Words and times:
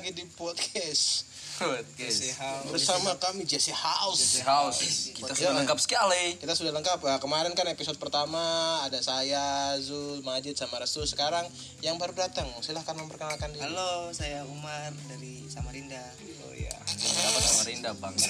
lagi 0.00 0.16
di 0.16 0.24
podcast 0.32 1.28
Podcast. 1.60 2.40
bersama 2.72 3.12
kami 3.20 3.44
Jesse 3.44 3.68
House. 3.68 4.40
House. 4.40 5.12
Kita 5.12 5.36
sudah 5.36 5.60
lengkap 5.60 5.76
sekali. 5.76 6.40
Kita 6.40 6.56
sudah 6.56 6.72
lengkap. 6.72 7.04
Nah, 7.04 7.20
kemarin 7.20 7.52
kan 7.52 7.68
episode 7.68 8.00
pertama 8.00 8.40
ada 8.80 8.96
saya, 9.04 9.76
Zul, 9.76 10.24
Majid 10.24 10.56
sama 10.56 10.80
Restu. 10.80 11.04
Sekarang 11.04 11.44
yang 11.84 12.00
baru 12.00 12.16
datang, 12.16 12.48
silahkan 12.64 12.96
memperkenalkan 12.96 13.52
diri. 13.52 13.60
Halo, 13.60 14.08
saya 14.16 14.40
Umar 14.48 14.88
dari 15.04 15.44
Samarinda. 15.52 16.00
Oh 16.48 16.56
iya. 16.56 16.69
Dapat 17.00 17.42
Samarinda 17.42 17.90
bangsa. 17.96 18.28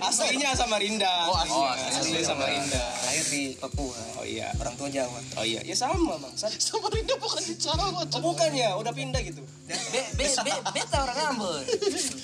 Aslinya 0.00 0.50
Samarinda. 0.54 1.12
Oh, 1.26 1.36
asli. 1.36 1.50
Oh, 1.52 1.66
Asli 1.66 1.90
asli 1.90 2.18
Samarinda. 2.22 2.82
Lahir 3.02 3.24
di 3.26 3.42
Papua. 3.54 3.98
Oh 4.14 4.24
iya. 4.24 4.48
Orang 4.56 4.74
tua 4.74 4.86
Jawa. 4.86 5.18
Oh 5.34 5.42
iya. 5.42 5.58
Ya 5.60 5.74
sama, 5.74 6.14
Bang. 6.16 6.30
Sa- 6.34 6.52
Samarinda 6.70 7.18
bukan 7.18 7.42
di 7.42 7.54
Jawa. 7.56 7.90
Oh, 7.90 8.20
bukan 8.22 8.50
ya, 8.54 8.78
udah 8.78 8.94
pindah 8.94 9.18
gitu. 9.20 9.42
Be, 9.66 9.74
be, 10.14 10.26
be, 10.30 10.52
beta 10.70 10.98
orang 11.02 11.18
Ambon. 11.28 11.62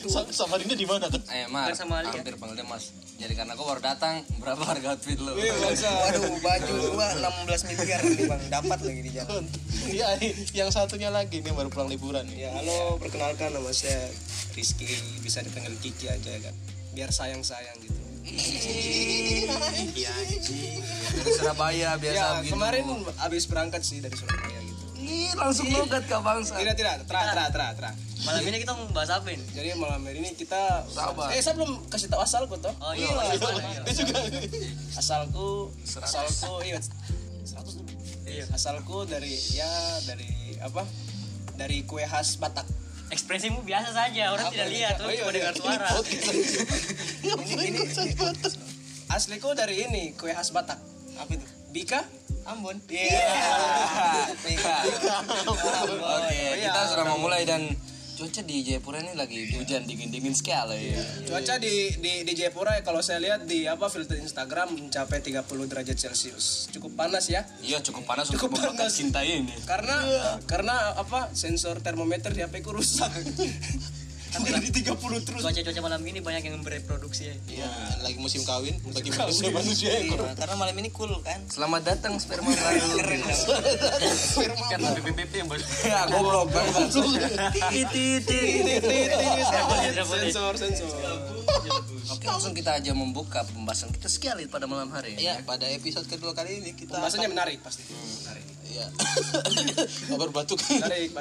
Sa- 0.06 0.30
Samarinda 0.30 0.74
di 0.74 0.86
mana 0.86 1.10
kan? 1.10 1.18
Eh, 1.28 1.46
Mar, 1.46 1.74
Sama 1.74 1.98
Ali, 1.98 2.14
ya? 2.14 2.22
hampir 2.22 2.38
panggil 2.38 2.62
dia 2.62 2.66
Mas. 2.66 2.94
Jadi 3.20 3.36
karena 3.36 3.52
kau 3.52 3.66
baru 3.66 3.82
datang, 3.82 4.24
berapa 4.38 4.62
harga 4.64 4.96
outfit 4.96 5.18
lu? 5.18 5.34
Wih, 5.34 5.50
bangsa. 5.52 5.90
Waduh, 5.90 6.40
baju 6.40 6.74
gua 6.94 7.08
16 7.44 7.68
miliar 7.68 8.00
nih, 8.00 8.24
Bang. 8.24 8.42
Dapat 8.48 8.78
lagi 8.80 9.00
di 9.02 9.12
jalan. 9.12 9.44
Iya, 9.90 10.08
yang 10.54 10.70
satunya 10.70 11.10
lagi 11.10 11.42
nih 11.42 11.52
baru 11.52 11.68
pulang 11.68 11.90
liburan. 11.90 12.24
Ya, 12.32 12.48
halo, 12.54 12.96
perkenalkan 12.96 13.52
nama 13.52 13.68
saya 13.70 14.08
Rizky, 14.50 14.88
bisa 15.20 15.39
dipanggil 15.42 15.74
Kiki 15.78 16.06
aja 16.06 16.32
kan. 16.40 16.54
Biar 16.90 17.10
sayang-sayang 17.10 17.78
gitu. 17.80 17.98
Iya. 19.96 20.12
Dari 21.10 21.30
Surabaya 21.34 21.96
biasa 21.96 22.14
Ya, 22.14 22.26
begitu. 22.40 22.52
kemarin 22.54 22.84
habis 23.16 23.44
berangkat 23.46 23.82
sih 23.82 23.98
dari 23.98 24.14
Surabaya 24.14 24.58
gitu. 24.60 24.82
Ih, 25.00 25.32
langsung 25.34 25.66
logat 25.72 26.04
ke 26.04 26.12
bangsa. 26.14 26.54
Tidak, 26.54 26.76
tidak, 26.76 26.94
terah, 27.08 27.24
terah, 27.32 27.48
terah, 27.48 27.70
terah. 27.74 27.94
Malam 28.20 28.44
ini 28.44 28.60
kita 28.60 28.76
mau 28.76 28.84
bahas 28.92 29.08
apa 29.10 29.32
ini? 29.32 29.40
Jadi 29.56 29.72
malam 29.74 30.04
hari 30.04 30.20
ini 30.20 30.36
kita 30.36 30.84
Sabar. 30.92 31.32
Eh, 31.32 31.40
saya 31.40 31.56
belum 31.56 31.88
kasih 31.88 32.12
tahu 32.12 32.20
asalku 32.20 32.54
toh. 32.60 32.74
Oh 32.84 32.92
iya, 32.92 33.08
iya. 33.08 33.80
Dia 33.80 33.94
juga 33.96 34.20
Asalku, 34.92 35.72
asalku 35.80 36.60
iya 36.60 36.76
100 37.48 37.80
lebih. 37.80 37.96
Iya. 38.28 38.44
Asalku 38.52 39.08
dari 39.08 39.32
ya 39.56 39.72
dari 40.04 40.60
apa? 40.60 40.84
Dari 41.56 41.88
kue 41.88 42.04
khas 42.04 42.36
Batak. 42.36 42.68
Ekspresimu 43.10 43.66
biasa 43.66 43.90
saja, 43.90 44.30
orang 44.30 44.46
Apa 44.46 44.54
tidak 44.54 44.68
ini? 44.70 44.74
lihat, 44.78 44.94
Oh, 44.96 45.04
orang 45.04 45.10
iya, 45.10 45.20
cuma 45.20 45.30
iya. 45.30 45.36
dengar 45.36 45.54
suara. 45.58 45.88
ini 47.26 47.52
ini, 47.68 47.82
ini 47.82 47.82
asliku 49.10 49.50
dari 49.52 49.82
ini 49.84 50.14
kue 50.14 50.30
khas 50.30 50.54
Batak. 50.54 50.78
Apa 51.18 51.30
itu? 51.34 51.46
Bika 51.70 52.00
Ambon. 52.46 52.78
Iya. 52.86 53.18
Bika. 54.40 54.76
Oke, 55.50 56.38
Iya. 56.54 56.70
kita 56.70 56.80
sudah 56.88 57.04
mau 57.04 57.18
mulai 57.18 57.42
dan 57.42 57.66
cuaca 58.20 58.44
di 58.44 58.60
Jayapura 58.60 59.00
ini 59.00 59.16
lagi 59.16 59.48
hujan 59.56 59.88
dingin-dingin 59.88 60.36
sekali. 60.36 60.92
Cuaca 61.24 61.56
di 61.56 61.88
di 61.96 62.20
di 62.20 62.32
Jayapura 62.36 62.76
ya, 62.76 62.84
kalau 62.84 63.00
saya 63.00 63.16
lihat 63.16 63.48
di 63.48 63.64
apa 63.64 63.88
filter 63.88 64.20
Instagram 64.20 64.76
mencapai 64.76 65.24
30 65.24 65.40
derajat 65.48 65.96
Celcius. 65.96 66.68
Cukup 66.68 67.00
panas 67.00 67.32
ya. 67.32 67.48
Iya, 67.64 67.80
cukup 67.80 68.04
panas 68.04 68.28
Cukup 68.28 68.52
untuk 68.52 68.76
panas. 68.76 68.92
cinta 68.92 69.24
ini. 69.24 69.56
Karena 69.64 69.96
karena 70.44 71.00
apa? 71.00 71.32
Sensor 71.32 71.80
termometer 71.80 72.36
di 72.36 72.44
HP 72.44 72.60
ku 72.60 72.76
rusak. 72.76 73.08
Di 74.30 74.70
30 74.70 75.26
terus. 75.26 75.42
Cuaca-cuaca 75.42 75.80
malam 75.82 76.02
ini 76.06 76.22
banyak 76.22 76.42
yang 76.46 76.62
bereproduksi 76.62 77.30
ya. 77.30 77.34
Iya, 77.50 77.70
lagi 78.06 78.18
musim 78.22 78.46
kawin 78.46 78.78
bagi 78.94 79.10
manusia 79.10 79.50
manusia 79.50 79.90
yang 79.90 80.14
Iya, 80.14 80.34
karena 80.38 80.54
malam 80.54 80.76
ini 80.78 80.88
cool 80.94 81.10
kan. 81.26 81.42
Selamat 81.50 81.82
datang 81.82 82.14
sperma 82.22 82.50
baru. 82.54 82.88
Kan 84.70 84.78
BPPP 85.02 85.32
yang 85.34 85.48
baru. 85.50 85.62
Ya, 85.82 86.06
goblok 86.06 86.46
banget. 86.54 86.88
Sensor 90.10 90.54
sensor. 90.58 90.90
Oke, 92.10 92.26
langsung 92.26 92.54
kita 92.54 92.78
aja 92.78 92.90
membuka 92.90 93.46
pembahasan 93.54 93.94
kita 93.94 94.10
sekali 94.10 94.46
pada 94.50 94.66
malam 94.66 94.90
hari 94.90 95.14
ini. 95.14 95.30
Iya, 95.30 95.42
pada 95.46 95.66
episode 95.70 96.06
kedua 96.10 96.34
kali 96.34 96.58
ini 96.62 96.74
kita 96.74 96.98
Pembahasannya 96.98 97.30
menarik 97.30 97.62
pasti. 97.62 97.86
Menarik. 97.86 98.49
Iya. 98.70 98.86
Kabar 100.14 100.30
batuk. 100.30 100.58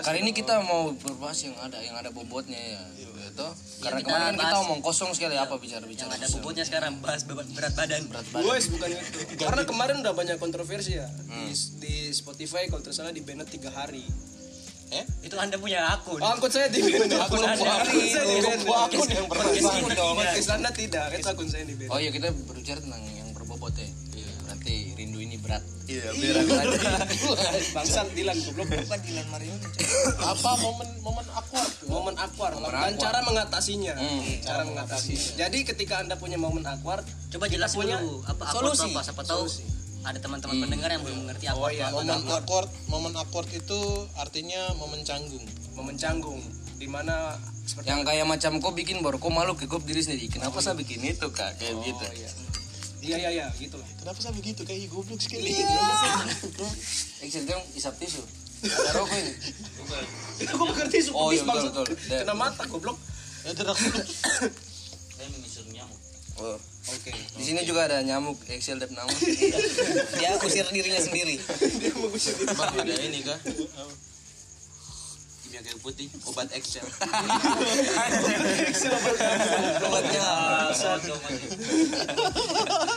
Kali 0.05 0.17
ini 0.21 0.31
kita 0.31 0.61
mau 0.61 0.93
berbahas 0.93 1.39
yang 1.41 1.55
ada 1.57 1.81
yang 1.81 1.97
ada 1.97 2.13
bobotnya 2.13 2.57
ya. 2.57 2.81
Gitu. 2.93 3.47
Karena 3.81 3.99
kita 4.03 4.09
kemarin 4.13 4.35
kan 4.35 4.35
kita 4.37 4.57
omong 4.67 4.79
kosong 4.85 5.11
sekali 5.17 5.35
apa 5.35 5.57
bicara-bicara. 5.57 6.13
Yang 6.13 6.21
ada 6.21 6.27
bobotnya 6.37 6.65
sekarang 6.69 6.91
bahas 7.01 7.25
beban 7.25 7.47
berat 7.57 7.73
badan. 7.73 8.05
berat 8.05 8.27
badan. 8.29 8.45
Guys, 8.45 8.65
bukan 8.69 8.89
itu. 8.93 9.19
Karena 9.41 9.61
kemarin 9.65 9.95
udah 10.05 10.13
banyak 10.13 10.37
kontroversi 10.37 11.01
ya 11.01 11.09
di, 11.09 11.49
di 11.81 11.95
Spotify 12.13 12.69
kalau 12.69 12.85
tidak 12.85 12.95
salah 12.95 13.13
di 13.13 13.21
banned 13.25 13.49
tiga 13.49 13.73
hari. 13.73 14.05
Eh? 14.89 15.05
Itu 15.21 15.37
Anda 15.37 15.61
punya 15.61 15.85
akun. 15.85 16.17
Oh, 16.17 16.33
akun 16.33 16.49
saya 16.49 16.69
di 16.69 16.81
banned. 16.81 17.13
Akun 17.13 17.41
Akun 17.41 17.65
Anda. 17.65 17.85
saya 17.85 18.25
di 18.25 18.41
banned. 18.41 18.65
Akun 18.65 19.05
akun 19.05 19.09
yang 19.09 19.97
dong. 19.97 20.15
Podcast 20.17 20.49
Anda 20.53 20.69
tidak, 20.73 21.05
itu 21.17 21.27
akun 21.29 21.47
saya 21.49 21.63
di 21.65 21.73
banned. 21.77 21.93
Oh 21.93 21.97
iya 22.01 22.09
kita 22.13 22.29
berbicara 22.33 22.81
tentang 22.81 23.01
yang 23.05 23.29
berbobot 23.33 23.73
ya. 23.77 23.89
Rindu 25.19 25.35
ini 25.35 25.37
berat. 25.37 25.63
Iya, 25.83 26.15
Bangsat 27.75 28.07
Dilan 28.15 28.39
goblok. 28.39 28.71
Bukan 28.71 28.99
Dilan 29.03 29.27
Marion 29.27 29.59
Apa 30.31 30.51
momen 30.55 30.87
momen 31.03 31.25
awkward? 31.27 31.71
Momen 31.83 32.15
awkward 32.15 32.55
Momen 32.55 32.71
dan 32.71 32.93
cara 32.95 33.19
mengatasinya. 33.19 33.93
Hmm, 33.99 34.39
Cara 34.39 34.63
mengatasinya. 34.63 35.35
Jadi 35.35 35.57
ketika 35.67 35.99
Anda 35.99 36.15
punya 36.15 36.39
momen 36.39 36.63
awkward, 36.63 37.03
Coba 37.27 37.51
jelasin 37.51 37.83
punya 37.83 37.99
dulu 37.99 38.23
apa 38.23 38.43
apa 38.47 38.53
solusi. 38.55 38.87
apa 38.89 39.01
siapa 39.03 39.23
tahu 39.27 39.43
ada 39.99 40.15
teman-teman 40.15 40.55
pendengar 40.63 40.89
yang 40.89 41.03
belum 41.03 41.27
mengerti 41.27 41.45
apa. 41.51 41.59
Oh 41.59 41.67
iya, 41.67 41.91
Momen 41.91 42.23
awkward, 42.23 42.71
momen 42.87 43.11
awkward 43.19 43.49
itu 43.51 43.79
artinya 44.15 44.71
momen 44.79 45.03
canggung. 45.03 45.43
momen 45.75 45.95
canggung 45.95 46.39
di 46.79 46.87
mana 46.87 47.35
seperti 47.63 47.91
Yang 47.91 48.01
kayak 48.07 48.25
macam 48.27 48.51
kau 48.59 48.71
bikin 48.71 49.03
baru 49.03 49.19
kau 49.19 49.27
malu 49.27 49.55
ke 49.59 49.67
kau 49.67 49.83
diri 49.83 49.99
sendiri. 49.99 50.31
Kenapa 50.31 50.63
saya 50.63 50.79
bikin 50.79 51.03
itu 51.03 51.27
kak? 51.27 51.59
Kayak 51.59 51.75
gitu. 51.83 52.03
Oh 52.03 52.15
iya. 52.15 52.31
Iya 52.99 53.15
iya 53.15 53.29
iya, 53.31 53.45
gitu 53.55 53.79
lah. 53.79 53.87
Kenapa 53.95 54.19
saya 54.19 54.35
begitu 54.35 54.61
kayak 54.67 54.91
goblok 54.91 55.19
sekali? 55.23 55.55
Excel 57.23 57.47
dong 57.47 57.63
isap 57.75 57.95
tisu. 57.95 58.19
Ada 58.59 58.91
rokok 58.99 59.15
ini. 59.15 59.33
Itu 60.43 60.51
gue 60.51 60.67
mengerti 60.67 60.97
suku 61.07 61.15
Oh, 61.15 61.31
iya, 61.31 61.43
betul, 61.47 61.71
betul. 61.71 61.85
Kena 61.95 62.35
mata 62.35 62.63
goblok. 62.67 62.99
Ada 63.47 63.61
rakun. 63.71 63.93
Oh. 66.39 66.55
Oke. 66.89 67.11
Di 67.11 67.43
sini 67.43 67.67
juga 67.67 67.85
ada 67.91 67.99
nyamuk 67.99 68.39
Excel 68.47 68.79
dan 68.79 68.89
nyamuk. 68.95 69.15
Dia 70.15 70.39
usir 70.39 70.63
dirinya 70.71 70.97
sendiri 71.03 71.35
Dia 71.79 71.91
mau 71.99 72.07
sendiri. 72.15 72.55
Bang 72.55 72.73
ada 72.79 72.95
ini 72.95 73.19
kah? 73.21 73.39
Kimia 75.49 75.65
kayu 75.65 75.81
putih, 75.81 76.05
obat 76.29 76.45
Excel. 76.53 76.85
Obatnya 79.81 80.21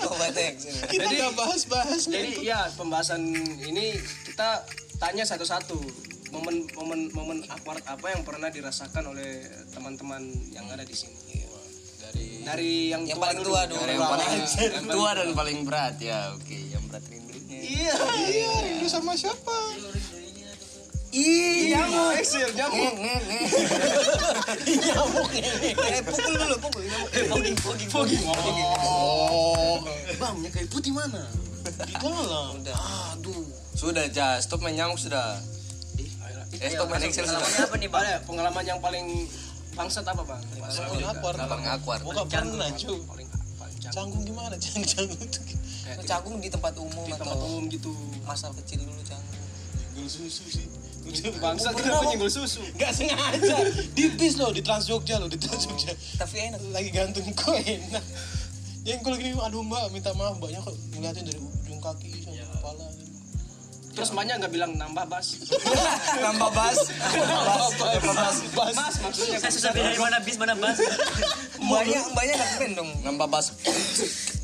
Obatnya 0.04 0.48
Kita 0.84 1.08
nggak 1.08 1.32
bahas-bahas 1.32 2.12
Jadi 2.12 2.44
ya 2.44 2.68
pembahasan 2.76 3.24
ini 3.64 3.96
kita 4.28 4.68
tanya 5.00 5.24
satu-satu 5.24 5.80
momen 6.28 6.68
momen 6.76 7.08
momen 7.16 7.40
awkward 7.48 7.80
apa 7.88 8.12
yang 8.12 8.20
pernah 8.20 8.52
dirasakan 8.52 9.16
oleh 9.16 9.48
teman-teman 9.72 10.20
yang 10.52 10.68
ada 10.68 10.84
di 10.84 10.92
sini. 10.92 11.48
dari 12.04 12.44
Dari 12.44 12.92
yang, 12.92 13.08
Yang 13.08 13.16
tua 13.16 13.24
paling 13.32 13.40
tua 13.48 13.60
dulu 13.64 13.80
Yang 13.80 14.04
paling 14.12 14.28
yang 14.60 14.88
tua 14.92 15.10
dan 15.16 15.32
paling 15.32 15.58
berat 15.64 15.96
ya. 16.04 16.36
Oke, 16.36 16.68
yang 16.68 16.84
berat 16.84 17.08
rindunya. 17.08 17.64
Iya. 17.64 17.96
Iya, 18.28 18.52
rindu 18.60 18.92
sama 18.92 19.16
siapa? 19.16 19.56
Ih, 21.12 21.76
nyamuk 21.76 22.16
Excel, 22.16 22.48
nyamuk. 22.56 22.96
Eh 25.76 26.00
pukul 26.08 26.32
dulu 26.40 26.56
pukul 26.56 26.82
Fogging, 27.28 27.56
fogging, 27.60 27.90
fogging. 27.92 28.24
Oh, 28.80 29.84
Bang, 30.16 30.40
kayu 30.48 30.64
putih 30.72 30.88
mana? 30.96 31.28
di 31.68 31.92
dalam. 32.00 32.64
Aduh. 33.12 33.44
Sudah, 33.76 34.08
ja, 34.08 34.40
stop 34.40 34.64
main 34.64 34.72
nyamuk 34.72 34.96
sudah. 34.96 35.36
Eh, 36.56 36.68
stop 36.72 36.88
main 36.88 37.04
Excel 37.04 37.28
sudah. 37.28 37.44
Apa 37.44 37.76
nih, 37.76 37.92
Bang? 37.92 38.08
Pengalaman 38.24 38.64
yang 38.64 38.80
paling 38.80 39.28
bangsat 39.76 40.08
apa, 40.08 40.24
Bang? 40.24 40.40
Momen 40.56 41.04
awkward. 41.12 41.36
Paling. 41.36 42.08
Gua 42.08 42.12
nggak 42.24 42.28
pernah, 42.32 42.68
cu. 42.72 42.92
Paling 43.04 43.28
paling 43.60 43.76
canggung. 43.84 43.92
Canggung 43.92 44.22
gimana? 44.24 44.54
Canggung 44.56 44.88
canggung 44.88 45.28
tuh. 45.28 45.44
Canggung 46.08 46.36
di 46.40 46.48
tempat 46.48 46.72
umum 46.80 47.04
di 47.04 47.12
tempat 47.12 47.36
atau 47.36 47.46
umum 47.52 47.68
gitu. 47.68 47.92
masa 48.24 48.48
kecil 48.64 48.80
dulu 48.86 49.02
canggung 49.04 49.42
Nyenggol 49.92 50.08
susu 50.08 50.44
sih. 50.48 50.66
Bangsat 51.42 51.74
kenapa 51.74 52.06
nyenggol 52.06 52.30
susu? 52.30 52.62
Gak 52.78 52.94
sengaja. 52.94 53.56
Di 53.90 54.04
bis 54.14 54.38
loh, 54.38 54.54
di 54.54 54.62
Trans 54.62 54.86
Jogja 54.86 55.18
loh, 55.18 55.26
di 55.26 55.34
Trans 55.34 55.66
Jogja. 55.66 55.92
Tapi 56.18 56.50
enak 56.50 56.60
Lagi 56.70 56.90
gantung 56.94 57.26
kok 57.34 57.58
enak. 57.58 58.04
Yang 58.82 58.98
kalau 59.06 59.16
gini, 59.18 59.34
aduh 59.38 59.62
mbak, 59.62 59.94
minta 59.94 60.10
maaf 60.14 60.38
mbaknya 60.38 60.58
kok 60.62 60.74
ngeliatin 60.94 61.22
dari 61.26 61.38
ujung 61.38 61.78
kaki 61.78 62.10
sampai 62.22 62.46
kepala. 62.50 62.86
Terus 63.92 64.08
mbaknya 64.10 64.34
nggak 64.40 64.52
bilang 64.56 64.72
nambah 64.74 65.04
bas. 65.04 65.26
Nambah 66.24 66.50
bas. 66.50 66.78
Bas, 68.00 68.36
bas. 68.56 68.72
Bas 68.72 68.94
maksudnya. 69.04 69.38
Saya 69.38 69.52
susah 69.52 69.70
bedain 69.76 70.00
mana 70.00 70.18
bis 70.24 70.36
mana 70.40 70.56
bas. 70.56 70.80
Mbaknya 71.66 72.00
mbaknya 72.10 72.34
gak 72.40 72.50
keren 72.58 72.72
dong 72.72 72.90
Nambah 73.04 73.28
bas. 73.28 73.52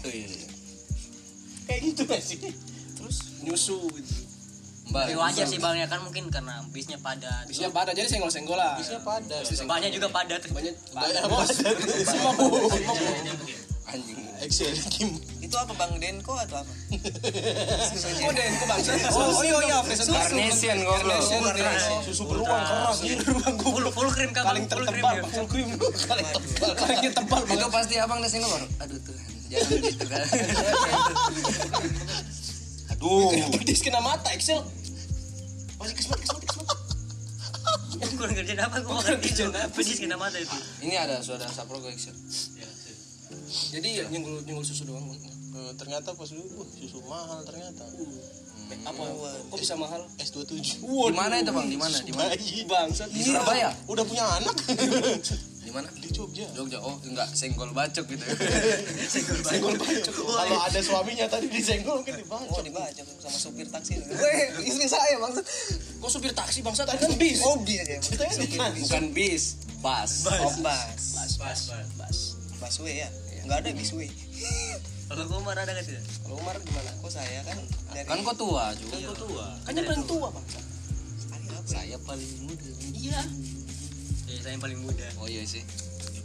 Wih. 0.04 0.46
Kayak 1.64 1.80
gitu 1.80 2.02
gak 2.04 2.20
sih? 2.20 2.38
Terus 2.94 3.16
nyusu 3.40 3.78
gitu. 3.96 4.17
Mbak. 4.88 5.04
Ya 5.12 5.16
wajar 5.20 5.44
sih 5.44 5.60
bang 5.60 5.76
ya 5.76 5.86
kan 5.86 6.00
mungkin 6.00 6.32
karena 6.32 6.64
bisnya 6.72 6.96
padat. 6.96 7.44
Bisnya 7.44 7.68
pada 7.68 7.92
jadi 7.92 8.08
senggol-senggolan. 8.08 8.80
Bisnya 8.80 9.00
padat. 9.04 9.44
Banyak 9.44 9.90
juga 9.92 10.08
padat. 10.08 10.40
Banyak 10.48 10.74
Banyak 10.96 11.22
bos. 11.28 11.50
Anjing. 13.88 14.20
Excel 14.38 14.70
Kim. 14.92 15.18
Itu 15.42 15.56
apa 15.58 15.74
Bang 15.74 15.98
Denko 15.98 16.36
atau 16.38 16.62
apa? 16.62 16.72
Oh, 18.28 18.32
Den, 18.34 18.52
kok 18.60 18.66
bangsa? 18.68 18.92
Oh, 19.16 19.40
iya 19.42 19.58
iya, 19.64 19.78
presentasi. 19.82 20.36
Carnation 20.36 20.76
goblok. 20.84 21.20
Susu 22.04 22.22
beruang 22.28 22.62
keras. 22.62 23.00
Full 23.58 23.84
full 23.90 24.10
krim 24.12 24.30
kan 24.30 24.44
Paling 24.44 24.68
full 24.68 24.84
krim 24.84 25.00
tertebal, 25.00 25.14
ya. 25.16 25.22
full 25.26 25.46
cream. 25.48 25.68
Paling 25.80 26.26
tebal. 26.28 26.70
Paling 26.76 26.98
tebal 27.16 27.40
Itu 27.48 27.66
pasti 27.72 27.94
abang 27.98 28.20
udah 28.20 28.30
single 28.30 28.52
baru. 28.52 28.66
Aduh 28.84 28.98
tuh, 29.02 29.16
jangan 29.48 29.78
gitu 29.80 30.04
kan. 30.06 30.22
Aduh. 32.94 33.32
Petis 33.58 33.80
kena 33.80 34.00
mata, 34.04 34.28
Excel. 34.36 34.60
Apa 38.58 38.76
gue 38.82 38.92
makan. 38.92 39.16
Pesis 39.72 39.98
kena 40.02 40.16
mata 40.18 40.36
itu. 40.36 40.56
Ini 40.84 40.94
ada 40.98 41.22
saudara 41.22 41.48
sapro 41.48 41.78
gue 41.80 41.92
Excel. 41.94 42.14
Jadi 43.48 44.04
nyenggol 44.12 44.44
nyenggol 44.44 44.64
susu 44.66 44.84
doang. 44.84 45.08
Eh, 45.08 45.72
ternyata 45.80 46.12
pas 46.12 46.28
dulu 46.28 46.66
susu 46.76 47.00
mahal 47.08 47.40
ternyata. 47.48 47.84
Eh, 48.68 48.78
Apa? 48.84 49.00
Kok 49.48 49.56
bisa 49.56 49.74
mahal? 49.80 50.04
S27. 50.20 50.84
Di 50.84 51.14
mana 51.16 51.40
itu 51.40 51.50
bang? 51.56 51.66
Di 51.72 51.78
mana? 51.80 51.96
Di 52.04 52.12
mana? 52.12 52.28
Bayi. 52.36 52.68
Bangsat. 52.68 53.08
Di 53.08 53.24
Surabaya. 53.24 53.72
Udah 53.88 54.04
punya 54.04 54.24
anak. 54.28 54.56
Di 55.68 55.76
mana? 55.76 55.88
Di 55.92 56.08
Jogja. 56.08 56.48
Jogja. 56.56 56.80
Oh 56.80 56.96
enggak 57.04 57.28
senggol 57.36 57.68
bacok 57.76 58.08
gitu. 58.08 58.24
Senggol 59.44 59.76
bacok. 59.76 60.14
Kalau 60.16 60.58
ada 60.64 60.80
suaminya 60.80 61.28
tadi 61.28 61.52
disenggol 61.52 62.00
mungkin 62.00 62.24
dibacok. 62.24 62.56
Oh 62.56 62.64
dibaca 62.64 63.00
tuh 63.04 63.16
sama 63.20 63.36
supir 63.36 63.68
taksi. 63.68 64.00
Weh, 64.24 64.64
istri 64.64 64.88
saya 64.88 65.20
maksud. 65.20 65.44
Kok 66.00 66.08
supir 66.08 66.32
taksi 66.32 66.64
bangsat? 66.64 66.88
Kan 66.88 67.12
bis. 67.20 67.44
Oh 67.44 67.60
bis 67.60 67.84
ya. 67.84 68.00
Ceritanya 68.00 68.34
di 68.40 68.56
mana? 68.56 68.72
Bukan 68.80 69.04
bis, 69.12 69.60
bus. 69.84 70.12
Oh 70.24 70.56
bas. 70.64 70.96
Bas, 71.12 71.32
bas, 71.36 71.60
bas. 72.00 72.18
Busway 72.64 73.04
ya. 73.04 73.08
Enggak 73.44 73.68
ada 73.68 73.70
bisway. 73.76 74.08
Kalau 75.12 75.24
gue 75.24 75.40
marah 75.40 75.68
ada 75.68 75.72
nggak 75.76 75.84
sih? 75.84 75.96
Kalau 76.24 76.36
Umar 76.40 76.56
gimana? 76.64 76.92
Kok 77.00 77.12
saya 77.12 77.40
kan 77.44 77.56
dari 77.92 78.08
Kan 78.08 78.24
kok 78.24 78.36
tua 78.40 78.72
juga. 78.76 78.96
Kan 79.68 79.72
yang 79.76 79.84
paling 79.88 80.04
tua, 80.08 80.28
bangsat. 80.32 80.64
Saya 81.68 81.96
paling 82.08 82.32
muda. 82.48 82.68
Iya. 82.96 83.20
Ya 84.48 84.56
yang 84.56 84.64
paling 84.64 84.80
muda. 84.80 85.04
Oh 85.20 85.28
iya 85.28 85.44
sih. 85.44 85.60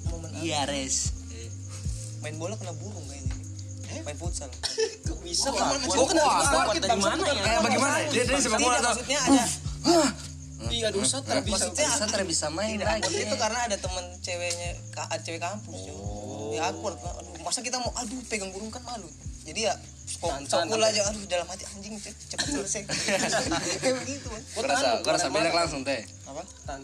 momen? 0.07 0.31
Iya 0.39 0.63
res. 0.63 1.11
main 2.23 2.39
bola 2.39 2.55
kena 2.55 2.71
burung 2.79 3.03
kayaknya. 3.03 3.35
Main 4.07 4.15
futsal. 4.15 4.47
Kok 5.11 5.19
bisa, 5.27 5.51
Pak? 5.51 5.59
kok 5.83 5.91
Kok 5.91 6.07
kena 6.15 6.23
sakit, 6.23 6.81
dari 6.87 7.01
mana 7.03 7.23
ya? 7.27 7.43
Kayak 7.43 7.61
bagaimana? 7.67 7.95
Dia 8.15 8.23
dari 8.23 8.39
sepak 8.39 8.59
bola 8.63 8.79
maksudnya 8.79 9.19
ada 9.27 9.43
Iya, 10.71 10.87
dosa 10.95 11.19
tak 11.19 11.43
bisa. 11.43 11.67
Maksudnya 11.67 11.87
Saya 11.91 12.07
tidak 12.07 12.27
bisa 12.31 12.47
main 12.47 12.79
lagi. 12.79 13.11
itu 13.11 13.35
karena 13.35 13.59
ada 13.67 13.75
temen 13.75 14.05
ceweknya 14.23 14.71
cewek 15.19 15.41
kampus. 15.43 15.79
Oh. 15.91 16.55
Ya 16.55 16.71
awkward 16.71 16.95
lah. 17.03 17.19
Aduh, 17.19 17.35
masa 17.43 17.59
kita 17.59 17.75
mau 17.83 17.91
aduh 17.91 18.23
pegang 18.31 18.55
burung 18.55 18.71
kan 18.71 18.87
malu. 18.87 19.11
Jadi 19.43 19.61
ya 19.61 19.73
cokul 20.45 20.79
aja 20.79 21.03
aduh 21.03 21.23
dalam 21.25 21.43
hati 21.45 21.63
anjing 21.65 21.95
ce- 21.97 22.15
cepat 22.29 22.47
selesai. 22.49 22.81
Kayak 23.83 23.95
begitu. 23.99 24.27
Bang. 24.29 24.43
Kau 24.53 24.63
rasa, 24.63 24.87
kau 25.01 25.11
rasa 25.11 25.27
berak 25.27 25.51
langsung 25.51 25.81
teh. 25.81 25.99
Apa? 26.23 26.41
Tan. 26.63 26.79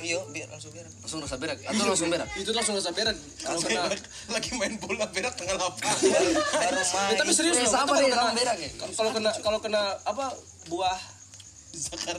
Iya, 0.00 0.20
biar 0.28 0.48
langsung 0.48 0.70
biar. 0.70 0.86
Langsung 0.88 1.20
rasa 1.20 1.36
berak 1.36 1.58
atau 1.60 1.84
langsung 1.84 2.08
berak? 2.08 2.28
Itu 2.34 2.50
langsung 2.52 2.74
rasa 2.74 2.90
berat. 2.90 3.16
Kalau 3.38 3.60
kena 3.60 3.82
lagi 4.30 4.50
main 4.54 4.74
bola 4.78 5.06
berak 5.08 5.34
tengah. 5.34 5.56
Baru 5.56 5.76
Eh, 6.00 6.72
main. 6.72 7.16
tapi 7.16 7.32
serius 7.32 7.58
loh. 7.60 7.72
sama 7.74 7.96
berak 8.32 8.56
ya. 8.56 8.70
kalau 8.92 9.10
kena 9.12 9.30
kalau 9.40 9.58
kena 9.60 9.82
apa 10.04 10.32
buah 10.66 10.96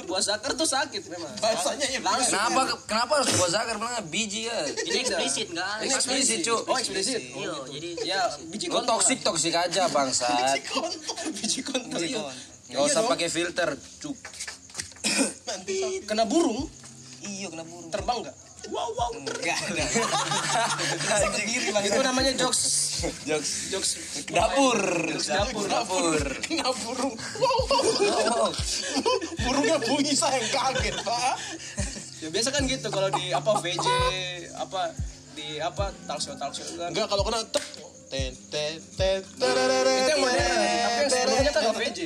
buah 0.06 0.22
zakar 0.22 0.52
tuh 0.52 0.63
sakit 0.63 1.04
memang. 1.07 1.31
Bahasanya 1.38 1.88
ya 1.88 2.00
langsung. 2.00 2.34
Kenapa 2.34 2.62
kenapa 2.86 3.12
harus 3.18 3.30
buat 3.34 3.50
zakar? 3.50 3.75
Mana 3.75 4.00
biji 4.02 4.46
ya? 4.46 4.57
Ini 4.66 5.00
eksplisit 5.02 5.48
enggak? 5.50 5.74
Ini 5.80 5.94
eksplisit, 5.94 6.40
Cuk. 6.42 6.62
Oh, 6.63 6.75
eksplisit. 6.75 7.22
Iya, 7.31 7.54
jadi 7.68 7.90
Ya, 8.04 8.22
biji 8.46 8.68
kontol. 8.68 8.98
toksik 8.98 9.19
toksik 9.22 9.54
aja 9.54 9.88
bangsat. 9.88 10.60
biji 11.31 11.60
kontol. 11.62 11.96
Biji 11.96 12.12
Iya. 12.12 12.22
kon. 12.22 12.36
Gak 12.66 12.81
usah 12.84 13.02
pakai 13.06 13.28
filter, 13.28 13.69
cuk. 14.00 14.18
Nanti 15.46 16.01
Kena 16.04 16.25
burung, 16.25 16.66
Iya 17.22 17.48
kena 17.48 17.63
burung. 17.63 17.90
terbang 17.90 18.18
enggak? 18.22 18.36
Wow, 18.74 18.90
wow. 18.98 19.12
Enggak 19.14 19.58
ada. 19.70 19.86
Itu 21.90 22.00
namanya 22.02 22.32
jokes. 22.34 22.62
Jokes 23.28 23.52
Jokes 23.70 23.92
dapur. 24.32 24.80
dapur. 25.22 25.66
Dapur. 25.70 26.22
kena 26.42 26.70
burung. 26.74 27.14
Wow, 27.14 27.60
wow. 27.70 28.50
Burungnya 29.46 29.78
bunyi 29.86 30.14
saya 30.18 30.42
kaget, 30.50 30.98
Pak. 31.06 31.36
Ya 32.24 32.28
biasa 32.34 32.50
kan 32.50 32.64
gitu 32.66 32.88
kalau 32.90 33.10
di 33.14 33.30
apa 33.30 33.52
VJ 33.62 33.88
apa 34.58 34.82
di 35.36 35.62
apa 35.62 35.94
talkshow 36.10 36.34
talkshow 36.40 36.66
kan. 36.80 36.90
Enggak 36.90 37.06
kalau 37.12 37.24
kena 37.28 37.40
tek 37.54 37.66
tet 38.10 38.34
tet 38.50 38.80
tet 38.98 39.22
Itu 39.26 39.46
yang 39.46 40.22
modern. 40.24 40.58
Tapi 40.58 40.98
yang 40.98 41.10
sebelumnya 41.12 41.52
kan. 41.52 41.64
OVJ. 41.76 42.00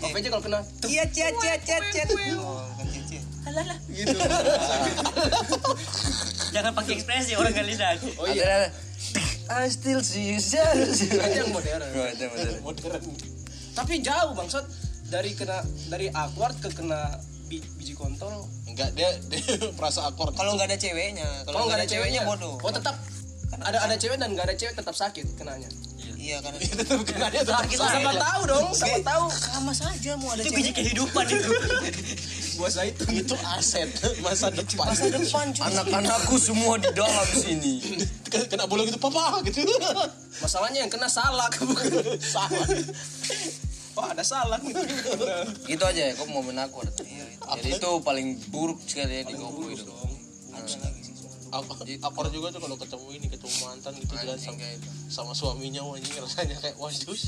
OVJ 0.00 0.26
kalau 0.32 0.42
kena 0.42 0.60
Cia 0.82 1.04
cia 1.06 1.30
cia 1.38 1.56
cia 1.62 1.78
cia. 1.92 2.04
Cia. 3.50 3.76
gitu. 3.90 4.16
jangan 6.50 6.72
pakai 6.74 6.92
ekspresi 6.96 7.32
orang 7.34 7.52
nggak 7.52 7.66
lihat. 7.66 7.96
Oh 8.16 8.26
iya, 8.26 8.70
I 9.50 9.66
still 9.68 10.02
see 10.02 10.34
you. 10.34 10.38
yang 10.38 11.50
modern. 11.50 11.82
Oh, 11.82 12.06
bener. 12.06 12.54
modern. 12.62 13.02
Tapi 13.74 14.02
jauh 14.02 14.32
bangsat 14.34 14.66
dari 15.10 15.34
kena 15.34 15.62
dari 15.90 16.10
awkward 16.10 16.54
ke 16.58 16.70
kena 16.70 17.18
bi- 17.46 17.62
biji 17.78 17.94
kontol. 17.94 18.46
Enggak 18.66 18.94
dia 18.94 19.10
dia 19.26 19.42
merasa 19.78 20.06
akor. 20.06 20.30
Kalau 20.34 20.54
nggak 20.54 20.70
ada 20.70 20.78
ceweknya, 20.78 21.26
Kalau 21.42 21.66
nggak 21.66 21.78
ada 21.82 21.88
ceweknya 21.88 22.22
bodoh. 22.22 22.58
Oh 22.62 22.70
tetap 22.70 22.94
ada 23.60 23.78
ada 23.82 23.96
cewek 23.98 24.16
dan 24.16 24.32
nggak 24.32 24.46
ada 24.46 24.56
cewek 24.56 24.74
tetap 24.74 24.94
sakit 24.94 25.26
kenanya. 25.36 25.68
Iya 26.20 26.36
karena 26.44 26.58
tetap 26.60 27.00
kenanya 27.02 27.40
tetap 27.40 27.64
Sakit. 27.64 27.76
Siapa 27.80 28.12
tahu 28.12 28.40
dong, 28.44 28.66
siapa 28.76 29.00
tahu. 29.00 29.24
sama 29.32 29.72
saja 29.72 30.10
mau 30.20 30.28
ada 30.30 30.44
Itu 30.44 30.52
biji 30.52 30.70
kehidupan 30.70 31.24
itu. 31.26 31.50
Buat 32.60 32.72
saya 32.76 32.92
itu 32.92 33.08
Itu 33.08 33.36
aset 33.56 33.88
masa 34.20 34.52
depan. 34.52 34.84
Masa 34.92 35.08
depan 35.08 35.44
cuy. 35.56 35.64
Anak-anakku 35.64 36.36
semua 36.36 36.76
di 36.76 36.92
dalam 36.92 37.28
sini. 37.32 37.80
kena 38.28 38.68
bola 38.68 38.84
gitu 38.84 39.00
papa 39.00 39.40
gitu. 39.48 39.64
masalahnya 40.44 40.84
yang 40.84 40.92
kena 40.92 41.08
salak 41.08 41.56
bukan 41.68 42.20
salah. 42.20 42.68
Wah 43.96 44.12
ada 44.12 44.20
salak 44.20 44.60
gitu. 44.60 44.76
Gitu 45.66 45.84
aja 45.88 46.02
ya, 46.08 46.12
kok 46.12 46.28
mau 46.28 46.44
menakut. 46.44 46.84
Jadi 47.56 47.68
itu 47.80 47.90
paling 48.04 48.36
buruk 48.52 48.78
sekali 48.84 49.18
ya 49.18 49.22
di 49.24 49.34
Goku 49.34 49.72
itu. 49.72 49.88
Ak- 51.50 51.82
akor 52.06 52.30
juga 52.30 52.54
tuh 52.54 52.62
kalau 52.62 52.78
ketemu 52.78 53.08
ini 53.18 53.26
ketemu 53.26 53.50
mantan 53.66 53.92
gitu 53.98 54.14
jalan 54.14 54.38
sama, 54.38 54.62
itu. 54.70 54.90
sama 55.10 55.32
suaminya 55.34 55.82
anjing 55.82 56.22
rasanya 56.22 56.54
kayak 56.62 56.78
waduh 56.78 57.18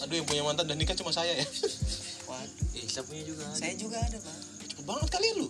aduh 0.00 0.16
yang 0.16 0.24
punya 0.24 0.40
mantan 0.40 0.64
dan 0.72 0.80
nikah 0.80 0.96
cuma 0.96 1.12
saya 1.12 1.36
ya 1.36 1.44
Waduh, 2.24 2.80
eh 2.80 2.88
saya 2.88 3.04
punya 3.04 3.28
juga 3.28 3.44
saya 3.52 3.76
juga 3.76 4.00
ada 4.00 4.16
pak. 4.24 4.57
Banget 4.88 5.08
kali 5.12 5.28
lu. 5.36 5.46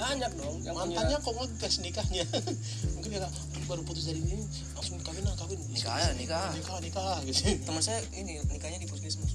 Banyak 0.00 0.32
dong 0.38 0.56
yang 0.64 0.76
mantannya 0.78 1.18
kok 1.18 1.34
ngegas 1.34 1.74
nikahnya. 1.82 2.24
Mungkin 2.94 3.10
dia 3.10 3.20
"Aduh, 3.26 3.64
baru 3.68 3.82
putus 3.84 4.08
dari 4.08 4.22
ini 4.22 4.46
langsung 4.72 4.96
kawin 5.02 5.26
lah 5.26 5.34
kawin. 5.36 5.58
Nikah 5.68 5.96
ya, 5.98 6.08
nikah. 6.16 6.48
nikah 6.54 6.78
nikah 6.78 7.18
gitu. 7.26 7.60
Teman 7.66 7.82
saya 7.82 8.00
ini 8.14 8.40
nikahnya 8.48 8.78
di 8.80 8.88
puskesmas. 8.88 9.34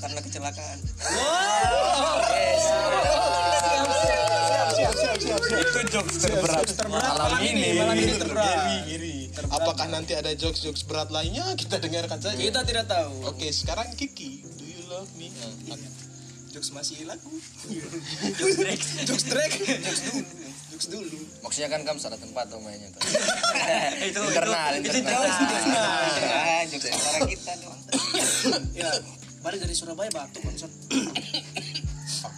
Karena 0.00 0.20
kecelakaan. 0.24 0.78
Itu 5.50 5.80
jokes 5.92 6.16
terberat. 6.24 6.64
Malam 6.88 7.40
ini. 7.44 7.68
malam 7.76 7.96
ini 8.00 8.14
terberat. 8.16 8.58
apakah 9.52 9.86
nanti 9.92 10.16
ada 10.16 10.32
jokes 10.32 10.64
jokes 10.64 10.82
berat 10.88 11.12
lainnya? 11.12 11.44
Kita 11.60 11.76
dengarkan 11.76 12.16
saja. 12.22 12.40
Kita 12.40 12.64
tidak 12.64 12.88
tahu. 12.88 13.28
oke 13.28 13.48
sekarang 13.52 13.92
Kiki 13.98 14.40
do 14.56 14.64
you 14.64 14.80
love 14.88 15.10
me? 15.20 15.28
Nah, 15.68 15.76
Jokes 16.50 16.70
masih 16.72 17.06
laku. 17.06 17.30
Jokes 18.34 18.56
break. 18.56 18.80
Jokes 19.06 19.24
drag. 19.26 19.52
Jokes 19.54 20.02
dulu. 20.02 20.22
Jokes 20.70 20.86
dulu. 20.88 21.16
Maksudnya 21.40 21.68
kan 21.68 21.80
kamu 21.82 21.98
salah 21.98 22.18
tempat 22.18 22.50
tuh 22.50 22.58
mainnya 22.58 22.90
tuh. 22.90 23.02
Itu 24.10 24.18
internal, 24.20 24.70
itu, 24.76 24.90
internal. 24.90 25.30
Jokes 26.66 26.86
antara 26.88 27.18
kita 27.24 27.52
dong. 27.58 27.78
Ya, 28.72 28.90
balik 29.40 29.62
dari 29.62 29.74
Surabaya 29.74 30.10
batuk 30.10 30.42
bangsat. 30.42 30.70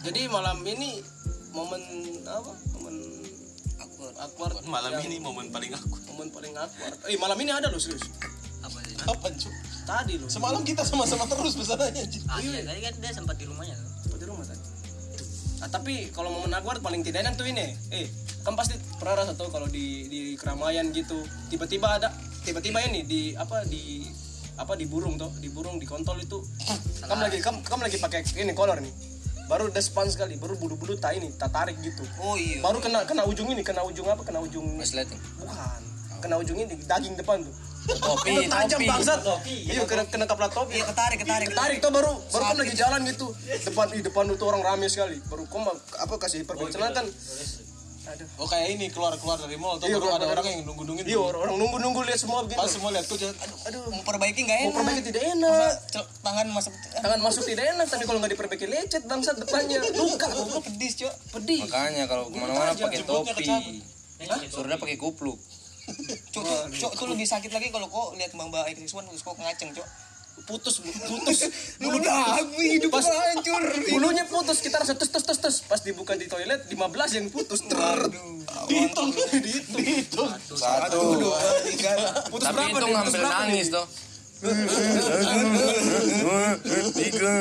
Jadi 0.02 0.20
malam 0.28 0.60
ini 0.62 1.00
momen 1.50 1.80
apa? 2.22 2.52
Momen 2.74 2.94
Awkward. 3.78 4.14
awkward. 4.18 4.54
malam 4.66 4.92
yang- 4.92 5.06
ini 5.06 5.16
momen 5.18 5.48
paling 5.48 5.72
aku 5.72 5.88
momen 6.10 6.28
paling 6.28 6.52
awkward. 6.52 6.98
Eh, 7.06 7.16
malam 7.16 7.38
ini 7.38 7.50
ada 7.50 7.66
loh 7.66 7.78
serius. 7.78 8.04
apa 8.62 8.78
sih? 8.78 8.94
kapan 8.94 9.32
cu 9.34 9.50
Tadi 9.82 10.14
loh. 10.14 10.30
semalam 10.30 10.62
kita 10.62 10.82
sama-sama 10.82 11.26
terus 11.26 11.58
pesanannya. 11.58 12.06
Ah, 12.30 12.38
iya, 12.38 12.62
tadi 12.62 12.78
kan 12.80 12.94
dia 12.96 13.10
sempat 13.10 13.34
di 13.34 13.42
rumahnya. 13.42 13.74
tuh. 13.74 13.90
Nah, 15.62 15.70
tapi 15.70 16.10
kalau 16.10 16.34
momen 16.34 16.50
awkward 16.58 16.82
paling 16.82 17.06
tidak 17.06 17.38
tuh 17.38 17.46
ini. 17.46 17.78
Eh, 17.94 18.10
kan 18.42 18.58
pasti 18.58 18.74
pernah 18.98 19.22
rasa 19.22 19.38
tuh 19.38 19.46
kalau 19.46 19.70
di 19.70 20.10
di 20.10 20.20
keramaian 20.34 20.90
gitu, 20.90 21.22
tiba-tiba 21.54 22.02
ada 22.02 22.10
tiba-tiba 22.42 22.82
ini 22.82 23.06
di 23.06 23.38
apa 23.38 23.62
di 23.70 24.10
apa 24.58 24.74
di 24.74 24.90
burung 24.90 25.14
tuh 25.14 25.30
di 25.38 25.46
burung 25.54 25.78
di 25.78 25.86
kontol 25.86 26.18
itu. 26.18 26.42
Kamu 27.06 27.30
lagi 27.30 27.38
kamu, 27.38 27.62
kamu 27.62 27.80
lagi 27.86 27.98
pakai 28.02 28.26
ini 28.42 28.50
kolor 28.58 28.82
nih. 28.82 28.90
Baru 29.46 29.70
despan 29.70 30.10
sekali 30.10 30.34
baru 30.34 30.58
bulu-bulu 30.58 30.98
tak 30.98 31.14
ini 31.14 31.30
tak 31.38 31.54
tarik 31.54 31.78
gitu. 31.78 32.02
Oh 32.18 32.34
iya. 32.34 32.58
baru 32.58 32.82
kena 32.82 33.06
kena 33.06 33.22
ujung 33.22 33.46
ini 33.54 33.62
kena 33.62 33.86
ujung 33.86 34.10
apa 34.10 34.26
kena 34.26 34.42
ujung 34.42 34.66
bukan 34.66 35.80
kena 36.18 36.42
ujung 36.42 36.58
ini 36.58 36.74
daging 36.90 37.14
depan 37.14 37.38
tuh 37.42 37.54
Topi, 37.82 38.46
tajam 38.46 38.78
topi. 38.78 38.86
bangsat. 38.86 39.20
Iya 39.44 39.82
kena 39.84 40.02
kena 40.06 40.24
kaplat 40.24 40.50
topi. 40.50 40.78
Iya 40.78 40.86
ketarik 40.86 41.18
ketarik. 41.18 41.48
tarik 41.50 41.78
tuh 41.78 41.90
baru 41.90 42.14
baru 42.30 42.42
kamu 42.46 42.58
lagi 42.62 42.74
jalan 42.76 43.00
gitu. 43.04 43.26
Depan 43.64 43.86
di 43.90 44.00
depan 44.00 44.24
itu 44.28 44.44
orang 44.44 44.62
rame 44.62 44.86
sekali. 44.86 45.18
Baru 45.26 45.44
kamu 45.46 45.70
apa 45.98 46.14
kasih 46.18 46.46
perbincangan 46.46 47.02
aduh. 48.02 48.26
Oh 48.34 48.50
kayak 48.50 48.74
ini 48.74 48.90
keluar 48.90 49.14
keluar 49.14 49.38
dari 49.38 49.54
mall 49.54 49.78
tuh 49.78 49.86
Iya, 49.86 50.02
baru 50.02 50.18
ada 50.18 50.26
orang 50.26 50.42
yang 50.42 50.66
nunggu 50.66 50.82
nungguin. 50.82 51.06
iya 51.06 51.22
orang 51.22 51.54
nunggu 51.54 51.78
nunggu 51.78 52.02
lihat 52.02 52.18
semua 52.18 52.42
Pas 52.42 52.50
begitu 52.50 52.66
semua 52.74 52.90
lihat 52.90 53.06
tuh 53.06 53.14
jangan 53.14 53.36
aduh 53.38 53.58
aduh 53.62 53.82
Mau 53.94 54.02
perbaiki 54.02 54.40
nggak 54.42 54.58
enak. 54.58 54.66
mau 54.66 54.74
perbaiki 54.82 55.02
tidak 55.06 55.22
enak. 55.38 55.70
Cel- 55.86 56.10
tangan 56.18 56.46
masuk 56.50 56.72
tangan 56.98 57.20
masuk 57.22 57.42
tidak 57.46 57.64
enak 57.70 57.86
tapi 57.86 58.02
kalau 58.02 58.18
nggak 58.18 58.32
diperbaiki 58.34 58.66
lecet 58.66 59.02
bangsat 59.06 59.38
depannya. 59.38 59.78
Luka. 59.94 60.26
Goblok 60.28 60.66
pedis, 60.66 60.92
Cok. 60.98 61.14
pedih 61.30 61.62
Makanya 61.62 62.04
kalau 62.10 62.26
ke 62.26 62.36
mana-mana 62.36 62.74
pakai 62.74 62.98
jemputnya 62.98 63.34
topi. 63.38 63.46
Suruhnya 64.50 64.78
pakai 64.82 64.96
kupluk. 64.98 65.38
Cok, 66.28 66.42
cok, 66.42 66.62
cok, 66.72 66.90
itu 66.92 67.04
lebih 67.06 67.24
sakit 67.24 67.50
lagi 67.50 67.68
kalau 67.68 67.86
kok 67.86 68.14
lihat 68.14 68.30
Bang 68.32 68.48
Mbak 68.48 68.76
X1 68.76 69.04
terus 69.06 69.20
kok 69.20 69.36
ngaceng, 69.36 69.70
Cok. 69.72 69.88
putus 70.42 70.80
putus 70.80 71.38
Lu 71.78 71.92
udah 71.92 72.40
hidup 72.58 72.90
Pas- 72.90 73.04
hancur. 73.04 73.62
bulunya 73.86 74.24
putus 74.24 74.58
kita 74.58 74.76
rasa 74.76 74.92
tes 74.92 75.06
tes 75.06 75.20
tes 75.20 75.38
tes 75.38 75.54
pas 75.62 75.78
dibuka 75.78 76.16
di 76.16 76.24
toilet 76.24 76.66
15 76.66 76.72
yang 77.12 77.28
putus 77.28 77.60
ter 77.62 77.98
dihitung 78.66 79.12
dihitung 79.12 80.26
Satu. 80.50 80.98
dua 81.20 81.36
tiga 81.62 81.92
putus 82.26 82.48
Tapi 82.48 82.58
berapa 82.58 82.64
nih? 82.64 82.74
Putus 82.74 82.88
ngambil 82.88 83.12
berapa 83.12 83.32
nangis 83.44 83.62
nih? 83.62 83.70
tuh. 83.70 83.86
Tiga. 86.92 87.34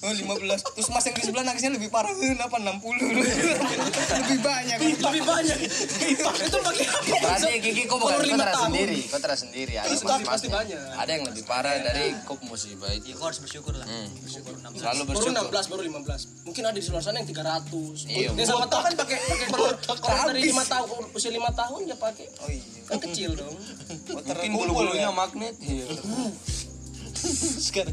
Oh, 0.00 0.08
15. 0.08 0.64
Terus 0.72 0.88
Mas 0.88 1.04
yang 1.04 1.12
di 1.12 1.22
sebelah 1.22 1.44
nangisnya 1.44 1.70
lebih 1.70 1.88
parah. 1.88 2.08
Eh, 2.10 2.32
Kenapa 2.32 2.56
60? 2.72 2.80
lebih 2.80 4.38
banyak. 4.40 4.78
lebih 4.80 5.22
banyak 5.22 5.58
itu 5.60 6.56
pakai 6.58 6.84
apa 6.88 7.16
Berarti 7.20 7.60
Kiki 7.60 7.82
kok 7.84 8.00
bukan 8.00 8.16
tahun. 8.16 8.64
sendiri, 8.66 8.96
kau 9.04 9.20
teras 9.20 9.40
sendiri. 9.42 9.72
Ada 9.74 9.92
Pasti- 9.92 10.06
mas 10.06 10.24
pasti 10.24 10.48
masnya. 10.48 10.56
banyak. 10.56 10.80
Ada 10.96 11.10
yang 11.12 11.24
lebih 11.28 11.44
parah 11.44 11.74
dari 11.76 12.16
kok 12.18 12.40
musibah 12.40 12.88
itu. 12.90 13.06
Ya, 13.06 13.14
kau 13.14 13.28
harus 13.28 13.40
bersyukur 13.40 13.76
lah. 13.76 13.84
Bersyukur 14.18 14.52
16. 14.56 14.80
Selalu 14.80 15.02
baru 15.02 15.18
bersyukur. 15.20 15.52
16 15.52 15.68
baru 15.68 15.82
15 15.84 16.20
mungkin 16.40 16.62
ada 16.64 16.74
di 16.74 16.88
luar 16.88 17.02
sana 17.02 17.16
yang 17.16 17.28
300 17.28 18.08
Iya. 18.08 18.28
dia 18.32 18.46
sama 18.48 18.64
tau 18.66 18.80
kan 18.80 18.92
pakai 18.96 19.18
pakai 19.20 19.46
kolor 19.94 20.24
dari 20.26 20.40
5 20.42 20.64
tahun 20.66 21.02
usia 21.12 21.30
5 21.30 21.52
tahun 21.52 21.80
ya 21.84 21.96
pakai 21.96 22.26
Oh 22.38 22.48
iya. 22.48 22.62
kan 22.88 22.98
kecil 23.00 23.30
dong 23.34 23.54
Mungkin 24.10 24.50
bulu-bulunya 24.50 25.12
magnet. 25.12 25.54
Iya. 25.60 25.86
sekarang. 27.60 27.92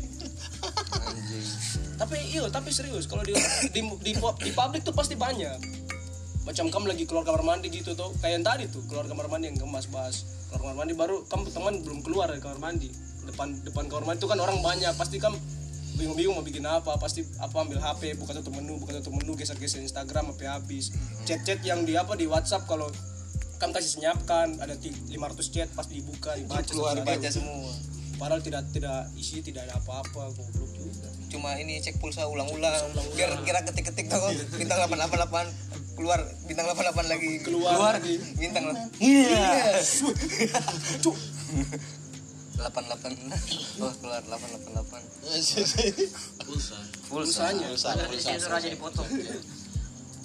Tapi 1.98 2.18
iya 2.30 2.46
tapi 2.48 2.70
serius 2.70 3.10
kalau 3.10 3.26
di 3.26 3.34
di, 3.74 3.82
di 4.04 4.12
di 4.14 4.52
publik 4.54 4.82
tuh 4.86 4.94
pasti 4.94 5.18
banyak. 5.18 5.58
Macam 6.48 6.72
kamu 6.72 6.86
lagi 6.96 7.04
keluar 7.04 7.28
kamar 7.28 7.44
mandi 7.44 7.68
gitu 7.68 7.92
tuh 7.92 8.16
kayak 8.24 8.40
yang 8.40 8.46
tadi 8.46 8.72
tuh 8.72 8.80
keluar 8.88 9.04
kamar 9.04 9.28
mandi 9.28 9.52
yang 9.52 9.60
kemas 9.60 9.90
bahas 9.92 10.24
keluar 10.48 10.72
kamar 10.72 10.76
mandi 10.80 10.94
baru 10.96 11.28
kamu 11.28 11.52
teman 11.52 11.74
belum 11.84 12.00
keluar 12.06 12.32
dari 12.32 12.40
kamar 12.40 12.60
mandi. 12.62 12.88
Depan 13.28 13.60
depan 13.68 13.92
kamar 13.92 14.04
mandi 14.08 14.24
itu 14.24 14.30
kan 14.32 14.40
orang 14.40 14.64
banyak 14.64 14.94
pasti 14.96 15.20
kamu 15.20 15.36
bingung-bingung 15.98 16.38
mau 16.38 16.46
bikin 16.46 16.62
apa 16.62 16.94
pasti 17.02 17.26
apa 17.42 17.58
ambil 17.58 17.82
HP 17.82 18.22
buka 18.22 18.38
tutup 18.38 18.54
menu 18.54 18.78
buka 18.78 18.94
tutup 19.02 19.18
menu 19.18 19.34
geser-geser 19.34 19.82
Instagram 19.82 20.32
sampai 20.32 20.48
habis. 20.48 20.94
Chat-chat 21.26 21.60
yang 21.66 21.84
di 21.84 21.98
apa 21.98 22.14
di 22.14 22.30
WhatsApp 22.30 22.70
kalau 22.70 22.88
kamu 23.58 23.74
kasih 23.74 23.92
senyapkan 23.98 24.62
ada 24.62 24.78
ti- 24.78 24.94
500 25.10 25.50
chat 25.50 25.68
pas 25.74 25.90
dibuka 25.90 26.38
dibaca 26.38 26.62
Keluar, 26.62 26.94
satu-satu. 26.94 27.10
Baca 27.10 27.30
semua. 27.34 27.72
Padahal 28.18 28.42
tidak 28.42 28.66
tidak 28.74 29.08
isi 29.16 29.46
tidak 29.46 29.70
ada 29.70 29.78
apa-apa 29.80 30.34
goblok 30.34 30.72
juga 30.74 31.08
Cuma 31.28 31.60
ini 31.60 31.84
cek 31.84 32.00
pulsa 32.00 32.24
ulang-ulang. 32.24 32.72
Biar 33.14 33.36
kira 33.44 33.60
ketik-ketik 33.68 34.08
tuh 34.08 34.32
bintang 34.56 34.88
888 34.88 36.00
keluar 36.00 36.24
bintang 36.48 36.72
88 36.72 37.12
lagi 37.12 37.32
keluar, 37.44 38.00
bintang 38.40 38.72
lah. 38.72 38.76
Iya. 38.96 39.76
Cuk. 41.04 41.16
88. 42.58 43.84
Oh, 43.84 43.92
keluar 44.02 44.24
888. 44.24 46.48
Pulsa. 46.48 46.78
Pulsanya. 47.12 47.68
Pulsa, 47.76 47.88
Ada 47.94 48.04
pulsa. 48.08 48.30
aja 48.34 48.68
dipotong. 48.72 49.08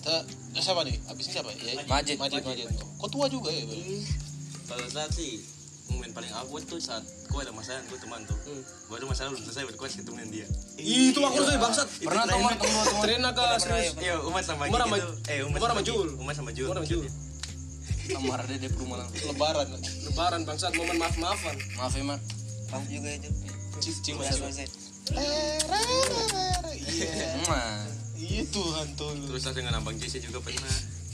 Te- 0.02 0.24
eh, 0.56 0.62
siapa 0.62 0.80
nih? 0.86 0.96
Abis 1.10 1.24
ini 1.28 1.34
siapa? 1.34 1.50
Ya, 1.50 1.82
Majid. 1.84 2.16
Majid, 2.16 2.42
Majid. 2.46 2.66
Kok 2.72 3.10
tua 3.10 3.26
juga 3.26 3.50
ya? 3.50 3.66
Kalau 4.70 4.86
saat 4.88 5.10
sih 5.12 5.42
momen 5.92 6.10
paling 6.10 6.32
awkward 6.32 6.64
tuh 6.64 6.80
saat 6.80 7.04
kau 7.26 7.38
ada 7.38 7.52
masalah 7.52 7.78
dengan 7.78 7.90
kau 7.90 8.00
teman 8.00 8.20
tuh 8.24 8.36
baru 8.88 9.04
masalah 9.04 9.28
belum 9.30 9.42
selesai 9.44 9.62
harus 9.62 9.94
ketemuin 9.94 10.28
dia 10.28 10.46
itu 10.76 11.20
aku 11.20 11.38
tuh 11.38 11.52
bangsat 11.54 11.86
Pernah 12.00 12.24
tuh 12.24 12.38
Mar, 12.38 12.52
tunggu 12.56 12.80
tunggu. 12.82 13.02
Trena 13.02 13.30
ke 13.30 13.44
serius 13.58 13.92
iya 13.98 14.16
umat 14.18 14.42
sama 14.42 14.64
Umar 14.66 14.80
Gigi 14.80 14.90
sama- 14.98 15.28
eh 15.28 15.40
umat 15.42 15.58
Umar 15.58 15.70
sama. 15.70 15.82
Jul. 15.82 16.08
umat 16.16 16.34
sama 16.34 16.50
Jul 16.50 16.66
Umar 16.66 16.76
sama 16.78 16.88
Jul. 16.88 17.04
Kamar 18.02 18.38
ada 18.40 18.54
di 18.54 18.66
rumah 18.68 18.96
langsung. 18.98 19.30
Lebaran. 19.30 19.66
lebaran 20.02 20.40
bangsat 20.42 20.72
momen 20.74 20.96
maaf 20.96 21.14
maafan 21.16 21.54
Maaf 21.76 21.92
ya, 21.92 22.02
Mar. 22.02 22.18
Maaf 22.68 22.84
juga 22.86 23.08
itu. 23.12 23.30
Cici 23.78 24.10
Udah 24.12 24.26
selesai. 24.28 24.66
Iya. 26.82 27.28
Mwah. 27.42 27.86
Iya 28.14 28.42
Tuhan 28.48 28.86
tuh. 28.94 29.10
terus 29.24 29.42
aku 29.42 29.56
dengan 29.56 29.74
abang 29.76 29.96
Jesse 29.96 30.18
juga 30.18 30.38
pernah 30.38 30.70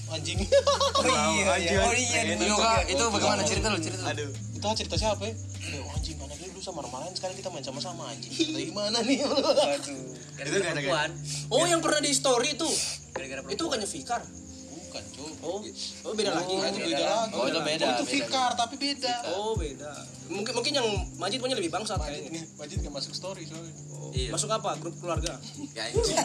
Anjing. 0.08 0.38
Oh 0.40 1.04
iya, 1.04 1.54
iya. 1.58 1.78
Oh 1.80 1.92
iya. 1.92 2.20
Itu 2.32 2.44
Kak, 2.50 2.88
itu 2.88 3.04
bagaimana 3.06 3.42
cerita 3.44 3.66
lu? 3.68 3.78
Cerita 3.78 4.04
aduh 4.06 4.30
Itu 4.56 4.66
cerita 4.74 4.96
siapa 4.96 5.22
ya? 5.22 5.34
Oh, 5.78 5.92
anjing 5.92 6.16
anak 6.16 6.34
dia 6.34 6.48
dulu 6.48 6.58
sama 6.58 6.80
marah-marahin 6.80 7.12
sekarang 7.12 7.36
kita 7.36 7.48
main 7.52 7.60
sama-sama 7.60 8.08
anjing. 8.08 8.32
Cerita 8.32 8.58
gimana 8.58 8.98
nih? 9.00 9.20
Waduh. 9.20 10.00
itu 10.38 10.58
Perempuan. 10.58 11.10
oh 11.50 11.64
yang 11.64 11.78
pernah 11.78 12.00
di 12.00 12.10
story 12.10 12.54
itu 12.54 12.68
Gara-gara 13.10 13.40
itu 13.44 13.58
bukannya 13.60 13.84
Fikar 13.84 14.22
Bukan, 14.22 15.02
cuy. 15.12 15.32
oh 15.44 15.58
oh 16.06 16.12
beda 16.14 16.30
lagi 16.32 16.54
Oh, 16.54 16.64
itu 16.64 16.80
beda 16.80 17.04
lagi. 17.04 17.34
Oh, 17.34 17.44
itu 17.44 17.60
beda, 17.60 17.84
itu 17.84 18.00
beda. 18.00 18.08
Fikar 18.08 18.50
tapi 18.54 18.74
beda. 18.76 19.14
oh 19.34 19.52
beda 19.52 19.92
mungkin 20.28 20.52
mungkin 20.52 20.73
yang 20.73 20.88
Majid 21.16 21.38
punya 21.40 21.56
lebih 21.56 21.68
bangsat 21.68 21.99
kayaknya. 21.99 22.44
Majid 22.54 22.78
gak 22.80 22.94
masuk 22.94 23.12
story 23.12 23.44
soalnya. 23.44 23.73
Oh, 23.92 24.12
Iya. 24.12 24.30
masuk 24.32 24.49
apa? 24.49 24.76
Grup 24.78 24.94
keluarga? 24.99 25.37
Ya 25.76 25.88
anjing 25.88 26.16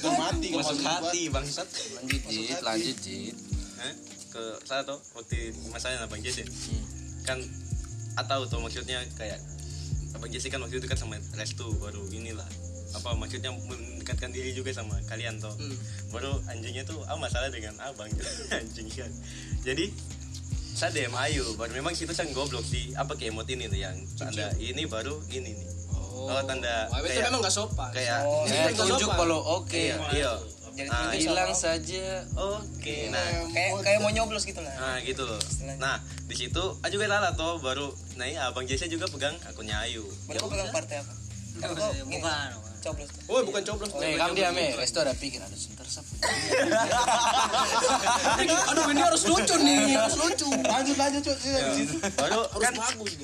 Udah 0.00 0.12
mati 0.16 0.46
kalau 0.48 0.60
masuk 0.64 0.76
masuk 0.76 0.86
hati 0.86 1.22
bangsat. 1.28 1.68
Lanjut, 1.68 2.22
Jit. 2.26 2.58
Lanjut. 2.60 2.96
Hah? 3.76 3.94
ke 4.34 4.42
saya 4.66 4.82
tuh 4.82 4.98
waktu 5.14 5.54
masalahnya 5.70 6.04
abang 6.04 6.18
Jesse. 6.18 6.42
Kan 7.22 7.38
atau 8.14 8.42
tuh 8.44 8.58
maksudnya 8.58 8.98
kayak 9.14 9.38
abang 10.12 10.26
Jesse 10.26 10.50
kan 10.50 10.58
waktu 10.58 10.82
itu 10.82 10.86
kan 10.86 10.98
sama 10.98 11.14
Restu 11.38 11.70
baru 11.78 12.02
inilah. 12.10 12.46
Apa 12.94 13.14
maksudnya 13.14 13.50
mendekatkan 13.50 14.30
diri 14.30 14.50
juga 14.50 14.74
sama 14.74 14.98
kalian 15.06 15.38
tuh. 15.38 15.54
Baru 16.10 16.34
anjingnya 16.46 16.82
tuh 16.82 16.98
ah 17.06 17.14
masalah 17.14 17.46
dengan 17.50 17.78
abang. 17.78 18.10
Anjing 18.58 18.90
kan. 18.90 19.10
Jadi 19.62 19.94
saya 20.74 20.90
DM 20.92 21.14
Ayu 21.14 21.44
baru 21.54 21.70
memang 21.72 21.92
situ 21.92 22.10
saya 22.10 22.26
goblok 22.30 22.62
sih 22.62 22.90
apa 22.92 23.14
kayak 23.14 23.30
emot 23.30 23.46
ini 23.46 23.64
tuh 23.64 23.78
yang 23.78 23.94
tanda 24.12 24.50
ini 24.58 24.82
baru 24.84 25.14
ini 25.28 25.54
nih 25.54 25.66
oh, 26.12 26.42
tanda 26.42 26.90
Wah, 26.90 26.98
itu 26.98 27.14
kayak 27.14 27.26
memang 27.28 27.40
gak 27.40 27.54
sopan 27.54 27.90
kayak 27.90 28.18
Oh, 28.20 28.42
Ya, 28.44 28.66
Itu 28.68 28.82
tunjuk 28.84 29.06
sopan. 29.06 29.16
kalau 29.16 29.38
oke. 29.56 29.78
iya 29.78 29.96
iya 30.10 30.32
Jadi 30.74 30.90
Ah, 30.90 31.06
tunjuk 31.08 31.30
Bilang 31.30 31.50
sama- 31.50 31.62
saja 31.78 32.06
oke 32.34 32.96
nah 33.08 33.24
kayak 33.48 33.70
kayak 33.80 33.98
mau 34.00 34.10
nyoblos 34.10 34.42
gitu 34.42 34.58
lah. 34.58 34.74
Nah 34.74 34.98
gitu 35.00 35.22
loh. 35.22 35.38
Nah 35.78 35.96
di 36.26 36.34
situ 36.34 36.62
ah 36.76 36.88
juga 36.88 37.06
salah 37.06 37.30
toh 37.32 37.62
baru 37.62 37.86
nah 38.14 38.26
iya 38.26 38.50
abang 38.50 38.66
Jesse 38.66 38.90
juga 38.90 39.06
pegang 39.06 39.38
akunnya 39.44 39.78
Ayu. 39.80 40.02
Baru 40.26 40.38
kau 40.40 40.50
pegang 40.50 40.74
partai 40.74 40.98
apa? 40.98 41.14
Gini, 41.54 42.18
Bukan. 42.18 42.48
Coblos. 42.84 43.08
oh 43.26 43.40
bukan 43.42 43.62
coblos 43.64 43.90
Eh, 43.96 44.14
kamu 44.14 44.32
diam 44.36 44.52
ya. 44.52 44.76
Resto 44.76 45.00
ada 45.00 45.16
pikir 45.16 45.40
ada 45.40 45.56
sebentar 45.56 45.88
sap. 45.88 46.04
aduh 48.70 48.84
ini 48.90 49.00
harus 49.00 49.22
lucu 49.24 49.54
nih 49.58 49.96
harus 49.96 50.16
lucu 50.18 50.48
Lanjut 50.52 50.96
lanjut 50.96 51.22
cuy. 51.24 51.36
Ya. 51.48 51.64
Baru 52.16 52.40
kan 52.60 52.74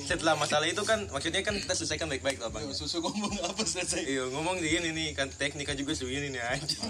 setelah 0.01 0.33
masalah 0.35 0.65
itu 0.65 0.81
kan 0.81 1.05
maksudnya 1.09 1.41
kan 1.41 1.55
kita 1.55 1.73
selesaikan 1.73 2.09
baik-baik 2.09 2.41
loh 2.41 2.49
bang. 2.49 2.65
Susu 2.73 2.99
ngomong 2.99 3.31
apa 3.43 3.61
selesai? 3.61 4.01
Iya 4.01 4.23
ngomong 4.31 4.57
di 4.57 4.69
ini 4.71 4.89
nih 4.91 5.07
kan 5.13 5.29
teknika 5.29 5.77
juga 5.77 5.93
segini 5.93 6.33
nih 6.33 6.41
anjing. 6.41 6.81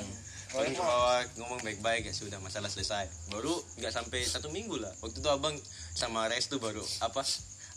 Bawah 0.51 1.24
ngomong 1.40 1.60
baik-baik 1.63 2.08
ya 2.08 2.13
sudah 2.13 2.40
masalah 2.40 2.68
selesai. 2.68 3.08
Baru 3.32 3.56
nggak 3.80 3.92
sampai 3.92 4.24
satu 4.24 4.51
minggu 4.51 4.75
lah. 4.78 4.92
Waktu 5.00 5.20
itu 5.20 5.30
abang 5.32 5.56
sama 5.96 6.28
Restu 6.28 6.60
baru 6.60 6.84
apa? 7.00 7.24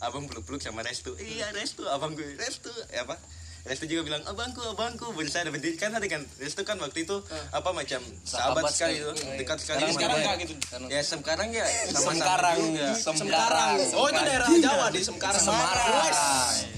Abang 0.03 0.27
peluk-peluk 0.27 0.59
sama 0.59 0.83
Restu. 0.83 1.15
Iya 1.15 1.55
Restu, 1.55 1.87
abang 1.87 2.11
gue 2.13 2.35
Restu. 2.35 2.67
Ya 2.91 3.07
apa? 3.07 3.15
Restu 3.65 3.89
juga 3.89 4.05
bilang 4.05 4.21
abangku 4.23 4.61
abangku. 4.63 5.09
Berusaha 5.11 5.41
dapat 5.43 5.57
diri 5.57 5.73
kan 5.73 5.89
tadi 5.89 6.05
kan 6.05 6.21
Restu 6.37 6.61
kan 6.61 6.77
waktu 6.77 7.01
itu 7.01 7.17
apa 7.49 7.69
macam 7.71 7.97
sahabat, 8.21 8.69
Sahabat 8.69 8.71
sekali 8.71 8.95
sekali. 8.95 9.01
tuh 9.01 9.13
dekat 9.41 9.57
sekali 9.57 9.79
sama 9.81 9.91
sekarang 9.91 10.13
dia. 10.13 10.21
enggak 10.21 10.35
gitu. 10.37 10.53
ya 10.85 11.01
sekarang 11.01 11.49
ya 11.49 11.65
sama-sama 11.65 12.05
Semkarang. 12.05 12.57
juga. 12.61 12.87
Semkarang 12.95 13.73
oh 13.91 14.05
itu 14.07 14.21
daerah 14.21 14.47
Jawa 14.55 14.85
di 14.89 15.01
Semkarang 15.01 15.41
Semarang. 15.41 16.13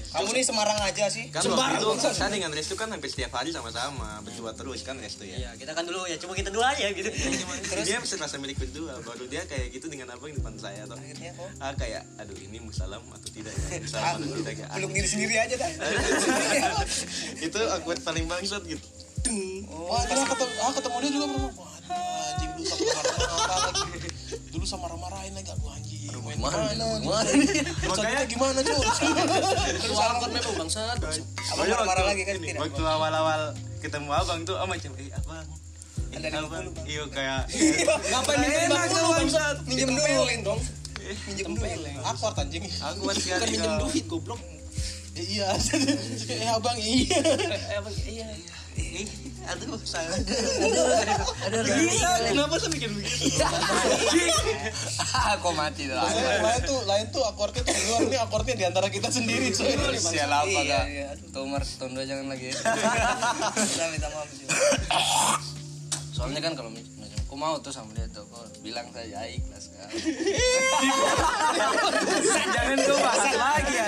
Kamu 0.08 0.32
nih 0.32 0.40
Semarang 0.40 0.78
aja 0.80 1.04
sih. 1.06 1.28
kan 1.28 1.44
waktu 1.44 1.84
itu 1.84 2.08
saya 2.08 2.32
dengan 2.32 2.50
Restu 2.50 2.72
kan 2.72 2.88
hampir 2.88 3.12
setiap 3.12 3.36
hari 3.36 3.52
sama-sama 3.52 4.24
berdua 4.24 4.56
terus 4.56 4.80
kan 4.80 4.96
Restu 4.96 5.22
ya. 5.22 5.36
Iya, 5.38 5.50
kita 5.54 5.76
kan 5.76 5.84
dulu 5.84 6.08
ya, 6.08 6.16
cuma 6.16 6.32
kita 6.32 6.48
dua 6.48 6.72
aja 6.72 6.88
gitu. 6.88 7.12
Terus? 7.68 7.84
dia 7.84 8.00
serasa 8.00 8.40
milik 8.40 8.56
berdua 8.56 8.96
baru 9.04 9.28
dia 9.28 9.44
kayak 9.44 9.68
gitu 9.70 9.86
dengan 9.86 10.08
abang 10.10 10.32
di 10.32 10.40
depan 10.40 10.56
saya 10.56 10.88
tuh. 10.88 10.96
Akhirnya 10.96 11.36
kok 11.36 11.48
ah 11.60 11.76
kayak 11.76 12.08
aduh 12.16 12.38
ini 12.40 12.56
musalam 12.58 13.04
atau 13.04 13.28
tidak 13.28 13.52
ya? 13.52 13.84
Musalam 13.84 14.12
atau 14.18 14.36
tidak 14.40 14.54
ya? 14.56 14.66
Peluk 14.72 14.90
diri 14.90 15.06
sendiri 15.06 15.34
aja 15.36 15.54
dah. 15.54 15.70
itu 17.46 17.58
awkward 17.68 18.00
paling 18.00 18.24
bangsat 18.24 18.62
gitu 18.64 18.86
Wah, 19.68 20.00
terus 20.08 20.24
ketemu, 20.24 20.52
ah, 20.56 20.72
ketemu 20.72 20.96
dia 20.98 21.10
juga 21.12 21.26
bro. 21.28 21.48
Anjing 21.92 22.50
dulu 22.56 22.64
sama 22.64 22.80
marah-marah 22.96 23.58
lagi. 23.60 23.82
Dulu 24.48 24.64
sama 24.64 24.80
marah-marahin 24.88 25.32
lagi 25.36 25.50
aku 25.52 25.66
anjing. 25.68 26.00
Main 26.24 26.38
Mana? 26.40 26.56
mana? 26.72 27.30
Makanya 27.92 28.20
gimana 28.24 28.58
cuy? 28.64 28.80
Terus 29.84 29.98
angkot 30.00 30.30
memang 30.32 30.54
bangsat. 30.64 30.96
Abang 30.96 31.68
marah-marah 31.68 32.04
lagi 32.08 32.22
kan 32.24 32.34
tidak. 32.40 32.60
waktu 32.62 32.82
awal-awal 32.82 33.40
ketemu 33.78 34.08
abang 34.10 34.40
tuh 34.48 34.56
oh 34.56 34.64
macam 34.64 34.90
eh 34.96 35.08
abang 35.12 35.46
Ada 36.08 36.28
abang 36.40 36.64
50, 36.72 36.88
iya 36.88 37.04
kayak 37.12 37.40
Ngapain 38.08 38.36
minta 38.40 38.58
Enak, 38.64 38.80
50 38.80 38.96
kawan. 38.96 39.16
bangsat? 39.20 39.56
Minjem 39.68 39.88
duit. 39.92 40.40
Dong. 40.40 40.60
Minjem 41.28 41.44
Tempelin. 41.52 41.96
Awkward 42.00 42.36
anjing. 42.40 42.64
awkward 42.80 43.16
sekali 43.20 43.40
Kan 43.44 43.48
minjem 43.52 43.74
duit 43.76 44.04
goblok. 44.08 44.40
Eh, 45.18 45.26
Iya. 45.34 45.48
Eh 46.38 46.48
abang 46.48 46.78
iya. 46.78 47.18
Eh, 47.18 47.76
apa 47.76 47.90
iya. 48.06 48.26
Eh, 48.78 49.02
aduh 49.42 49.74
salah 49.82 50.14
Ada 50.14 51.58
Kenapa 52.24 52.54
sih 52.56 52.70
bikin 52.70 52.94
begitu? 52.94 53.42
Aku 55.34 55.50
mati 55.52 55.90
tuh. 55.90 55.98
Lain 55.98 56.60
tuh, 56.62 56.80
lain 56.86 57.06
tuh 57.10 57.22
awkwardnya 57.26 57.66
tuh 57.66 57.74
di 57.74 57.82
luar 57.84 58.00
ini 58.06 58.16
awkwardnya 58.16 58.54
di 58.54 58.66
antara 58.66 58.86
kita 58.86 59.10
sendiri. 59.10 59.50
soalnya. 59.50 59.98
Sial 59.98 60.30
apa 60.30 60.46
Iya, 60.46 60.62
kak? 60.64 60.84
iya. 60.86 61.08
Tomar, 61.34 61.62
Tondo 61.66 62.06
jangan 62.06 62.30
lagi 62.30 62.54
ya. 62.54 62.56
Kita 63.50 63.84
minta 63.90 64.08
maaf. 64.14 64.30
Soalnya 66.14 66.40
kan 66.40 66.52
kalau 66.54 66.70
macam 66.70 66.94
aku 67.28 67.34
mau 67.36 67.54
tuh 67.58 67.70
sama 67.70 67.90
dia 67.92 68.06
tuh, 68.08 68.24
kok 68.24 68.46
bilang 68.62 68.86
saja 68.90 69.26
ikhlas 69.26 69.57
kan. 69.57 69.57
Jangan 72.48 72.76
kau 72.84 72.98
bahas 73.00 73.24
lagi 73.32 73.72
ya. 73.72 73.86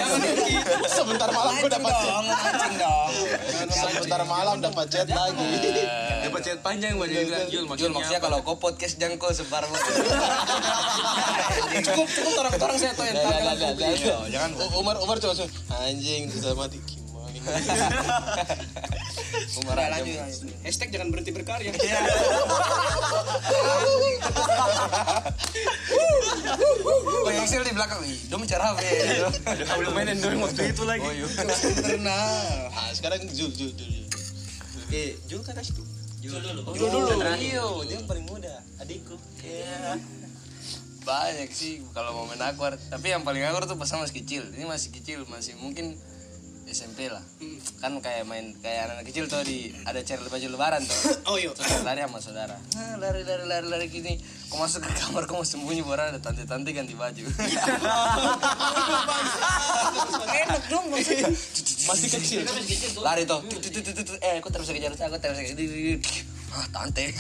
Sebentar 0.89 1.29
malam 1.29 1.53
gue 1.61 1.71
dapat 1.71 1.93
chat. 1.93 2.09
dong, 2.09 2.25
mancing 2.27 2.75
dong. 2.79 3.11
Sebentar 3.71 4.23
malam 4.25 4.57
dapat 4.65 4.87
chat 4.89 5.09
lagi. 5.11 5.49
dapat 6.25 6.41
chat 6.47 6.59
panjang 6.63 6.95
buat 6.97 7.11
dia 7.11 7.27
bilang 7.27 7.47
Jul 7.51 7.65
Jul 7.67 7.69
maksudnya 7.69 7.93
maksudnya 7.93 8.21
apa?" 8.23 8.27
kalau 8.31 8.39
kau 8.47 8.57
podcast 8.57 8.97
jangkau 8.97 9.31
sebar 9.35 9.65
Cukup 11.85 12.07
cukup 12.09 12.33
orang-orang 12.47 12.77
saya 12.79 12.93
tahu 12.95 13.05
yang 13.05 13.19
jangan. 14.31 14.51
Umar, 14.79 14.97
Umar 15.03 15.17
cuma 15.19 15.35
cuma, 15.37 15.49
anjing 15.85 16.31
sudah 16.31 16.55
mati 16.57 16.79
Udah, 19.61 19.75
aja. 19.75 19.91
lanjut, 20.01 20.17
lanjut. 20.17 20.55
Hashtag 20.67 20.89
jangan 20.91 21.09
berhenti 21.15 21.31
berkarya. 21.31 21.71
Oh, 27.21 27.31
yang 27.31 27.47
di 27.47 27.73
belakang. 27.75 28.01
Ih, 28.07 28.19
bicara 28.27 28.65
apa 28.75 28.81
ya? 28.83 29.29
Udah 29.79 29.91
mainin 29.93 30.19
dong 30.19 30.41
waktu 30.43 30.73
itu 30.73 30.83
lagi 30.83 31.05
Oh, 31.05 31.13
iya. 31.13 31.27
Pernah. 31.79 32.25
Ah, 32.75 32.91
sekarang 32.97 33.23
Jul, 33.31 33.51
Jul, 33.53 33.71
Jul. 33.77 33.89
Jul. 33.89 34.07
eh 34.91 35.15
Jul 35.31 35.41
kan 35.47 35.55
Restu 35.55 35.87
Jul 36.19 36.35
dulu. 36.43 36.75
Jul 36.75 36.91
dulu 36.91 37.23
iya 37.39 37.63
dia 37.87 37.95
yang 37.95 38.07
paling 38.11 38.27
muda 38.27 38.59
adikku 38.83 39.15
iya 39.47 39.95
Banyak 41.01 41.49
sih 41.55 41.81
kalau 41.97 42.13
momen 42.13 42.37
awkward. 42.45 42.77
Tapi 42.93 43.09
yang 43.09 43.25
paling 43.25 43.41
awkward 43.41 43.65
tuh 43.65 43.79
pas 43.81 43.89
masih 43.89 44.21
kecil. 44.21 44.45
Ini 44.53 44.69
masih 44.69 44.93
kecil, 44.93 45.25
masih 45.33 45.57
mungkin 45.57 45.97
SMP 46.71 47.11
lah. 47.11 47.23
Kan 47.83 47.99
kayak 47.99 48.25
main 48.25 48.55
kayak 48.63 48.87
anak 48.89 49.05
kecil 49.11 49.27
tuh 49.27 49.43
di 49.43 49.75
ada 49.83 50.01
cari 50.01 50.23
baju 50.23 50.47
lebaran 50.55 50.83
tuh. 50.87 50.99
Oh 51.31 51.37
iya. 51.39 51.51
Terus 51.55 51.83
lari 51.83 52.01
sama 52.03 52.19
saudara. 52.23 52.57
Nah, 52.75 52.97
lari 53.03 53.23
lari 53.27 53.45
lari 53.47 53.67
lari 53.67 53.87
gini. 53.91 54.15
Kau 54.51 54.59
masuk 54.59 54.83
ke 54.83 54.91
kamar, 54.99 55.27
kau 55.31 55.39
mau 55.39 55.47
sembunyi 55.47 55.83
baru 55.87 56.11
ada 56.11 56.19
tante-tante 56.19 56.71
ganti 56.75 56.95
baju. 56.95 57.23
Enak 60.43 60.63
dong 60.71 60.87
maksudnya. 60.91 61.31
Masih 61.87 62.09
kecil. 62.11 62.41
lari 63.03 63.27
tuh. 63.27 63.43
Eh, 64.23 64.39
aku 64.43 64.49
terus 64.51 64.71
kejar 64.71 64.95
aku 64.95 65.19
terus 65.23 65.39
kejar. 65.39 65.99
Ah, 66.51 66.67
tante. 66.75 67.05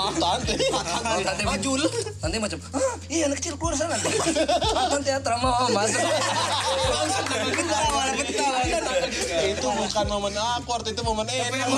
Ah, 0.00 0.10
tante. 0.16 0.54
Oh, 0.72 1.20
tante 1.20 1.42
majul. 1.44 1.80
Tante 2.20 2.36
macam, 2.40 2.58
ah, 2.72 2.94
iya 3.12 3.28
anak 3.28 3.38
kecil 3.40 3.54
keluar 3.60 3.76
sana. 3.76 3.96
Tante 4.90 5.10
Atra 5.12 5.36
mau 5.38 5.68
masuk. 5.70 6.00
Ketawa, 7.54 8.02
ketawa. 8.18 8.60
Itu 9.44 9.68
bukan 9.68 10.06
momen 10.08 10.34
awkward, 10.34 10.84
itu 10.88 11.02
momen 11.04 11.26
enak. 11.28 11.68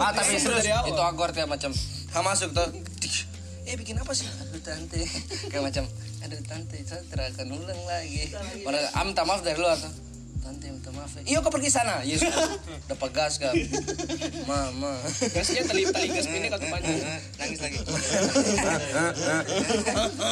Ah, 0.00 0.12
tapi 0.16 0.40
serius 0.40 0.64
itu 0.64 1.00
awkward 1.00 1.36
ya 1.36 1.44
macam, 1.44 1.70
ha 2.12 2.18
masuk 2.24 2.50
tuh. 2.56 2.68
Eh 3.66 3.74
bikin 3.74 3.98
apa 3.98 4.14
sih? 4.14 4.30
Aduh 4.30 4.62
tante, 4.62 5.02
kayak 5.50 5.62
macam, 5.62 5.84
aduh 6.22 6.40
tante, 6.46 6.78
saya 6.86 7.02
akan 7.34 7.46
ulang 7.50 7.80
lagi. 7.82 8.30
Am 8.94 9.10
minta 9.10 9.26
maaf 9.26 9.42
dari 9.42 9.58
luar 9.58 9.74
tuh. 9.74 10.05
Tante 10.46 10.70
minta 10.70 10.94
maaf. 10.94 11.10
ya. 11.18 11.22
Iya 11.26 11.38
kau 11.42 11.50
pergi 11.50 11.70
sana. 11.74 12.06
Yes. 12.06 12.22
Dapat 12.86 13.10
gas 13.10 13.34
kan. 13.42 13.50
Mama. 14.46 14.94
Gasnya 15.34 15.66
tali 15.66 15.82
tali 15.90 16.06
gas 16.14 16.26
ini 16.30 16.46
kata 16.46 16.66
panjang. 16.70 17.02
Nangis 17.34 17.58
lagi. 17.66 17.78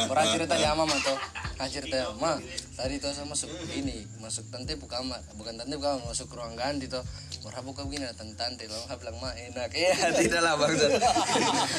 Orang 0.07 0.25
cerita 0.31 0.55
di 0.55 0.63
mama 0.71 0.95
tuh. 1.03 1.19
Ah 1.55 1.65
cerita 1.65 2.11
ma 2.19 2.35
tadi 2.75 2.99
tuh 2.99 3.09
saya 3.09 3.23
masuk 3.23 3.47
ini 3.71 4.03
masuk 4.19 4.43
tante 4.51 4.75
buka 4.75 4.99
kamar 4.99 5.23
bukan 5.33 5.55
tante 5.55 5.71
buka 5.73 5.95
kamar 5.95 6.11
masuk 6.11 6.27
ke 6.27 6.35
ruang 6.35 6.51
ganti 6.53 6.85
tuh 6.85 6.99
Murah 7.39 7.61
buka 7.61 7.85
begini 7.85 8.03
datang 8.03 8.33
tante 8.33 8.65
lalu 8.65 8.83
saya 8.83 8.97
bilang 8.97 9.15
ma 9.17 9.31
enak 9.31 9.71
iya 9.71 9.95
tidak 10.19 10.41
lah 10.41 10.57
bang 10.57 10.75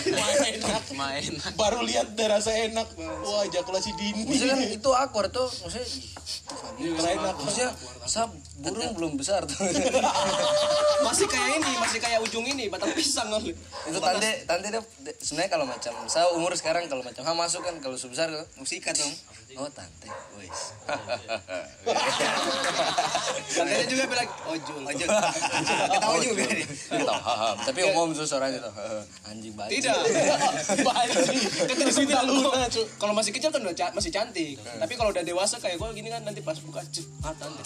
enak. 0.07 0.81
main 0.95 1.33
Baru 1.55 1.83
lihat 1.83 2.15
udah 2.15 2.29
rasa 2.33 2.55
enak. 2.57 2.89
Wah, 2.97 3.45
ejakulasi 3.45 3.91
dini. 3.95 4.25
maksudnya 4.25 4.55
kan 4.55 4.61
itu 4.65 4.91
awkward 4.91 5.31
tuh 5.31 5.49
maksudnya 5.61 5.85
enak. 7.13 7.35
maksudnya 7.37 7.71
saya 8.07 8.27
burung 8.57 8.95
belum 8.95 9.13
besar 9.15 9.45
tuh 9.45 9.59
Masih 11.07 11.29
kayak 11.29 11.61
ini, 11.61 11.73
masih 11.77 12.01
kayak 12.01 12.19
ujung 12.19 12.43
ini, 12.43 12.67
batang 12.67 12.91
pisang 12.91 13.29
kali. 13.29 13.53
itu 13.85 13.99
tante 14.01 14.31
tante 14.43 14.67
dia 14.67 14.81
dia- 15.05 15.19
sebenarnya 15.19 15.51
kalau 15.53 15.67
macam 15.69 15.93
saya 16.07 16.27
umur 16.33 16.51
sekarang 16.55 16.89
kalau 16.89 17.03
macam 17.03 17.23
ha 17.23 17.33
masuk 17.33 17.61
kan 17.61 17.77
kalau 17.79 17.95
sebesar 17.95 18.27
tuh 18.27 18.47
Musika 18.57 18.91
dong. 18.91 19.13
Oh 19.55 19.71
tante 19.71 20.11
wes 20.35 20.75
Tantenya 23.57 23.87
juga 23.89 24.05
bilang, 24.11 24.29
oh 24.51 24.57
Jul. 24.59 24.83
Lanjut. 24.85 25.09
Ketawa 25.09 26.17
juga 26.21 26.45
dia. 26.51 26.67
Tahu, 26.67 27.09
haha. 27.09 27.51
tapi 27.65 27.81
umum 27.89 28.13
tuh 28.13 28.27
suaranya 28.27 28.59
tuh 28.69 28.75
anjing 29.25 29.55
banget 29.57 29.81
Tidak. 29.81 29.97
Banci. 30.85 31.37
Kan 31.65 31.77
terus 31.79 31.97
kita 31.97 32.21
luna. 32.27 32.69
Kalau 33.01 33.13
masih 33.17 33.33
kecil 33.33 33.49
kan 33.55 33.63
udah 33.63 33.89
masih 33.97 34.11
cantik. 34.13 34.61
Tapi 34.61 34.93
kalau 34.99 35.11
udah 35.15 35.25
dewasa 35.25 35.57
kayak 35.63 35.81
gue 35.81 35.89
gini 35.97 36.09
kan 36.13 36.21
nanti 36.27 36.45
pas 36.45 36.59
buka 36.61 36.85
cek, 36.85 37.07
ah 37.25 37.33
tante. 37.39 37.63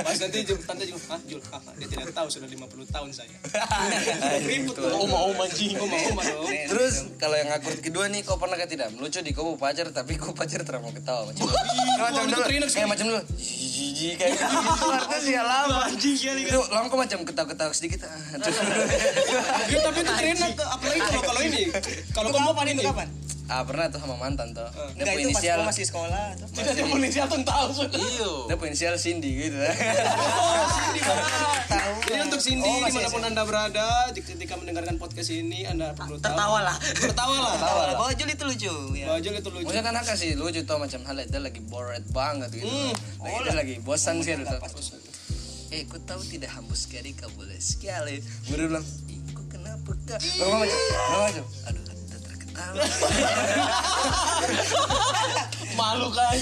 Pas 0.00 0.16
nanti 0.16 0.38
tante 0.42 0.84
juga, 0.88 1.00
ah 1.12 1.20
Jul, 1.28 1.40
ha, 1.52 1.58
ha. 1.60 1.70
dia 1.78 1.86
tidak 1.86 2.10
tahu 2.10 2.28
sudah 2.32 2.48
50 2.48 2.94
tahun 2.94 3.10
saya. 3.14 3.36
Ribut 4.48 4.74
tuh. 4.74 4.90
Oma-oma 4.90 5.44
anjing. 5.46 5.76
Oma 5.78 5.96
oma 6.10 6.22
dong. 6.24 6.50
Terus 6.50 6.94
kalau 7.20 7.36
yang 7.38 7.52
awkward 7.52 7.80
kedua 7.84 8.10
nih 8.10 8.26
kau 8.26 8.40
pernah 8.40 8.58
gak 8.58 8.72
tidak 8.72 8.88
melucu 8.96 9.20
di 9.22 9.30
kau 9.30 9.54
mau 9.54 9.58
pacar 9.60 9.92
tapi 9.94 10.18
kau 10.18 10.34
pacar 10.34 10.66
terus 10.66 10.85
mau 10.86 10.94
ketawa 10.94 11.20
macam 11.26 11.42
macam 12.06 12.22
itu 12.22 12.30
dulu 12.30 12.42
terinak 12.46 12.68
sih. 12.70 12.76
kayak 12.78 12.88
macam 12.94 13.04
dulu. 13.10 13.20
Jiji 13.34 14.08
kayak 14.14 14.30
gitu. 14.38 14.46
Artinya 14.94 15.18
sih 15.18 15.34
lama. 15.34 15.78
Itu 16.46 16.60
lama 16.70 16.86
kau 16.86 16.98
macam 17.02 17.18
ketawa 17.26 17.46
ketawa 17.50 17.72
sedikit? 17.74 18.06
Ah, 18.06 18.14
Ya, 19.72 19.78
tapi 19.82 19.98
itu 20.06 20.12
enak 20.14 20.52
apalagi 20.62 21.00
kalau 21.02 21.22
kalau 21.26 21.40
ini. 21.42 21.62
Kalau 22.14 22.28
kamu 22.30 22.50
ini? 22.70 22.82
Kapan? 22.86 23.08
Ah 23.46 23.62
pernah 23.62 23.86
tuh 23.86 23.98
sama 23.98 24.14
mantan 24.16 24.50
tuh 24.50 24.66
dia 24.66 24.82
Enggak 24.98 25.06
punya 25.08 25.26
pas 25.28 25.30
inisial 25.30 25.58
masih 25.62 25.84
sekolah 25.84 26.34
tuh. 26.34 26.48
Tidak 26.50 26.66
ada 26.66 26.82
inisial 26.92 27.26
tuh 27.26 27.40
tahu 27.42 27.68
sudah. 27.72 27.94
iyo 27.94 28.32
dia 28.44 28.56
punya 28.56 28.70
inisial 28.70 28.94
Cindy 28.96 29.30
gitu 29.40 29.56
Tahu. 31.66 31.94
Jadi 32.02 32.20
untuk 32.22 32.40
Cindy 32.40 32.66
Oh, 32.66 32.78
masih 32.80 32.90
di 32.92 32.98
mana 33.00 33.08
pun 33.08 33.22
anda 33.24 33.42
berada, 33.42 33.86
jika- 34.10 34.28
ketika 34.28 34.54
mendengarkan 34.56 34.96
podcast 34.96 35.30
ini 35.30 35.62
anda 35.64 35.90
perlu 35.92 36.16
tahu. 36.16 36.26
Tertawalah. 36.28 36.76
Tertawalah. 36.78 37.54
Tawa 37.56 37.82
lah. 37.84 37.94
Bawa 37.96 38.10
Jul 38.14 38.28
itu 38.28 38.44
lucu. 38.44 38.74
Ya. 38.94 39.06
Baju 39.08 39.28
itu 39.32 39.48
lucu. 39.48 39.64
Maksudnya 39.64 39.84
kan 39.84 39.94
aku 39.96 40.14
sih 40.14 40.30
lucu 40.34 40.60
tuh 40.62 40.76
macam 40.76 41.00
hal 41.02 41.16
itu 41.20 41.38
lagi 41.38 41.60
bored 41.62 42.04
banget 42.10 42.50
gitu. 42.52 42.66
Lagi 43.20 43.38
dia 43.42 43.54
lagi 43.54 43.74
bosan 43.80 44.22
sih 44.22 44.34
tuh. 44.36 44.58
Eh, 45.68 45.82
ku 45.84 45.98
tahu 46.00 46.22
tidak 46.24 46.50
hambus 46.52 46.86
sekali 46.86 47.10
kau 47.12 47.26
boleh 47.32 47.58
sekali. 47.58 48.22
Baru 48.46 48.70
bilang, 48.70 48.86
ih, 49.04 49.18
kok 49.28 49.46
kenapa 49.48 49.90
kak? 50.06 50.18
Baru 50.36 50.54
macam, 50.56 50.78
macam, 51.18 51.44
aduh. 51.66 51.85
Malu 55.76 56.08
kan. 56.08 56.36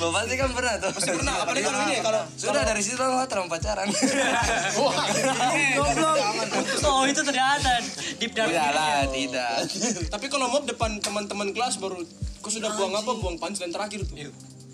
Bapak 0.00 0.22
sih 0.26 0.36
kan 0.40 0.50
pernah 0.56 0.74
tuh. 0.80 0.90
Pasti 0.96 1.10
pernah, 1.12 1.34
apalagi 1.44 1.64
kalau 1.64 1.78
ini, 1.84 1.96
kalau- 2.00 2.24
sudah 2.40 2.62
dari 2.64 2.80
situ 2.80 2.96
lah 2.96 3.28
terang 3.28 3.48
pacaran. 3.52 3.88
Wah, 4.80 5.06
Goblok. 5.76 6.16
Oh 6.88 7.04
itu 7.04 7.20
ternyata 7.20 7.84
deep 8.16 8.32
dark. 8.32 8.48
Tidak 8.48 8.70
lah, 8.72 9.04
tidak. 9.12 9.52
Tapi 10.08 10.26
kalau 10.32 10.48
mau 10.48 10.60
depan 10.64 10.96
teman-teman 10.98 11.52
kelas 11.52 11.76
baru 11.76 12.00
kau 12.40 12.48
sudah 12.48 12.72
buang 12.74 12.96
apa? 12.96 13.10
Buang 13.18 13.36
punchline 13.36 13.72
terakhir 13.72 14.08
tuh. 14.08 14.16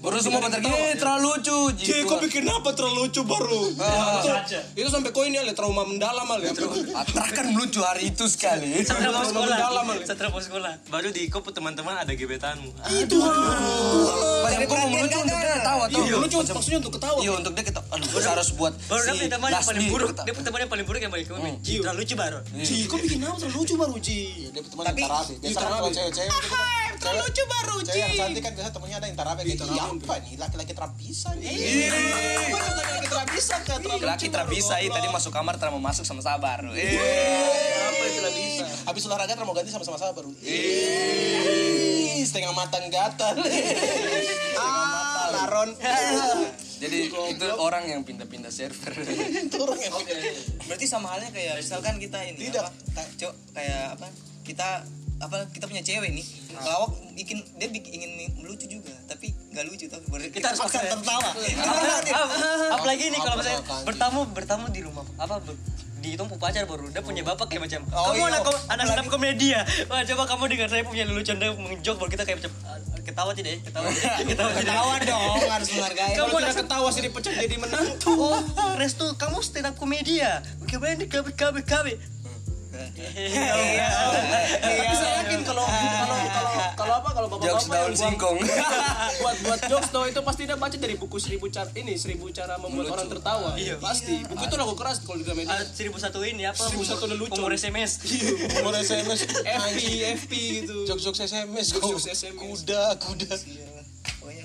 Baru 0.05 0.21
semua 0.21 0.37
pada 0.45 0.61
eh 0.61 1.01
terlalu 1.01 1.33
lucu. 1.33 1.57
Ji, 1.81 1.89
Gitu. 1.89 2.05
kau 2.05 2.21
bikin 2.21 2.45
apa 2.45 2.77
terlalu 2.77 3.09
lucu 3.09 3.25
baru? 3.25 3.73
itu, 3.73 4.31
itu 4.77 4.89
sampai 4.93 5.11
kau 5.17 5.25
ini 5.25 5.41
ale 5.41 5.57
trauma 5.57 5.81
mendalam 5.89 6.29
ale. 6.29 6.53
Atra 6.93 7.25
kan 7.33 7.49
lucu 7.57 7.81
hari 7.81 8.13
itu 8.13 8.29
sekali. 8.29 8.85
Setelah 8.85 9.17
mau 9.17 9.25
sekolah. 9.25 9.57
Mendalam. 9.57 9.85
Setelah 10.05 10.29
mau 10.29 10.43
sekolah. 10.45 10.73
baru 10.93 11.09
di 11.09 11.25
kau 11.33 11.41
teman-teman 11.41 11.97
ada 11.97 12.13
gebetanmu 12.13 12.69
Itu. 12.93 13.17
Banyak 14.45 14.69
kok 14.69 14.77
mau 14.77 14.93
lucu 14.93 15.17
untuk 15.17 15.37
dia 15.41 15.55
ketawa 15.57 15.85
tuh. 15.89 16.05
Iya, 16.05 16.17
lucu 16.21 16.37
maksudnya 16.53 16.79
untuk 16.85 16.93
ketawa. 17.01 17.19
Iya 17.25 17.33
untuk 17.41 17.53
dia 17.57 17.65
ketawa. 17.65 17.87
Aduh, 17.97 18.09
kita 18.13 18.31
harus 18.37 18.49
buat 18.53 18.73
Baru 18.85 19.03
si 19.09 19.17
dia 19.17 19.29
teman 19.33 19.49
yang 19.49 19.65
paling 19.65 19.85
buruk. 19.89 20.09
Dia 20.21 20.35
teman 20.37 20.59
yang 20.61 20.73
paling 20.77 20.85
buruk 20.85 21.01
yang 21.01 21.13
paling 21.17 21.29
komen. 21.33 21.53
Ji, 21.65 21.81
terlalu 21.81 22.05
lucu 22.05 22.15
baru. 22.15 22.39
Ji, 22.61 22.77
kau 22.85 23.01
bikin 23.01 23.25
apa 23.25 23.37
terlalu 23.41 23.57
lucu 23.57 23.75
baru 23.81 23.97
Ji? 23.97 24.53
dia 24.53 24.61
teman 24.61 24.85
yang 24.85 24.97
biasa 25.01 25.33
kan 25.57 25.71
kalau 25.81 25.89
cewek-cewek 25.89 26.84
gitu 26.95 27.05
kan 27.05 27.15
lucu 27.19 27.43
baru 27.45 27.75
cewek 27.83 27.99
yang 27.99 28.13
cantik 28.15 28.43
kan 28.43 28.53
biasa 28.55 28.71
temennya 28.71 28.97
ada 28.97 29.07
yang 29.11 29.19
tarabe 29.19 29.43
gitu. 29.45 29.63
Iya. 29.67 29.83
Apa 29.91 30.15
nih 30.23 30.35
laki-laki 30.39 30.73
terabisa 30.73 31.31
nih. 31.37 31.55
Apa 32.51 32.59
laki-laki 32.73 33.09
terabisa 33.11 33.55
kan? 33.63 33.79
Terlalu 33.83 34.03
Laki 34.05 34.27
terabisa 34.31 34.75
i 34.79 34.89
tadi 34.89 35.09
masuk 35.11 35.33
kamar 35.35 35.59
terus 35.59 35.73
mau 35.75 35.83
masuk 35.83 36.05
sama 36.07 36.23
sabar. 36.23 36.63
Eh. 36.73 36.97
apa 37.85 38.03
itu 38.07 38.19
terabisa? 38.21 38.65
habis 38.85 39.03
olahraga 39.05 39.33
terus 39.33 39.47
mau 39.47 39.57
ganti 39.57 39.71
sama-sama 39.73 39.97
sabar 39.97 40.23
Ih, 40.45 42.21
setengah 42.25 42.53
matang 42.55 42.87
gatal. 42.89 43.35
Ah 44.55 45.25
laron 45.35 45.71
Jadi 46.75 47.09
itu 47.09 47.47
orang 47.57 47.89
yang 47.89 48.05
pindah-pindah 48.05 48.53
server. 48.53 48.93
itu 49.49 49.57
orang 49.57 49.81
yang 49.81 49.95
Berarti 50.69 50.85
sama 50.85 51.17
halnya 51.17 51.33
kayak 51.33 51.57
misalkan 51.59 51.97
kita 51.97 52.21
ini 52.29 52.51
Tidak. 52.51 52.61
apa? 52.61 53.03
co- 53.17 53.37
kayak 53.57 53.97
apa? 53.97 54.07
Kita 54.45 54.69
apa 55.17 55.47
kita 55.49 55.65
punya 55.65 55.81
cewek 55.81 56.11
nih 56.11 56.27
ngelawak 56.53 56.91
bikin 57.15 57.39
dia 57.55 57.69
bikin 57.69 57.93
ingin 57.97 58.11
melucu 58.37 58.67
juga 58.67 58.91
tapi 59.05 59.31
nggak 59.49 59.65
lucu 59.65 59.87
tapi 59.87 60.05
baru 60.05 60.23
Kita 60.27 60.47
harus 60.49 60.61
paksa 60.61 60.83
tertawa. 60.83 61.31
Apalagi- 61.31 62.15
apalagi 62.71 63.05
ini 63.07 63.19
kalau 63.19 63.37
misalnya 63.37 63.61
Apa, 63.61 63.77
bertamu 63.85 64.21
bertamu 64.29 64.65
di 64.69 64.81
rumah 64.81 65.07
apa 65.15 65.39
be- 65.41 65.57
di 65.97 66.13
itu 66.13 66.25
pacar 66.37 66.65
baru 66.65 66.91
dia 66.91 67.01
punya 67.01 67.23
bapak 67.23 67.49
kayak 67.49 67.65
macam. 67.65 67.81
Oh, 67.89 68.13
kamu 68.13 68.21
iya. 68.21 68.29
anak 68.29 68.43
anak 68.69 68.85
stand 68.85 69.01
up 69.01 69.09
komedi 69.09 69.47
ya 69.51 69.63
wah 69.87 70.05
coba 70.05 70.23
kamu 70.27 70.43
dengar 70.51 70.69
saya 70.69 70.83
punya 70.83 71.05
lelucon 71.05 71.37
dia 71.39 71.51
menjok 71.51 71.97
baru 71.97 72.11
kita 72.11 72.23
kayak 72.23 72.39
macam 72.39 72.53
"Ah, 72.61 72.77
ketawa 73.01 73.31
tidak 73.33 73.51
ya? 73.51 73.59
Ketawa 73.63 73.89
tidak 73.89 74.13
ketawa 74.29 74.51
tidak 74.51 74.61
ketawa 74.61 74.95
dong 75.01 75.41
harus 75.47 75.69
menghargai. 75.71 76.13
Kalau 76.13 76.29
Kamu 76.29 76.37
anak- 76.43 76.59
ketawa 76.59 76.89
sih 76.91 77.03
dipecat 77.03 77.35
jadi 77.39 77.57
menantu. 77.57 78.13
oh 78.13 78.37
restu 78.77 79.07
kamu 79.15 79.39
stand 79.41 79.65
up 79.65 79.75
komedi 79.75 80.21
ya 80.21 80.43
gimana 80.67 80.93
di 80.95 81.07
kabe 81.07 81.33
kabe 81.33 81.97
kabe 82.95 83.27
Tapi 84.63 84.95
saya 84.95 85.13
yakin 85.23 85.41
kalau 85.43 85.65
kalau 85.67 86.19
kalau 86.31 86.53
kalau 86.75 86.95
apa 86.95 87.11
kalau 87.11 87.29
Jokes 87.35 87.67
bapak-bapak 87.67 87.75
daun 87.75 87.91
yang 87.91 87.99
singkong. 87.99 88.39
buat 89.23 89.37
buat 89.47 89.61
jokes 89.67 89.89
tuh 89.91 90.05
itu 90.07 90.21
pasti 90.23 90.43
dia 90.45 90.57
baca 90.57 90.77
dari 90.77 90.95
buku 90.95 91.17
seribu 91.19 91.47
cara 91.49 91.71
ini 91.75 91.95
seribu 91.95 92.31
cara 92.31 92.55
membuat 92.59 92.95
orang 92.95 93.09
tertawa. 93.11 93.51
Iya 93.59 93.77
pasti. 93.79 94.23
Buku 94.25 94.43
itu 94.45 94.57
lagu 94.57 94.75
keras 94.75 95.03
kalau 95.03 95.19
di 95.19 95.25
Gramedia. 95.27 95.55
Ah, 95.55 95.63
seribu 95.65 95.97
satu 95.99 96.23
ini 96.23 96.47
apa 96.47 96.59
Seribu 96.61 96.85
satu 96.85 97.05
lelucon. 97.07 97.37
umur 97.39 97.53
SMS 97.55 98.01
umur 98.61 98.75
SMS 98.77 99.21
FP 99.43 99.81
FP 100.19 100.33
gitu. 100.63 100.77
jok-jok 100.87 101.15
SMS 101.21 101.67
Jokes-jokes 101.75 102.07
SMS. 102.15 102.39
kuda 102.39 102.83
kuda 103.01 103.35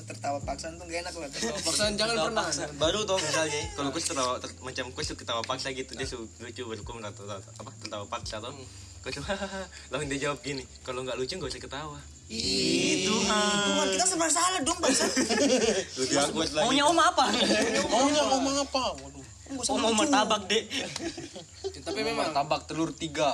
tertawa 0.09 0.41
paksaan 0.41 0.73
tuh 0.75 0.85
gak 0.89 1.05
enak 1.05 1.13
lah 1.13 1.29
tertawa 1.29 1.57
Paksaan 1.69 1.91
jangan 1.93 2.15
pernah. 2.25 2.45
baru 2.75 2.99
tuh 3.05 3.17
misalnya 3.21 3.61
kalau 3.77 3.89
kau 3.93 4.01
tertawa 4.01 4.33
ter- 4.41 4.57
macam 4.59 4.85
kau 4.89 5.03
suka 5.05 5.21
ketawa 5.21 5.41
paksa 5.45 5.69
gitu 5.69 5.91
dia 5.93 6.07
suka 6.09 6.25
lucu 6.41 6.61
kau 6.81 6.97
atau 6.97 7.23
apa 7.29 7.69
tertawa 7.77 8.05
paksa 8.09 8.41
tuh 8.41 8.53
kau 8.99 9.11
cuma 9.13 9.31
lalu 9.93 10.03
dia 10.11 10.27
jawab 10.27 10.41
gini 10.41 10.65
kalau 10.81 11.05
nggak 11.05 11.15
lucu 11.15 11.37
nggak 11.37 11.51
usah 11.53 11.61
ketawa. 11.61 11.99
Itu 12.29 13.09
Tuhan. 13.09 13.85
Kita 13.89 14.05
serba 14.05 14.29
salah 14.29 14.61
dong 14.61 14.77
bangsa 14.77 15.01
lebih 15.97 16.17
awkward 16.21 16.51
lagi. 16.53 16.61
maunya 16.61 16.83
om 16.85 16.99
apa? 17.01 17.25
Maunya 17.89 18.21
ngomong 18.21 18.55
apa? 18.61 18.83
Waduh. 19.01 19.25
Om 19.65 19.77
mau 19.81 19.93
martabak 19.97 20.45
dek. 20.45 20.63
Tapi 21.89 21.99
memang 22.05 22.29
Tabak 22.29 22.69
telur 22.69 22.93
tiga. 22.93 23.33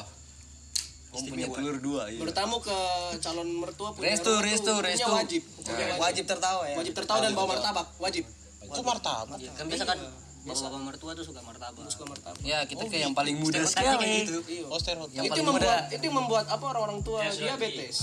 Om 1.16 1.24
punya 1.26 1.48
telur 1.50 1.78
dua. 1.78 2.02
Iya. 2.06 2.20
bertamu 2.22 2.56
ke 2.60 2.78
calon 3.18 3.48
mertua 3.56 3.90
punya 3.92 4.12
Restu, 4.12 4.32
restu, 4.38 4.74
restu. 4.78 5.08
wajib. 5.10 5.42
Wajib. 5.42 5.96
wajib 5.98 6.24
tertawa 6.26 6.62
ya 6.66 6.76
Wajib 6.76 6.94
tertawa 6.94 7.20
dan 7.20 7.32
bawa 7.32 7.48
martabak, 7.52 7.88
wajib. 7.98 8.24
kok 8.62 8.84
martabak 8.84 9.38
kan 9.52 9.66
biasa 9.66 9.86
kan 9.86 10.00
bapak-bapak 10.46 10.82
mertua 10.84 11.12
tuh 11.14 11.26
suka 11.26 11.42
martabak 11.42 11.86
Suka 11.88 12.06
martabak. 12.06 12.38
Ya 12.42 12.62
kita 12.64 12.86
kayak 12.86 13.02
yang 13.04 13.16
paling 13.16 13.34
muda 13.36 13.62
sekali. 13.64 14.26
gitu. 14.26 14.46
oh 14.68 14.78
stereotip 14.78 15.16
Yang 15.16 15.26
itu 15.26 15.32
paling 15.32 15.42
yang 15.42 15.50
membuat 15.50 15.74
muda. 15.82 15.90
itu 15.90 16.04
yang 16.04 16.16
membuat 16.16 16.46
apa 16.48 16.66
orang-orang 16.68 17.00
tua 17.02 17.20
diabetes. 17.28 17.96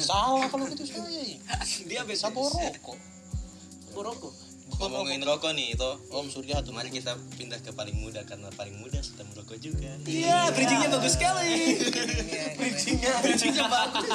salah 0.00 0.42
kalau 0.44 0.64
gitu 0.66 0.82
saya 0.82 1.06
diabetes. 1.90 2.18
sabor 2.18 2.50
rokok 2.50 2.98
Boroko. 3.88 4.30
Ngomongin 4.78 5.18
rokok 5.20 5.52
nih 5.52 5.74
itu 5.74 5.90
om 6.08 6.26
surya 6.26 6.62
tuh 6.62 6.70
mari 6.70 6.86
kita 6.88 7.18
pindah 7.34 7.58
ke 7.58 7.74
paling 7.74 7.98
muda 7.98 8.22
karena 8.22 8.46
paling 8.54 8.78
muda 8.78 9.02
sudah 9.02 9.26
merokok 9.26 9.58
juga 9.58 9.90
Iya, 10.06 10.54
bridgingnya 10.54 10.88
bagus 10.88 11.18
sekali. 11.18 11.50
Bridgingnya 13.22 13.66
bagus. 13.66 14.06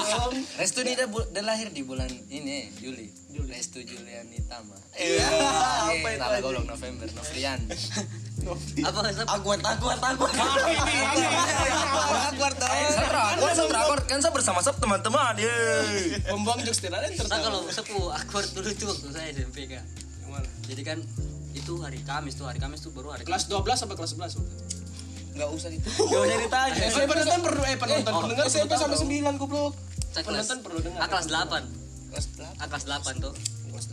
Restu 0.55 0.79
ini 0.81 0.95
dia 0.95 1.07
lahir 1.43 1.67
di 1.69 1.83
bulan 1.83 2.07
ini 2.29 2.71
Juli. 2.79 3.11
Restu 3.43 3.81
Juliani 3.81 4.39
Tama. 4.45 4.77
Iya, 4.95 5.25
apa 5.89 6.07
itu? 6.07 6.21
Salah 6.21 6.39
golong 6.39 6.65
November, 6.65 7.07
Novrian. 7.11 7.59
apa 8.83 8.99
akuat 9.25 9.59
akuat 9.61 9.99
akuat 9.99 10.31
akuat 12.29 12.53
Saya 12.53 12.89
terakor, 12.93 13.49
saya 13.51 13.67
terakor. 13.67 13.99
Kan 14.05 14.19
saya 14.21 14.33
bersama 14.33 14.59
sab 14.61 14.77
teman-teman. 14.77 15.33
Yeay. 15.37 16.21
Pembuang 16.23 16.61
jokes 16.61 16.81
tidak 16.81 17.01
ada 17.01 17.07
yang 17.09 17.17
Nah 17.19 17.25
tertawa. 17.25 17.43
kalau 17.43 17.59
sepu 17.69 17.97
awkward 18.09 18.47
dulu 18.53 18.69
tuh 18.73 18.85
waktu 18.89 19.07
saya 19.11 19.27
SMP 19.33 19.65
kan. 19.67 19.83
Jadi 20.63 20.81
kan 20.81 20.97
itu 21.53 21.73
hari 21.79 22.01
Kamis 22.01 22.33
tuh 22.33 22.49
hari 22.49 22.57
Kamis 22.57 22.81
tuh 22.81 22.89
baru 22.89 23.13
hari 23.13 23.23
Kelas 23.23 23.45
12 23.45 23.61
sampai 23.77 23.95
kelas 23.95 24.11
11. 24.17 24.41
nggak 25.33 25.49
usah 25.49 25.69
itu 25.73 25.89
Gak 26.13 26.19
usah 26.29 26.37
ditanya. 26.37 26.77
Eh, 26.77 27.07
penonton 27.09 27.39
perlu 27.41 27.61
eh 27.65 27.77
penonton 27.77 28.11
pendengar 28.21 28.45
SMP 28.45 28.69
perlu 28.69 28.77
sampai 28.77 28.93
tahu. 28.93 29.03
sembilan 29.05 29.33
goblok 29.37 29.73
Saya 30.13 30.23
kelas 30.23 30.45
Penonton 30.45 30.57
perlu 30.61 30.79
dengar. 30.81 30.99
A 31.01 31.05
kelas 31.09 31.27
8. 31.29 32.09
kelas 32.13 32.25
berapa 32.37 32.53
A 32.57 32.65
kelas 32.69 32.83
8 32.85 33.25
tuh. 33.25 33.33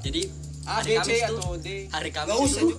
Jadi 0.05 0.23
A, 0.69 0.73
hari 0.85 0.93
B, 0.93 1.01
C 1.01 1.01
Kamis 1.01 1.21
tuh 1.25 1.39
atau 1.41 1.53
D. 1.57 1.69
hari 1.89 2.11
Kamis 2.13 2.29
nggak 2.29 2.41
usah 2.45 2.63
itu 2.65 2.77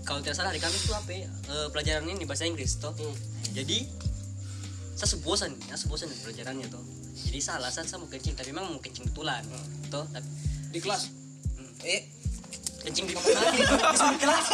kalau 0.00 0.20
tidak 0.24 0.34
salah 0.34 0.50
hari 0.50 0.58
Kamis 0.58 0.82
tuh 0.82 0.96
apa 0.96 1.10
ya? 1.12 1.28
Eh, 1.28 1.68
pelajaran 1.70 2.02
ini 2.02 2.24
bahasa 2.26 2.42
Inggris 2.42 2.80
toh. 2.80 2.90
Jadi 3.52 3.86
saya 4.96 5.06
sebosan, 5.06 5.54
ya 5.70 5.76
sebosan 5.78 6.10
di 6.10 6.18
pelajarannya 6.18 6.66
tuh. 6.66 6.82
Jadi 7.14 7.38
saya 7.38 7.62
alasan 7.62 7.86
saya 7.86 8.02
mau 8.02 8.08
kencing, 8.10 8.34
tapi 8.34 8.50
memang 8.50 8.74
mau 8.74 8.82
kencing 8.82 9.06
betulan. 9.12 9.44
Toh, 9.86 10.04
tapi 10.10 10.26
Di 10.72 10.80
kelas. 10.82 11.08
eh 11.84 12.04
kencing 12.80 13.04
di 13.06 13.12
kamar 13.14 13.30
mandi. 13.36 13.60
Disuruh 13.60 14.18
kelas. 14.18 14.46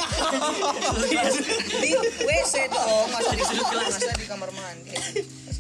di 1.81 1.91
WC 2.27 2.55
dong 2.71 3.07
masa 3.15 3.31
di 3.33 3.43
masa 3.43 4.12
di 4.19 4.27
kamar 4.27 4.51
mandi. 4.53 4.95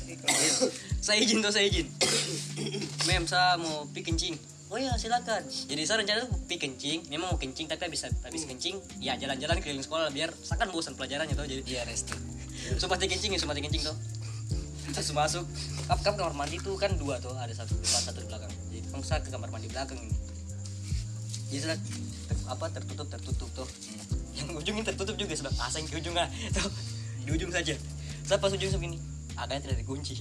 Di 0.06 0.14
kelas 0.18 0.86
saya 1.06 1.22
izin 1.22 1.38
tuh 1.38 1.54
saya 1.54 1.70
izin. 1.70 1.86
Mem 3.06 3.24
saya 3.30 3.54
mau 3.62 3.86
pi 3.94 4.02
kencing. 4.02 4.34
Oh 4.66 4.74
ya 4.74 4.98
silakan. 4.98 5.46
Jadi 5.46 5.82
saya 5.86 6.02
rencana 6.02 6.26
tuh 6.26 6.34
pi 6.50 6.58
kencing. 6.58 7.06
Memang 7.06 7.30
mau 7.30 7.38
kencing 7.38 7.70
tapi 7.70 7.86
habis 7.86 8.02
habis 8.10 8.42
kencing 8.42 8.82
ya 8.98 9.14
jalan-jalan 9.14 9.62
keliling 9.62 9.86
sekolah 9.86 10.10
biar 10.10 10.34
saya 10.42 10.58
kan 10.58 10.74
bosan 10.74 10.98
pelajarannya 10.98 11.38
tuh 11.38 11.46
jadi 11.46 11.62
Iya 11.62 11.82
Restu. 11.86 12.18
sumpah 12.82 12.98
di 12.98 13.06
kencing 13.06 13.30
ya 13.30 13.38
sumpah 13.38 13.54
di 13.54 13.62
kencing 13.62 13.86
tuh 13.86 13.94
terus 14.90 15.14
masuk. 15.14 15.46
Kap 15.86 16.02
kap 16.02 16.14
kamar 16.18 16.34
mandi 16.34 16.58
tuh 16.58 16.74
kan 16.74 16.90
dua 16.98 17.22
tuh 17.22 17.30
ada 17.38 17.54
satu 17.54 17.78
di 17.78 17.86
depan 17.86 18.02
satu 18.02 18.18
di 18.22 18.26
belakang. 18.26 18.52
Jadi 18.74 18.80
saya 19.06 19.20
ke 19.22 19.30
kamar 19.30 19.48
mandi 19.54 19.68
belakang 19.70 19.98
ini. 20.02 20.14
Jadi 21.46 21.60
saya 21.62 21.76
ter- 22.26 22.46
apa 22.46 22.66
tertutup 22.70 23.06
tertutup 23.08 23.48
tuh 23.54 23.68
yang 24.34 24.52
ujungnya 24.52 24.84
tertutup 24.84 25.14
juga 25.14 25.34
sebab 25.34 25.52
asing 25.62 25.84
ke 25.86 25.96
ujungnya 25.96 26.26
tuh 26.52 26.68
di 27.22 27.30
ujung 27.32 27.50
saja 27.50 27.74
saya 28.22 28.36
pas 28.36 28.50
ujung 28.50 28.68
segini 28.68 28.98
agaknya 29.36 29.68
tidak 29.68 29.78
dikunci 29.80 30.14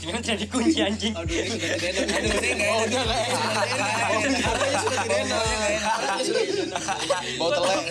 memang 0.00 0.22
tidak 0.22 0.40
dikunci 0.40 0.78
anjing 0.78 1.10
Aduh, 1.12 1.26
ini 1.26 1.50
sudah 1.50 1.68
tidak 1.74 1.90
enak. 1.90 2.06
aduh 2.14 2.38
ini 2.38 2.50
nggak 2.54 2.70
Oh, 2.70 2.78
enak 2.78 2.86
udah 2.86 3.02
lah. 3.02 3.18
Arahnya 4.30 4.78
sudah 4.78 4.98
tidak 5.02 5.18
enak. 5.18 5.42
Arahnya 5.82 6.22
sudah 6.22 6.42
tidak 6.46 6.66
enak. 6.70 6.82
botolnya 7.34 7.82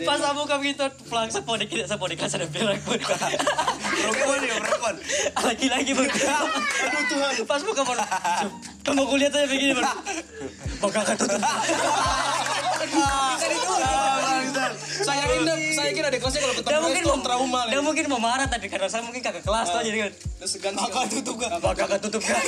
pas 0.00 0.20
aku 0.22 0.38
buka 0.38 0.54
begitu 0.56 0.84
pulang 1.04 1.28
sepon 1.28 1.56
dikit 1.58 1.84
sepon 1.84 2.08
di 2.08 2.16
kelas 2.16 2.32
ada 2.32 2.46
bilang 2.46 2.78
pun 2.80 2.94
Perempuan 2.94 4.38
ya 4.40 4.54
perempuan. 4.56 4.94
lagi-lagi 5.36 5.90
bang 5.92 6.08
aduh 6.08 7.02
Tuhan 7.10 7.32
pas 7.44 7.60
buka 7.60 7.82
pun 7.82 7.96
kamu 8.80 9.02
kulihat 9.04 9.32
aja 9.34 9.46
begini 9.46 9.72
bang 9.74 9.88
bakal 10.78 11.02
ketutup 11.04 11.40
Saya 15.00 15.24
kira 15.32 15.54
saya 15.72 15.90
kira 15.96 16.08
di 16.12 16.18
kelasnya 16.20 16.40
kalau 16.44 16.54
ketemu 16.60 16.80
mungkin 16.84 17.02
itu 17.02 17.08
mau 17.08 17.20
trauma 17.24 17.60
dia 17.70 17.80
mungkin 17.80 18.04
mau 18.10 18.20
marah 18.20 18.46
tapi 18.46 18.68
karena 18.68 18.88
saya 18.90 19.02
mungkin 19.06 19.24
kakak 19.24 19.42
kelas 19.46 19.66
tuh 19.72 19.80
jadi 19.80 19.98
kan 20.06 20.12
Terus 20.40 20.50
segan 20.56 20.72
bakal 20.72 21.04
tutup 21.04 21.36
kan. 21.36 21.50
bakal 21.60 21.86
ketutup 21.88 22.22
kan 22.24 22.40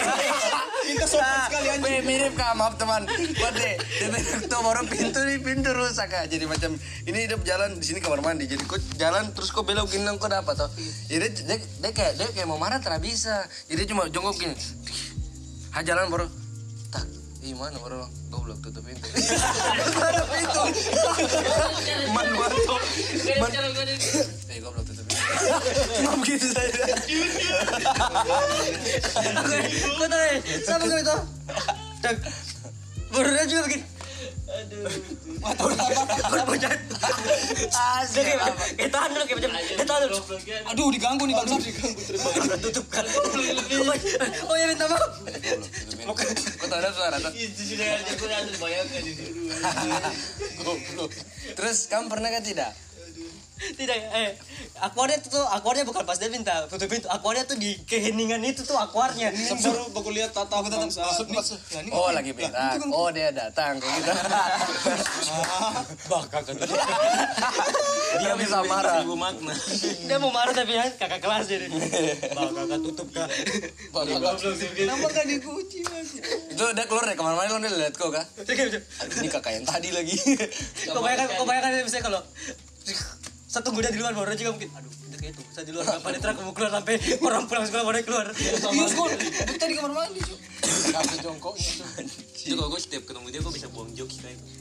Minta 0.82 1.06
sopan 1.06 1.38
sekali 1.46 1.68
anjing. 1.70 2.02
Mirip 2.02 2.34
kak, 2.34 2.52
maaf 2.58 2.74
teman. 2.74 3.06
Wade, 3.38 3.70
dia 3.78 4.08
tuh 4.50 4.60
baru 4.66 4.82
pintu 4.90 5.22
nih 5.22 5.38
pintu 5.38 5.70
rusak 5.70 6.10
kak. 6.10 6.26
Jadi 6.26 6.42
macam 6.42 6.74
ini 7.06 7.30
dia 7.30 7.38
jalan 7.38 7.78
di 7.78 7.84
sini 7.86 8.02
kamar 8.02 8.18
mandi. 8.18 8.50
Jadi 8.50 8.66
kok 8.66 8.82
jalan 8.98 9.30
terus 9.30 9.54
kok 9.54 9.62
belok 9.62 9.86
gini 9.94 10.10
kok 10.18 10.26
dapat 10.26 10.58
toh. 10.58 10.70
Jadi 11.06 11.46
dia, 11.46 11.56
dia, 11.62 11.90
kayak 11.94 12.18
dia 12.18 12.26
kayak 12.34 12.48
mau 12.50 12.58
marah 12.58 12.82
tidak 12.82 12.98
bisa. 12.98 13.46
Jadi 13.70 13.82
cuma 13.86 14.10
jongkok 14.10 14.34
gini. 14.42 14.56
Ha 15.72 15.86
jalan 15.86 16.10
baru 16.10 16.26
Ih 17.42 17.58
mana 17.58 17.74
orang 17.82 18.06
goblok 18.30 18.62
tutup 18.62 18.86
pintu. 18.86 19.02
Tutup 19.18 20.26
pintu. 20.30 20.62
Man 22.14 22.28
bantu. 22.38 22.76
Man. 23.42 23.50
Eh 24.46 24.58
goblok 24.62 24.86
tutup 24.86 25.02
pintu. 25.10 25.26
Cuma 25.98 26.12
begitu 26.22 26.46
saja. 26.54 26.82
Kau 29.74 30.06
tahu? 30.06 30.34
Siapa 30.62 30.84
kau 30.86 30.98
itu? 31.02 31.16
Dan 31.98 32.14
Barunya 33.12 33.44
juga 33.44 33.60
begini. 33.66 33.91
Dulu 39.12 39.24
kayak 39.24 39.38
macam 39.38 39.50
kayak 39.52 39.88
tahan 39.88 40.00
dulu. 40.08 40.18
Aduh 40.72 40.88
diganggu 40.92 41.24
nih 41.26 41.34
bangsa 41.36 41.56
diganggu. 41.60 42.00
Tutup 42.68 42.86
kan. 42.92 43.04
Oh 44.48 44.56
ya 44.56 44.66
minta 44.68 44.86
maaf. 44.88 45.12
Ada 46.72 46.88
suara 46.96 47.16
tuh? 47.20 47.32
Terus 51.52 51.78
kamu 51.92 52.08
pernah 52.08 52.28
kan 52.32 52.42
tidak? 52.42 52.72
Tidak, 53.62 53.94
eh, 53.94 54.34
akuarnya 54.80 55.18
tuh, 55.20 55.44
akuarnya 55.52 55.84
bukan 55.84 56.02
pas 56.06 56.16
dia 56.16 56.30
minta 56.32 56.64
tutup 56.70 56.88
pintu, 56.88 57.08
akuarnya 57.10 57.44
tuh 57.44 57.58
di 57.60 57.76
keheningan 57.84 58.40
itu 58.46 58.64
tuh 58.64 58.78
akuarnya. 58.78 59.34
Baru 59.60 59.90
baru 59.92 60.10
lihat 60.14 60.32
tata 60.32 60.62
bangsa. 60.64 61.04
Oh 61.92 62.08
lagi 62.14 62.32
berak. 62.32 62.80
Oh 62.88 63.12
dia 63.12 63.28
datang 63.34 63.76
kayak 63.82 63.94
gitu. 64.00 64.12
Dia 68.22 68.32
bisa 68.36 68.60
marah. 68.68 69.00
Ibu 69.00 69.16
makna. 69.16 69.54
Dia 70.04 70.16
mau 70.20 70.28
marah 70.28 70.52
tapi 70.52 70.76
ya 70.76 70.84
kakak 70.94 71.20
kelas 71.24 71.44
jadi. 71.48 71.66
Bang 72.36 72.52
kakak 72.52 72.78
tutup 72.84 73.08
kak. 73.12 73.28
Kenapa 74.76 75.06
gak 75.08 75.26
dikunci 75.26 75.78
mas? 75.88 76.08
Itu 76.52 76.62
udah 76.62 76.84
keluar 76.84 77.08
kamar 77.16 77.34
mandi 77.36 77.50
lo 77.52 77.58
udah 77.60 77.72
lihat 77.72 77.94
kok 77.96 78.10
kak. 78.12 78.26
Ini 79.16 79.28
kakak 79.32 79.52
yang 79.56 79.64
tadi 79.64 79.88
lagi. 79.94 80.16
Kau 80.92 81.00
bayangkan, 81.00 81.28
kau 81.40 81.46
bayangkan 81.48 81.80
misalnya 81.80 82.04
kalau 82.04 82.20
satu 83.52 83.68
kuda 83.68 83.92
di 83.92 84.00
luar 84.00 84.16
baru 84.16 84.32
juga 84.32 84.50
mungkin 84.50 84.72
aduh 84.72 84.88
udah 84.88 85.18
kayak 85.20 85.32
itu 85.36 85.42
saya 85.52 85.64
di 85.68 85.72
luar 85.76 85.84
kapan 85.86 86.12
itu 86.16 86.26
aku 86.26 86.40
mau 86.40 86.54
keluar 86.56 86.72
sampai 86.72 86.94
orang 87.28 87.44
pulang 87.44 87.64
sekolah 87.68 87.84
baru 87.84 87.96
keluar 88.00 88.26
Iya 88.32 88.86
skor. 88.88 89.10
Kita 89.46 89.64
di 89.66 89.74
kamar 89.76 89.92
mandi. 89.92 90.20
Cuk. 90.20 90.38
Kasih 90.88 91.18
jongkoknya. 91.20 91.84
Itu 92.32 92.54
kalau 92.54 92.68
gue 92.68 92.80
setiap 92.80 93.02
ketemu 93.04 93.26
dia 93.28 93.40
gue 93.40 93.52
bisa 93.52 93.68
buang 93.68 93.92
jokes 93.92 94.16
kayak 94.18 94.40
itu. 94.40 94.60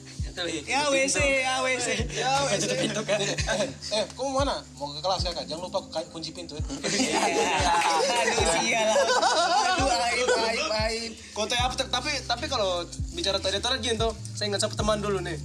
Ya 0.64 0.88
WC, 0.88 1.18
ya 1.44 1.60
WC. 1.60 1.88
Ya 2.16 2.32
WC. 2.42 2.64
tutup 2.64 2.78
pintu 2.80 3.02
kan 3.04 3.20
Eh, 3.20 4.04
kamu 4.10 4.30
mana? 4.34 4.64
Mau 4.76 4.88
ke 4.90 5.00
kelas 5.00 5.22
kakak? 5.22 5.44
Jangan 5.44 5.68
lupa 5.68 5.80
ku- 5.82 6.08
kunci 6.10 6.32
pintu 6.32 6.56
ya. 6.56 6.64
Aduh 6.72 8.48
sial. 8.58 8.88
Aduh 8.92 9.88
aib 9.92 10.28
aib 10.32 10.72
aib. 10.72 11.12
Kota 11.32 11.56
apa 11.58 11.76
tapi 11.78 12.12
tapi 12.24 12.46
kalau 12.48 12.84
bicara 13.12 13.40
tadi 13.40 13.60
tadi 13.60 13.84
gitu, 13.86 14.08
saya 14.32 14.48
ingat 14.48 14.64
satu 14.64 14.76
teman 14.76 15.00
dulu 15.00 15.20
nih. 15.20 15.36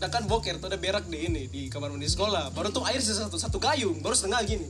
Nah 0.00 0.08
kan 0.08 0.24
boker 0.24 0.56
tuh 0.56 0.72
ada 0.72 0.80
berak 0.80 1.04
di 1.06 1.28
ini 1.28 1.44
di 1.46 1.68
kamar 1.68 1.92
mandi 1.92 2.08
sekolah. 2.08 2.50
Baru 2.50 2.72
tuh 2.72 2.80
air 2.88 2.98
sisa 2.98 3.28
satu 3.28 3.36
satu 3.36 3.60
gayung, 3.60 4.00
baru 4.00 4.16
setengah 4.16 4.40
gini. 4.42 4.64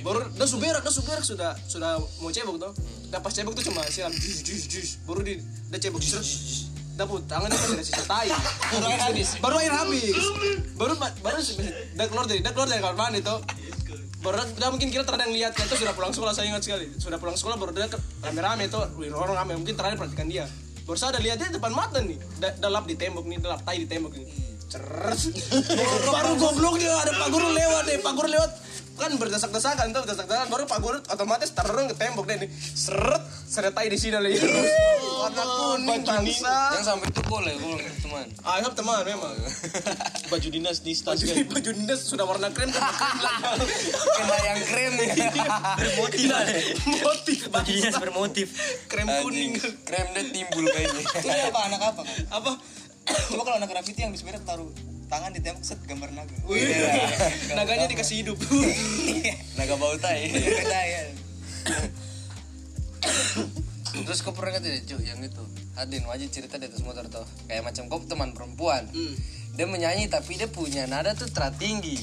Baru 0.00 0.22
udah 0.24 0.46
su 0.46 0.56
berak, 0.56 0.80
udah 0.80 0.94
su 0.94 1.02
berak 1.02 1.24
sudah 1.26 1.52
sudah 1.66 1.98
mau 2.22 2.30
cebok 2.30 2.56
tuh. 2.56 2.72
Udah 3.10 3.18
pas 3.18 3.34
cebok 3.34 3.52
tuh 3.52 3.66
cuma 3.66 3.82
siram 3.90 4.14
jus 4.14 4.40
jus 4.40 4.64
jus. 4.64 4.90
Baru 5.02 5.20
di 5.20 5.42
udah 5.68 5.76
cebok 5.76 5.98
jus. 5.98 6.30
Dapur 6.94 7.18
tangannya 7.26 7.58
masih 7.58 7.74
ada 7.74 7.84
sisa 7.84 8.04
tai. 8.06 8.30
Baru 8.70 8.86
air 8.86 9.02
habis. 9.02 9.28
Baru 9.42 9.56
air 9.58 9.72
habis. 9.74 10.14
Baru 10.78 10.92
baru 10.94 11.38
udah 11.98 12.06
keluar 12.06 12.24
dari 12.24 12.38
udah 12.38 12.52
keluar 12.54 12.68
dari 12.70 12.80
kamar 12.80 12.96
mandi 12.96 13.20
tuh. 13.20 13.42
Baru 14.20 14.36
udah 14.36 14.68
mungkin 14.70 14.94
kira 14.94 15.02
terada 15.02 15.26
yang 15.26 15.34
lihat 15.34 15.58
itu 15.58 15.74
sudah 15.74 15.90
pulang 15.90 16.14
sekolah 16.14 16.30
saya 16.30 16.54
ingat 16.54 16.62
sekali. 16.62 16.86
Sudah 17.02 17.18
pulang 17.18 17.34
sekolah 17.34 17.58
baru 17.58 17.74
dia 17.74 17.90
ke- 17.90 17.98
rame-rame 18.22 18.70
tuh, 18.70 18.84
orang 19.10 19.42
rame 19.42 19.58
mungkin 19.58 19.74
terada 19.74 19.98
perhatikan 19.98 20.28
dia. 20.28 20.44
Baru 20.90 21.06
ada 21.06 21.22
lihat 21.22 21.38
dia 21.38 21.54
depan 21.54 21.70
mata 21.70 22.02
nih, 22.02 22.18
da, 22.42 22.50
dalap 22.58 22.82
di 22.82 22.98
tembok 22.98 23.22
nih, 23.22 23.38
dalap 23.38 23.62
tai 23.62 23.78
di 23.78 23.86
tembok 23.86 24.10
nih. 24.10 24.26
Ceres. 24.66 25.30
baru 26.10 26.34
goblok 26.34 26.82
dia 26.82 26.90
ada 26.90 27.14
Pak 27.14 27.30
Guru 27.30 27.46
lewat 27.54 27.82
deh, 27.86 28.02
Pak 28.02 28.12
Guru 28.18 28.26
lewat. 28.26 28.50
Kan 28.98 29.14
berdesak-desakan 29.14 29.94
tuh 29.94 30.02
berdesak-desakan. 30.02 30.50
Baru 30.50 30.66
Pak 30.66 30.82
Guru 30.82 30.98
otomatis 30.98 31.54
terorong 31.54 31.94
ke 31.94 31.94
tembok 31.94 32.26
deh 32.26 32.42
nih. 32.42 32.50
Seret. 32.74 33.22
Seret 33.46 33.70
tai 33.70 33.86
di 33.86 34.02
sini 34.02 34.18
lagi 34.18 34.42
warna 35.20 35.44
kuning 35.44 36.02
bangsa. 36.02 36.54
Yang 36.76 36.84
sampai 36.88 37.08
itu 37.12 37.22
boleh 37.28 37.54
boleh 37.60 37.86
teman. 38.00 38.26
ah 38.44 38.56
teman 38.72 39.00
memang. 39.04 39.34
Baju 40.32 40.48
dinas 40.48 40.78
di 40.80 40.92
baju 40.94 41.24
stasiun. 41.26 41.46
baju 41.50 41.70
dinas 41.74 42.00
sudah 42.06 42.24
warna 42.24 42.48
krem 42.54 42.70
dan 42.70 42.80
krem 42.80 43.18
lagi 43.18 43.90
Kena 43.90 44.36
yang 44.46 44.60
krem. 44.62 44.92
Ya. 44.94 45.28
bermotif. 45.76 46.26
Motif 47.02 47.38
bajunya 47.50 47.90
bermotif. 47.98 48.48
Krem 48.86 49.08
kuning. 49.26 49.52
Krem 49.84 50.06
dia 50.14 50.24
timbul 50.30 50.64
kayaknya. 50.70 51.02
Itu 51.02 51.28
apa? 51.28 51.60
Anak 51.66 51.80
apa 51.82 52.02
kan? 52.06 52.24
apa? 52.30 52.52
Coba 53.10 53.42
kalau 53.42 53.56
anak 53.58 53.68
graffiti 53.74 54.00
yang 54.06 54.12
bisa 54.14 54.24
taruh 54.46 54.70
tangan 55.10 55.34
di 55.34 55.40
tembok 55.42 55.66
set 55.66 55.82
gambar 55.90 56.14
naga. 56.14 56.36
Wih, 56.46 56.70
naganya 57.58 57.90
dikasih 57.90 58.22
hidup. 58.22 58.38
Naga 59.58 59.74
bau 59.74 59.98
tai. 59.98 60.30
Beda 60.30 60.80
ya. 60.86 61.02
Terus 64.06 64.20
kau 64.22 64.34
pernah 64.34 64.58
kan 64.58 64.62
tidak 64.62 64.86
cuy 64.86 65.02
yang 65.02 65.20
itu. 65.22 65.44
Adin 65.78 66.04
wajib 66.06 66.28
cerita 66.30 66.58
di 66.58 66.66
atas 66.70 66.82
motor 66.82 67.06
tuh. 67.10 67.26
Kayak 67.50 67.62
macam 67.70 67.82
kau 67.90 68.00
teman 68.06 68.30
perempuan. 68.34 68.86
Dia 69.54 69.66
menyanyi 69.66 70.06
tapi 70.06 70.38
dia 70.38 70.46
punya 70.46 70.86
nada 70.86 71.14
tuh 71.14 71.30
tinggi. 71.58 71.98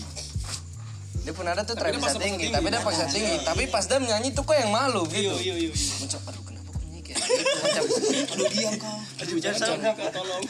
Dia 1.23 1.35
punya 1.35 1.55
nada 1.55 1.67
tuh 1.67 1.75
paksa-paksa 1.75 2.23
tinggi, 2.23 2.47
tinggi. 2.47 2.55
Tapi 2.55 2.67
dia 2.71 2.81
paksa 2.83 3.05
tinggi. 3.11 3.35
Tapi 3.43 3.63
pas 3.67 3.83
dia 3.83 3.99
menyanyi 3.99 4.31
tuh 4.31 4.43
kok 4.47 4.55
yang 4.55 4.71
malu 4.71 5.03
gitu. 5.11 5.35
Iya 5.35 5.55
iya 5.59 5.71
Macam 5.99 6.19
aduh 6.27 6.46
kenapa 7.17 7.67
kau 7.73 7.97
nyanyi 7.97 8.21
kayak 8.25 8.47
gitu 8.47 8.67
Macam 8.77 8.95
Aduh 9.17 9.37
diam 9.41 9.53
kau. 9.57 10.09
tolong 10.13 10.41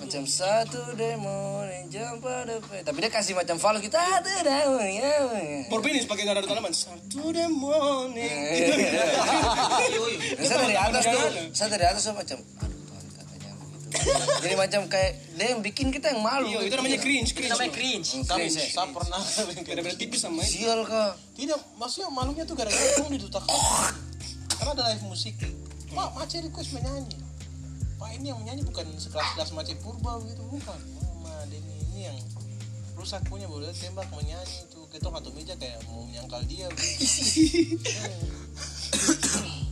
macam 0.00 0.22
satu 0.24 0.80
demo 0.96 1.64
jam 1.92 2.18
pada 2.18 2.54
Tapi 2.58 2.98
dia 2.98 3.10
kasih 3.12 3.34
macam 3.36 3.56
follow 3.60 3.80
kita 3.80 4.00
Satu 4.00 4.32
demo 4.42 4.80
ya 4.82 5.12
Porbinis 5.68 6.04
pakai 6.08 6.24
nada 6.26 6.40
tanaman 6.42 6.72
satu 6.72 7.30
morning 7.50 8.32
Dan 10.38 10.44
saya 10.44 10.58
dari 10.64 10.76
atas 10.78 11.02
tuh 11.04 11.20
Saya 11.52 11.68
dari 11.72 11.84
atas 11.86 12.02
tuh 12.04 12.14
macam 12.16 12.38
Aduh 12.40 12.82
Jadi 14.42 14.54
macam 14.58 14.80
kayak 14.90 15.12
Dia 15.38 15.46
yang 15.54 15.62
bikin 15.62 15.94
kita 15.94 16.10
yang 16.10 16.20
malu 16.24 16.50
Iya, 16.50 16.66
itu 16.66 16.74
namanya 16.74 16.98
cringe 16.98 17.30
cringe. 17.30 17.52
Namanya 17.54 17.72
cringe. 17.72 18.08
Kami 18.26 18.50
Cringe, 18.50 18.58
ya. 18.58 18.66
saya 18.74 18.88
pernah 18.90 19.20
beda-beda 19.62 19.96
tipis 19.96 20.20
sama 20.24 20.42
itu 20.42 20.66
Sial 20.66 20.82
kak 20.82 21.12
tidak 21.34 21.58
maksudnya 21.78 22.08
malunya 22.14 22.46
tuh 22.46 22.54
gara-gara 22.54 22.90
kamu 23.02 23.18
ditutak 23.18 23.42
karena 24.54 24.70
ada 24.70 24.82
live 24.94 25.04
musik 25.10 25.34
pak 25.94 26.10
Mace 26.18 26.42
request 26.42 26.74
menyanyi. 26.74 27.14
Pak 27.94 28.10
ini 28.18 28.34
yang 28.34 28.38
menyanyi 28.42 28.66
bukan 28.66 28.86
sekelas-kelas 28.98 29.54
Mace 29.54 29.74
Purba 29.78 30.18
gitu 30.26 30.42
bukan. 30.50 30.78
Mama 30.98 31.46
Denny 31.46 31.78
ini 31.94 32.10
yang 32.10 32.18
rusak 32.98 33.22
punya 33.30 33.46
boleh 33.46 33.70
tembak 33.70 34.10
menyanyi 34.10 34.66
itu. 34.66 34.82
Kita 34.90 35.10
satu 35.10 35.30
meja 35.30 35.54
kayak 35.54 35.78
mau 35.86 36.02
menyangkal 36.02 36.42
dia. 36.50 36.66
Gitu. 36.66 37.78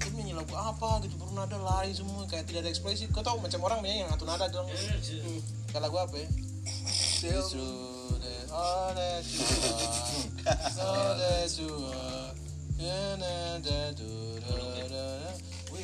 dia 0.03 0.11
menyanyi 0.15 0.35
lagu 0.39 0.55
apa 0.55 1.03
gitu 1.03 1.19
baru 1.19 1.35
nada 1.35 1.59
lari 1.59 1.91
semua 1.91 2.23
kayak 2.31 2.47
tidak 2.47 2.67
ada 2.67 2.71
ekspresi. 2.71 3.11
Kau 3.11 3.27
tahu 3.27 3.43
macam 3.43 3.59
orang 3.67 3.83
menyanyi 3.83 4.07
yang 4.07 4.13
satu 4.15 4.27
nada 4.27 4.47
dong. 4.47 4.71
Kayak 4.71 5.83
lagu 5.83 5.99
apa 5.99 6.15
ya? 6.15 6.29
It's 7.23 7.55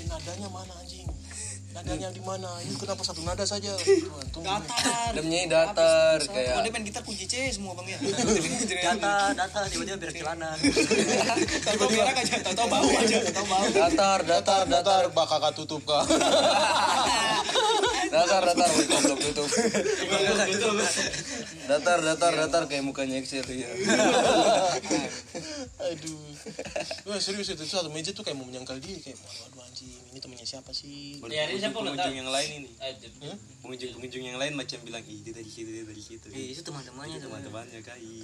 Ya, 0.09 0.15
nadanya 0.17 0.49
mana 0.49 0.73
anjing? 0.81 1.18
Nadanya 1.69 2.09
di 2.09 2.19
mana? 2.19 2.49
Ini 2.59 2.75
kenapa 2.75 3.05
satu 3.05 3.21
nada 3.23 3.45
saja? 3.45 3.77
Tuhan. 4.35 4.61
Datar. 4.65 5.13
Menyanyi 5.15 5.47
datar 5.47 6.17
Kalau 6.19 6.33
Kayak 6.33 6.65
dia 6.65 6.73
main 6.73 6.85
gitar 6.85 7.03
kunci 7.03 7.25
C 7.25 7.35
semua 7.51 7.77
bang 7.77 7.93
ya. 7.93 7.99
data 8.89 9.15
data 9.33 9.59
tiba-tiba 9.69 9.97
berak 9.97 10.15
celana 10.15 10.51
tahu 11.69 11.87
berak 11.87 12.17
aja 12.17 12.35
tahu 12.41 12.55
tahu 12.55 12.69
bau 12.69 12.89
aja 12.89 13.19
tahu 13.29 13.47
bau 13.47 13.65
datar 13.69 14.21
datar 14.23 14.63
datar 14.65 14.67
Datar, 14.69 15.05
bak 15.11 15.27
kakak 15.27 15.53
tutup 15.55 15.83
kak. 15.85 16.05
datar 18.09 18.43
datar 18.43 18.69
goblok 18.89 19.19
tutup 19.21 19.49
datar 21.67 21.99
datar 22.01 22.33
datar 22.39 22.63
kayak 22.65 22.83
mukanya 22.83 23.19
Excel 23.19 23.45
ya 23.45 23.69
Aduh. 25.81 26.21
Wah, 27.05 27.19
serius 27.19 27.51
itu 27.51 27.65
satu 27.65 27.91
meja 27.91 28.11
tuh 28.11 28.23
kayak 28.23 28.37
mau 28.37 28.45
menyangkal 28.45 28.79
dia 28.79 28.97
kayak 28.99 29.19
waduh 29.19 29.45
aduh 29.51 29.63
anjing 29.65 29.91
ini 30.09 30.19
temennya 30.19 30.47
siapa 30.47 30.71
sih? 30.71 31.21
Ya, 31.59 31.67
ini 31.67 31.75
siapa 31.75 31.79
pengunjung 31.83 32.15
yang 32.15 32.31
lain 32.31 32.51
ini. 32.63 32.71
Pengunjung 33.59 33.91
pengunjung 33.99 34.23
yang 34.23 34.39
lain 34.39 34.53
macam 34.55 34.79
bilang 34.87 35.03
ih 35.03 35.19
dia 35.27 35.35
dari 35.35 35.51
situ 35.51 35.71
dia 35.75 35.83
dari 35.83 36.03
situ. 36.03 36.27
Eh, 36.31 36.55
itu 36.55 36.63
teman-temannya 36.63 37.19
Teman-temannya 37.19 37.81
kai. 37.83 38.15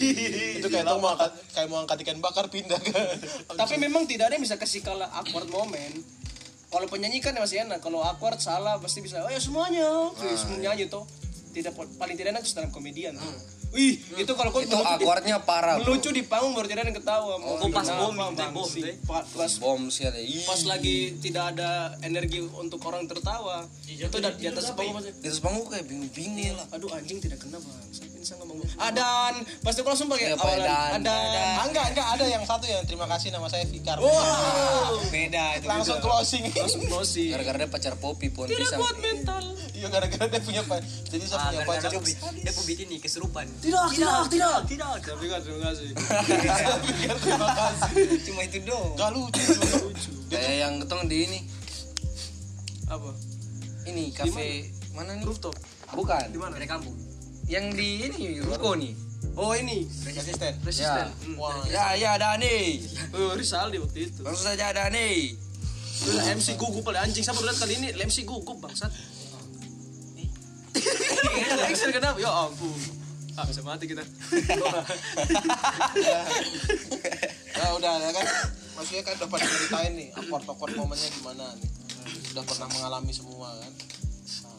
itu 0.60 0.68
kayak 0.68 0.84
mau 1.00 1.16
angkat 1.16 1.32
kayak 1.56 1.68
mau 1.72 1.78
angkat 1.80 1.98
ikan 2.04 2.20
bakar 2.20 2.46
pindah 2.52 2.76
kan. 2.76 2.92
tapi 3.64 3.80
memang 3.80 4.04
tidak 4.04 4.28
ada 4.28 4.34
yang 4.36 4.44
bisa 4.44 4.60
kasih 4.60 4.84
kalah 4.84 5.08
awkward 5.16 5.48
moment. 5.48 5.96
Kalau 6.68 6.86
penyanyi 6.90 7.24
kan 7.24 7.32
masih 7.40 7.64
enak 7.64 7.80
kalau 7.80 8.04
awkward 8.04 8.36
salah 8.36 8.76
pasti 8.76 9.00
bisa 9.00 9.24
oh 9.24 9.32
ya 9.32 9.40
semuanya. 9.40 9.88
Ah, 9.88 10.12
Terus 10.20 10.36
iya. 10.36 10.40
semua 10.44 10.58
nyanyi 10.60 10.84
tuh. 10.92 11.08
Tidak 11.56 11.72
paling 11.72 12.18
tidak 12.20 12.36
enak 12.36 12.42
itu 12.44 12.52
dalam 12.52 12.68
komedian 12.68 13.16
tuh 13.16 13.63
Wih, 13.74 13.98
itu 14.14 14.32
kalau 14.32 14.48
kau 14.48 14.60
itu 14.60 14.70
awkwardnya 14.72 15.42
parah 15.42 15.76
melucu 15.76 16.08
di 16.08 16.22
panggung 16.22 16.54
baru 16.54 16.64
tidak 16.64 16.80
ada 16.80 16.90
yang 16.90 16.98
ketawa. 16.98 17.32
Mau 17.36 17.54
Oh, 17.56 17.68
pas 17.68 17.82
bom, 17.84 18.14
bom, 18.14 18.32
Pas 19.34 19.52
bom 19.58 19.80
sih 19.88 20.02
ada. 20.04 20.14
Ih. 20.16 20.42
pas 20.44 20.62
lagi 20.64 21.18
tidak 21.18 21.52
ada 21.52 21.70
energi 22.00 22.38
untuk 22.40 22.78
orang 22.84 23.04
tertawa. 23.04 23.66
Itu 23.84 24.06
di 24.14 24.30
di 24.38 24.46
atas 24.46 24.70
panggung. 24.72 25.02
di 25.02 25.26
atas 25.26 25.38
panggung 25.38 25.66
kayak 25.66 25.84
bingung-bingung. 25.84 26.54
Lah. 26.54 26.66
Aduh 26.72 26.88
anjing 26.88 27.18
tidak 27.18 27.38
kena 27.38 27.58
bang. 27.58 27.82
Saya 27.90 28.08
bisa 28.14 28.34
ngomong 28.36 28.56
adan! 28.76 29.34
Pasti 29.60 29.78
aku 29.80 29.88
langsung 29.88 30.08
pakai 30.08 30.26
Iya, 30.26 30.36
Pak 30.36 30.46
awalan 30.46 30.64
adan 30.96 31.54
Ah, 31.54 31.66
enggak, 31.66 31.86
enggak. 31.90 32.06
Ada 32.10 32.24
yang 32.26 32.42
satu 32.44 32.64
yang 32.64 32.82
terima 32.84 33.06
kasih 33.06 33.28
nama 33.28 33.46
saya 33.46 33.66
Fikar. 33.66 33.98
wow 33.98 34.96
beda 35.06 35.44
itu 35.56 35.66
Langsung 35.66 35.98
closing. 35.98 36.46
langsung 36.48 36.82
closing. 36.84 37.30
Gara-gara 37.30 37.58
dia 37.58 37.68
pacar 37.68 37.94
popi 37.96 38.30
pohon 38.30 38.48
pisang 38.48 38.80
mental. 38.96 39.44
Iya. 39.74 39.86
Gara-gara 39.90 40.24
dia 40.26 40.40
punya 40.40 40.62
pacar. 40.62 40.86
Jadi 41.04 41.24
saya 41.24 41.38
Ah, 41.38 41.44
punya 41.44 41.60
gara-gara 41.60 41.98
pacar. 42.00 42.32
dia 42.32 42.52
pubit 42.52 42.78
ini 42.80 42.96
keserupan 42.96 43.44
tidak 43.64 43.86
tidak 43.96 44.20
tidak 44.28 44.56
tidak. 44.68 44.92
tapi 45.00 45.24
kan 45.32 45.40
terima 45.40 45.60
kasih. 45.72 45.88
Terima 47.24 47.48
kasih. 47.56 48.04
cuma 48.28 48.40
itu 48.44 48.58
doang. 48.68 48.92
Gak 48.92 49.10
lucu, 49.16 49.40
cuma 49.40 49.76
lucu. 49.88 50.10
kayak 50.28 50.54
yang 50.60 50.72
ketong 50.84 51.02
di 51.08 51.16
ini. 51.24 51.40
Apa? 52.92 53.10
Ini 53.88 54.04
kafe 54.12 54.68
mana? 54.92 55.16
nih? 55.16 55.24
Rooftop. 55.24 55.56
Bukan. 55.96 56.24
Di 56.28 56.38
mana? 56.38 56.60
Dari 56.60 56.68
kampung. 56.68 56.92
Yang 57.48 57.66
di 57.76 57.88
ini 58.04 58.24
ruko 58.44 58.76
nih. 58.76 58.92
Oh 59.34 59.56
ini. 59.56 59.88
Resisten. 60.04 60.52
resisten. 60.60 61.08
Ya. 61.08 61.24
Hmm. 61.24 61.40
Wah, 61.40 61.64
ya 61.66 61.96
ya 61.96 62.08
ada 62.20 62.36
nih. 62.36 62.84
Oh 63.16 63.32
Rizaldi 63.32 63.80
waktu 63.80 64.12
itu. 64.12 64.20
Langsung 64.20 64.44
saja 64.44 64.76
ada 64.76 64.92
nih. 64.92 65.40
Lah 66.12 66.36
MC 66.36 66.60
gugup 66.60 66.84
pada 66.84 67.08
anjing. 67.08 67.24
Siapa 67.24 67.40
lihat 67.40 67.56
kali 67.56 67.80
ini? 67.80 67.88
MC 67.96 68.28
gugup 68.28 68.60
bangsat. 68.60 68.92
Action 71.64 71.90
kenapa 71.96 72.18
ya 72.18 72.30
ampun 72.30 72.74
ah 73.34 73.44
bisa 73.44 73.60
mati 73.66 73.84
kita 73.90 74.02
ya 77.54 77.66
udah 77.78 77.92
ya 77.98 78.10
kan. 78.14 78.26
Maksudnya 78.74 79.02
kan 79.06 79.12
udah 79.18 79.28
pada 79.30 79.46
ceritain 79.46 79.92
nih 79.94 80.08
akord-akord 80.14 80.72
momennya 80.74 81.08
gimana 81.20 81.44
nih. 81.58 81.70
Udah 82.34 82.44
pernah 82.46 82.68
mengalami 82.70 83.12
semua 83.14 83.48
kan. 83.58 83.72
Nah, 84.44 84.58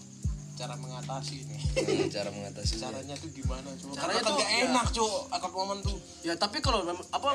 cara 0.55 0.75
mengatasi 0.79 1.35
nih. 1.47 1.61
Hmm, 1.75 2.07
cara 2.07 2.29
mengatasi 2.31 2.73
Caranya 2.79 3.15
tuh 3.19 3.29
gimana 3.31 3.67
coba? 3.75 3.93
Caranya 3.95 3.99
Karena 3.99 4.15
kan 4.19 4.31
tuh, 4.31 4.35
gak 4.39 4.51
ya. 4.51 4.59
enak 4.67 4.87
coba 4.95 5.17
akord 5.35 5.53
momen 5.53 5.77
tuh. 5.83 5.97
ya 6.23 6.33
tapi 6.35 6.57
kalau 6.63 6.79
apa 6.87 7.29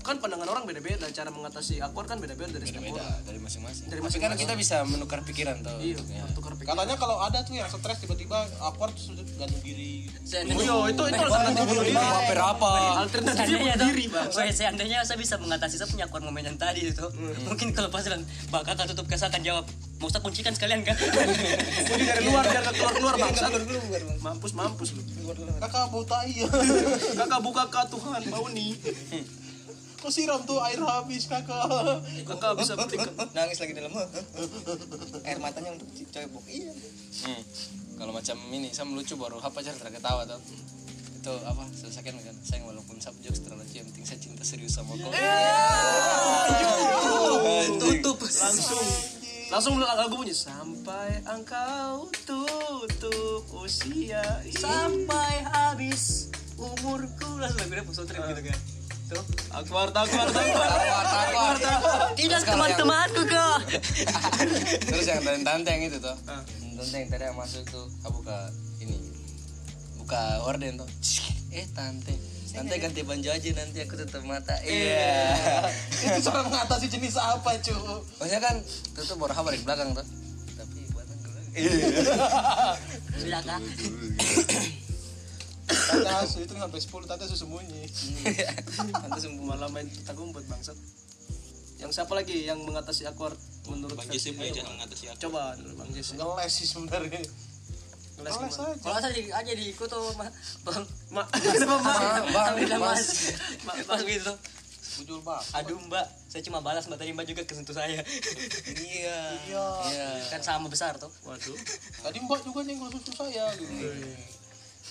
kan 0.00 0.16
pandangan 0.16 0.48
orang 0.48 0.64
beda-beda 0.64 1.06
cara 1.12 1.28
mengatasi 1.28 1.76
awkward 1.84 2.08
kan 2.08 2.16
beda-beda 2.16 2.56
dari 2.56 2.64
setiap 2.64 2.82
beda 2.88 3.04
orang. 3.04 3.20
dari 3.28 3.38
masing-masing. 3.38 3.84
Dari 3.92 4.00
tapi 4.00 4.16
kan 4.16 4.32
kita 4.32 4.54
bisa 4.56 4.76
menukar 4.88 5.20
pikiran 5.20 5.60
tuh 5.60 5.76
iya 5.78 5.96
untuknya. 6.00 6.24
tukar 6.32 6.52
pikiran. 6.56 6.72
Katanya 6.72 6.96
kalau 6.96 7.16
ada 7.20 7.38
tuh 7.44 7.52
yang 7.52 7.68
stres 7.68 7.98
tiba-tiba 8.00 8.48
awkward 8.64 8.96
terus 8.96 9.12
gantung 9.36 9.60
diri. 9.60 10.08
Oh 10.30 10.56
iya 10.56 10.74
itu 10.94 11.02
itu 11.10 11.20
alternatif 11.20 11.64
bunuh 11.68 11.84
diri 11.84 11.96
apa 12.00 12.32
apa 12.54 12.70
alternatif 13.02 13.44
bunuh 13.50 13.76
tuh, 13.76 13.88
diri 13.92 14.04
bang. 14.08 14.28
Seandainya 14.56 14.98
saya 15.04 15.18
bisa 15.20 15.34
mengatasi 15.36 15.74
saya 15.76 15.88
punya 15.92 16.04
akuan 16.08 16.24
momen 16.24 16.48
yang 16.48 16.56
tadi 16.56 16.88
itu. 16.88 17.06
Mungkin 17.44 17.76
kalau 17.76 17.92
pas 17.92 18.00
bilang 18.00 18.24
bakal 18.48 18.72
tutup 18.88 19.04
kasa 19.04 19.28
akan 19.28 19.42
jawab 19.44 19.64
mau 20.00 20.08
usah 20.08 20.24
kuncikan 20.24 20.56
sekalian 20.56 20.80
kan 20.80 20.96
Kunci 21.92 22.04
dari 22.08 22.24
luar 22.24 22.48
biar 22.48 22.64
gak 22.64 22.72
keluar 22.72 22.94
keluar 22.96 23.14
bang. 23.20 23.32
keluar 23.36 23.62
bang. 23.68 24.18
Mampus 24.24 24.52
mampus 24.56 24.88
lu. 24.96 25.02
Kakak 25.60 25.92
bau 25.92 26.02
tai 26.08 26.40
kakak 27.20 27.40
buka 27.44 27.64
kak 27.68 27.86
Tuhan 27.92 28.22
bau 28.32 28.48
nih 28.48 28.72
Kok 30.00 30.08
siram 30.08 30.40
tuh 30.48 30.56
air 30.64 30.80
habis 30.80 31.28
kakak. 31.28 31.68
kakak 32.24 32.52
bisa 32.56 32.72
petik 32.72 33.04
nangis 33.36 33.60
lagi 33.60 33.76
dalam 33.76 33.92
air 35.28 35.36
matanya 35.36 35.76
untuk 35.76 35.92
cebok. 35.92 36.44
Iya. 36.48 36.72
Hmm. 37.20 37.42
kalau 38.00 38.16
macam 38.16 38.36
ini 38.48 38.72
saya 38.72 38.88
melucu 38.88 39.12
baru 39.20 39.36
apa 39.44 39.60
cara 39.60 39.76
terketawa 39.76 40.24
tuh 40.24 40.40
itu 41.20 41.34
apa 41.44 41.68
selesaikan 41.76 42.16
kan. 42.16 42.32
Sayang 42.40 42.64
walaupun 42.72 42.96
subjek 42.96 43.36
terlalu 43.44 43.68
yang 43.76 43.84
penting 43.92 44.08
saya 44.08 44.16
cinta 44.24 44.40
serius 44.40 44.80
sama 44.80 44.96
kau. 44.96 45.12
Tutup. 47.76 48.24
Langsung. 48.24 48.88
Langsung 49.52 49.74
lagu 49.84 50.16
bunyi 50.16 50.32
sampai 50.32 51.20
engkau 51.28 52.08
tutup 52.24 53.44
usia. 53.52 54.24
Sampai 54.48 55.44
habis. 55.44 56.32
Umurku. 56.56 57.36
Langsung 57.36 57.68
lagunya 57.68 57.84
pusat 57.84 58.08
trip 58.08 58.24
gitu 58.32 58.48
kan 58.48 58.79
tuh 59.10 59.22
Akbar 59.50 59.90
Akbar 59.90 60.26
Akbar 60.30 61.54
tidak 62.12 62.38
Sekarang 62.38 62.62
yang- 62.62 62.78
teman-temanku 62.78 63.22
kok. 63.26 63.58
Terus 64.88 65.04
yang 65.04 65.20
tante 65.20 65.42
tante 65.42 65.68
yang 65.68 65.82
itu 65.84 65.98
tuh 65.98 66.16
Ah. 66.24 66.42
tante 66.76 66.96
yang 66.96 67.08
tadi 67.08 67.24
yang 67.24 67.34
masuk 67.34 67.62
tuh 67.66 67.84
aku 68.00 68.22
buka 68.22 68.38
ini. 68.78 68.96
Buka 69.96 70.22
horden 70.40 70.74
tuh 70.76 70.88
eh 71.50 71.66
tante. 71.70 72.14
Tante 72.50 72.74
ganti 72.76 73.00
baju 73.00 73.28
aja 73.28 73.48
nanti 73.52 73.78
aku 73.78 73.94
tutup 73.96 74.22
mata. 74.24 74.54
Iya. 74.60 75.22
Itu 76.08 76.18
cara 76.24 76.42
mengatasi 76.42 76.86
jenis 76.88 77.14
apa 77.14 77.54
cu? 77.56 77.74
maksudnya 78.16 78.40
kan 78.40 78.56
tutup 78.92 79.16
baru 79.18 79.32
kabar 79.32 79.52
di 79.52 79.62
belakang 79.62 79.90
tuh 79.92 80.06
tapi 80.52 80.78
buatan 80.88 81.16
sudah 83.16 83.42
kak 83.42 83.60
Tante 85.90 86.10
asu 86.16 86.38
itu 86.40 86.52
sampai 86.52 86.78
10 86.78 87.04
tante 87.04 87.22
asu 87.24 87.36
sembunyi. 87.36 87.82
Nanti 88.96 89.18
semua 89.20 89.44
malam 89.50 89.70
main 89.70 89.86
kita 89.86 90.12
gumpet 90.12 90.46
bangsat. 90.46 90.78
Yang 91.76 91.90
siapa 91.92 92.12
lagi 92.12 92.44
yang 92.44 92.60
mengatasi 92.60 93.04
awkward 93.04 93.34
menurut 93.66 93.94
Bang 93.94 94.06
Jesse 94.06 94.30
punya 94.30 94.52
cara 94.52 94.68
mengatasi 94.70 95.04
aku. 95.08 95.18
coba 95.26 95.56
bang 95.56 95.90
Jesse. 95.90 96.12
Ngeles 96.14 96.52
sih 96.52 96.66
sebenarnya. 96.66 97.20
ngeles 98.12 98.36
Ngeles 98.36 98.52
gimana? 98.52 98.68
aja. 98.68 98.82
kalau 98.84 99.00
saya 99.00 99.14
di- 99.14 99.32
aja 99.32 99.52
diikut 99.54 99.88
tuh 99.88 100.12
ma- 100.12 100.34
bang 100.60 100.82
mak 101.08 101.26
bang 102.36 102.44
mas. 102.76 102.76
Mas 102.76 103.02
mas 103.64 103.80
mas 103.82 104.00
gitu. 104.04 104.32
Bujur 105.00 105.18
bang. 105.22 105.40
aduh 105.56 105.80
mbak. 105.82 106.04
Saya 106.28 106.42
cuma 106.42 106.60
balas 106.60 106.84
mbak 106.84 107.00
tadi 107.00 107.10
mbak 107.10 107.24
juga 107.24 107.42
kesentuh 107.42 107.72
saya. 107.72 108.04
Iya. 108.76 109.18
Iya. 109.48 109.66
iya. 109.88 110.08
Kan 110.28 110.44
sama 110.44 110.68
besar 110.68 110.94
tuh. 110.94 111.08
Waduh. 111.24 111.56
Tadi 111.98 112.18
mbak 112.20 112.44
juga 112.44 112.60
nyenggol 112.60 112.92
susu 112.92 113.12
saya 113.14 113.48
gitu. 113.56 113.72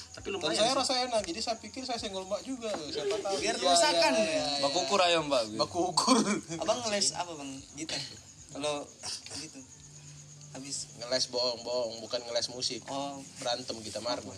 Tapi 0.09 0.27
Dan 0.27 0.33
lumayan 0.35 0.57
saya 0.57 0.73
rasa 0.73 0.93
enak, 1.01 1.21
jadi 1.23 1.39
saya 1.39 1.57
pikir 1.57 1.83
saya 1.83 1.95
senggol 1.95 2.23
mbak 2.23 2.41
juga. 2.41 2.69
Siapa 2.83 3.15
tahu. 3.15 3.35
Biar 3.37 3.55
Iya, 3.55 3.63
rusakan. 3.63 4.11
iya, 4.11 4.25
iya, 4.25 4.43
iya. 4.49 4.59
baku 4.59 4.77
ukur 4.81 4.99
ayo 4.99 5.19
mbak 5.21 5.43
Baku 5.55 5.79
ukur. 5.87 6.17
abang 6.55 6.79
ngeles 6.81 7.13
apa 7.13 7.31
bang 7.31 7.51
gitar 7.75 8.01
kalau 8.49 8.81
gitu 9.35 9.59
habis 10.49 10.89
Ngeles 10.97 11.25
bohong-bohong, 11.29 12.01
bukan 12.01 12.19
ngeles 12.21 12.49
musik. 12.49 12.81
oh 12.87 13.21
Berantem 13.37 13.77
kita 13.79 13.99
marah. 13.99 14.21
kok 14.21 14.35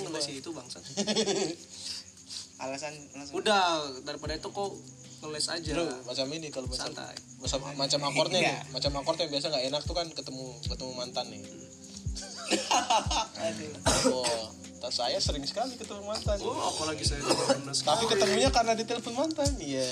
ngeles 0.00 0.26
itu 0.30 0.48
bangsat 0.48 0.80
alasan 2.58 2.94
langsung 3.12 3.34
udah 3.36 3.74
daripada 4.00 4.32
itu 4.32 4.46
kok 4.46 4.70
ngeles 5.20 5.46
aja 5.48 5.70
Bro, 5.74 5.84
macam 6.04 6.26
ini 6.30 6.46
kalau 6.48 6.64
macam 6.64 6.86
santai 6.88 7.14
macam, 7.36 7.58
macam 7.74 8.00
akordnya 8.04 8.38
nih, 8.38 8.46
Iya. 8.48 8.58
macam 8.70 8.90
akord 8.96 9.18
yang 9.18 9.30
biasa 9.30 9.46
nggak 9.50 9.64
enak 9.66 9.82
tuh 9.82 9.92
kan 9.92 10.06
ketemu 10.08 10.44
ketemu 10.64 10.92
mantan 10.94 11.26
nih. 11.28 11.42
Oh, 14.04 14.46
tak 14.82 14.90
saya 14.90 15.18
sering 15.22 15.46
sekali 15.46 15.78
ketemu 15.78 16.02
mantan. 16.02 16.42
oh 16.42 16.74
apalagi 16.74 17.06
saya 17.06 17.22
pernah. 17.22 17.70
Tapi 17.70 18.04
ketemunya 18.10 18.50
karena 18.50 18.74
di 18.74 18.82
telepon 18.82 19.14
mantan. 19.14 19.54
Iya. 19.62 19.86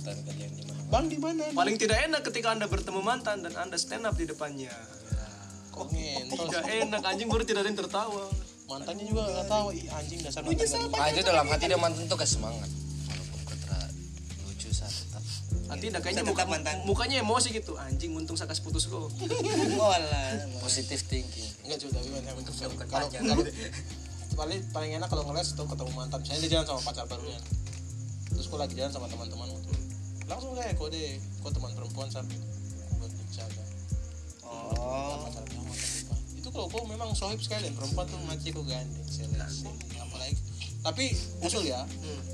mantan 0.00 0.16
kalian 0.24 0.52
di 0.56 0.62
mana 0.64 0.80
Bang 0.88 1.04
di 1.12 1.18
mana? 1.20 1.44
paling 1.52 1.76
tidak 1.76 1.98
enak 2.08 2.24
ketika 2.24 2.56
anda 2.56 2.64
bertemu 2.64 3.04
mantan 3.04 3.44
dan 3.44 3.52
anda 3.60 3.76
stand 3.76 4.08
up 4.08 4.16
di 4.16 4.24
depannya 4.24 4.72
Kok 5.76 5.92
ngentol? 5.92 6.48
tidak 6.48 6.64
enak 6.64 7.02
anjing 7.04 7.28
baru 7.28 7.44
tidak 7.44 7.60
ada 7.60 7.68
yang 7.68 7.80
tertawa 7.84 8.24
Mantannya 8.68 9.04
juga 9.08 9.24
nggak 9.32 9.48
tahu. 9.48 9.66
Anjing 9.72 10.20
dasar 10.24 10.44
mantan. 10.44 10.96
ah 10.96 11.08
itu 11.08 11.20
dalam 11.24 11.44
hati 11.48 11.64
dia 11.68 11.80
mantan 11.80 12.04
tuh 12.04 12.16
kayak 12.16 12.32
semangat 12.32 12.68
nanti 15.68 15.92
dah 15.92 16.00
kayaknya 16.00 16.24
Saya 16.24 16.32
muka, 16.32 16.44
mantan. 16.48 16.76
mukanya 16.88 17.16
emosi 17.20 17.48
gitu 17.52 17.76
anjing 17.76 18.16
untung 18.16 18.34
saya 18.34 18.48
kasih 18.48 18.64
putus 18.64 18.88
lo 18.88 19.12
walah 19.80 20.32
positive 20.64 21.04
thinking 21.04 21.44
Enggak 21.68 21.84
juga 21.84 22.00
tapi 22.00 22.08
memang 22.08 22.44
kalau 22.88 23.08
kalau 23.12 23.44
paling 24.38 24.62
paling 24.70 24.90
enak 24.94 25.08
kalau 25.10 25.26
ngeles 25.26 25.50
tuh 25.58 25.66
ketemu 25.66 25.90
mantan. 25.98 26.18
Misalnya 26.22 26.40
dia 26.46 26.50
jalan 26.54 26.66
sama 26.70 26.80
pacar 26.86 27.04
barunya. 27.10 27.40
Terus 28.30 28.46
kok 28.46 28.58
lagi 28.62 28.74
jalan 28.78 28.92
sama 28.94 29.06
teman-teman 29.10 29.50
tuh. 29.50 29.74
Langsung 30.30 30.54
kayak 30.54 30.78
kode, 30.78 31.18
kok 31.42 31.50
teman 31.50 31.72
perempuan 31.74 32.06
sampai 32.06 32.38
buat 33.02 33.10
dijaga. 33.10 33.64
oh 34.46 35.26
Pacar 35.26 35.42
kamu. 35.42 35.72
Itu 36.38 36.48
kalau 36.54 36.70
kau 36.70 36.86
memang 36.86 37.10
sohib 37.18 37.42
sekalian 37.42 37.74
perempuan 37.74 38.06
tuh 38.06 38.20
mati 38.30 38.54
kok 38.54 38.62
gandeng 38.62 39.08
seleksi. 39.10 39.66
Tapi 40.88 41.12
usul 41.44 41.68
ya 41.68 41.84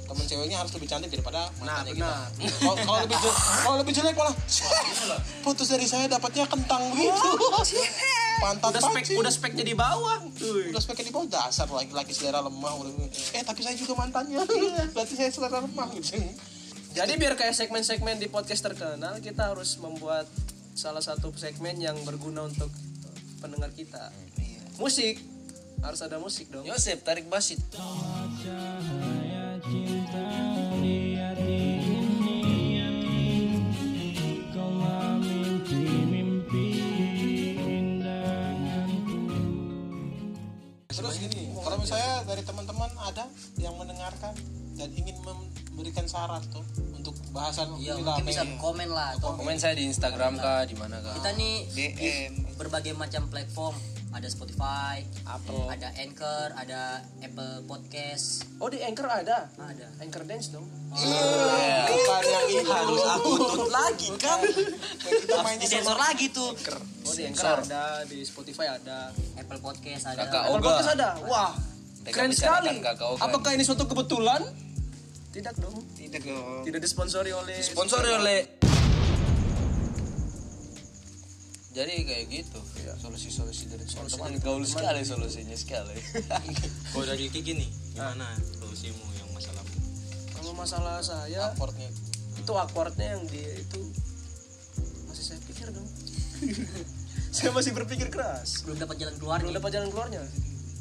temen 0.05 0.25
ceweknya 0.29 0.61
harus 0.61 0.71
lebih 0.77 0.87
cantik 0.87 1.11
daripada 1.11 1.49
mantannya 1.59 1.97
kita. 1.97 2.05
benar. 2.05 2.29
Kalau 2.61 2.77
kalau 2.85 2.99
lebih 3.03 3.17
jelek, 3.19 3.37
kalau 3.65 3.77
lebih 3.81 3.95
jelek 3.97 4.15
malah. 4.15 4.35
Putus 5.43 5.69
dari 5.73 5.87
saya 5.89 6.07
dapatnya 6.07 6.45
kentang 6.47 6.93
gitu. 6.93 7.31
Pantat 8.35 8.71
udah 8.75 8.83
spek 8.83 8.95
pancing. 9.01 9.17
udah 9.19 9.33
speknya 9.33 9.65
di 9.65 9.75
bawah. 9.75 10.19
Udah 10.71 10.83
speknya 10.83 11.09
di 11.09 11.15
bawah 11.15 11.27
dasar 11.27 11.67
laki-laki 11.67 12.13
selera 12.13 12.45
lemah 12.45 12.73
udah. 12.85 12.93
Eh 13.35 13.43
tapi 13.43 13.65
saya 13.65 13.75
juga 13.75 13.97
mantannya. 13.97 14.45
Berarti 14.93 15.15
saya 15.17 15.31
selera 15.33 15.65
lemah 15.65 15.89
gitu. 15.97 16.21
Jadi 16.95 17.13
biar 17.19 17.35
kayak 17.35 17.59
segmen-segmen 17.59 18.23
di 18.23 18.31
podcast 18.31 18.63
terkenal 18.63 19.19
kita 19.19 19.51
harus 19.51 19.81
membuat 19.83 20.31
salah 20.79 21.03
satu 21.03 21.35
segmen 21.35 21.75
yang 21.81 21.97
berguna 22.07 22.47
untuk 22.47 22.71
pendengar 23.43 23.75
kita. 23.75 24.15
Iya. 24.39 24.63
Musik 24.79 25.19
harus 25.85 26.01
ada 26.01 26.17
musik 26.17 26.49
dong. 26.49 26.65
Yosep 26.65 27.05
tarik 27.05 27.29
basit. 27.29 27.61
Terus 40.95 41.19
gini, 41.19 41.51
kalau 41.59 41.77
misalnya 41.83 42.23
dari 42.23 42.43
teman-teman 42.47 42.91
ada 43.03 43.27
yang 43.59 43.75
mendengarkan 43.75 44.31
dan 44.79 44.89
ingin 44.95 45.17
memberikan 45.27 46.07
saran 46.07 46.39
tuh 46.55 46.63
untuk 46.95 47.19
bahasan 47.35 47.75
Iya, 47.83 47.99
inilah 47.99 48.15
mungkin 48.23 48.31
bisa 48.31 48.43
komen 48.63 48.89
lah 48.95 49.19
atau 49.19 49.35
Komen. 49.35 49.59
saya 49.59 49.75
di 49.75 49.91
Instagram 49.91 50.39
kah, 50.39 50.63
di 50.63 50.79
mana 50.79 51.03
kah? 51.03 51.19
kita 51.19 51.31
nih 51.35 51.55
DM 51.75 52.33
berbagai 52.55 52.95
macam 52.95 53.27
platform 53.27 53.75
ada 54.15 54.29
Spotify, 54.31 55.03
Apple, 55.27 55.67
ada 55.67 55.91
Anchor, 55.99 56.55
ada 56.55 57.03
Apple 57.19 57.67
Podcast, 57.67 58.47
oh 58.63 58.71
di 58.71 58.79
anchor 58.79 59.11
ada? 59.11 59.51
Ada. 59.59 59.91
anchor 59.99 60.23
dance 60.23 60.55
dong. 60.55 60.71
Bukan 60.95 62.23
yang 62.23 62.47
itu. 62.47 62.71
harus 62.71 63.03
aku 63.03 63.31
tuntut 63.35 63.71
lagi 63.75 64.09
kan? 64.15 64.39
Kita 65.03 65.43
mainnya 65.43 65.67
Disensor 65.67 65.99
lagi 65.99 66.31
tuh. 66.31 66.55
oh 66.55 67.13
di 67.19 67.23
anchor 67.27 67.59
ada 67.67 68.07
di 68.07 68.23
Spotify 68.23 68.79
ada. 68.79 69.11
Apple 69.35 69.59
Podcast 69.59 70.15
ada. 70.15 70.23
Kakak 70.31 70.43
Apple 70.47 70.59
Oga. 70.63 70.67
Podcast 70.71 70.91
ada? 70.95 71.09
Wah 71.27 71.53
Mereka 72.07 72.15
keren 72.15 72.31
sekali. 72.31 72.75
apakah 73.19 73.51
ini 73.59 73.67
suatu 73.67 73.91
kebetulan? 73.91 74.47
Tidak 75.35 75.55
dong. 75.59 75.83
Tidak 75.99 76.23
dong. 76.23 76.63
Tidak 76.63 76.79
disponsori 76.79 77.35
oleh 77.35 77.59
Sponsori 77.59 78.15
oleh 78.15 78.64
jadi 81.75 81.93
kayak 82.07 82.25
gitu. 82.31 82.61
Solusi-solusi 83.03 83.67
dari 83.67 83.83
teman-teman. 83.83 84.39
Gaul 84.39 84.63
sekali 84.63 85.03
solusinya 85.03 85.59
sekali. 85.59 85.99
Kalau 86.95 87.05
dari 87.05 87.27
Kiki 87.27 87.53
nih 87.59 87.69
gimana 87.95 88.39
solusimu 88.63 89.03
yang 89.19 89.29
masalah? 89.35 89.65
Kalau 90.39 90.53
masalah 90.55 90.97
saya 91.03 91.51
Supportnya. 91.53 91.91
itu 92.39 92.53
awkwardnya 92.55 93.19
yang 93.19 93.23
dia 93.27 93.53
itu 93.59 93.81
masih 95.11 95.25
saya 95.35 95.41
pikir 95.51 95.75
dong. 95.75 95.89
Saya 97.35 97.51
masih 97.51 97.75
berpikir 97.75 98.15
keras. 98.15 98.63
Belum 98.63 98.79
dapat 98.79 98.95
jalan 98.95 99.19
belum 99.19 99.27
keluarnya. 99.27 99.59
dapat 99.59 99.71
jalan 99.75 99.89
keluarnya 99.91 100.23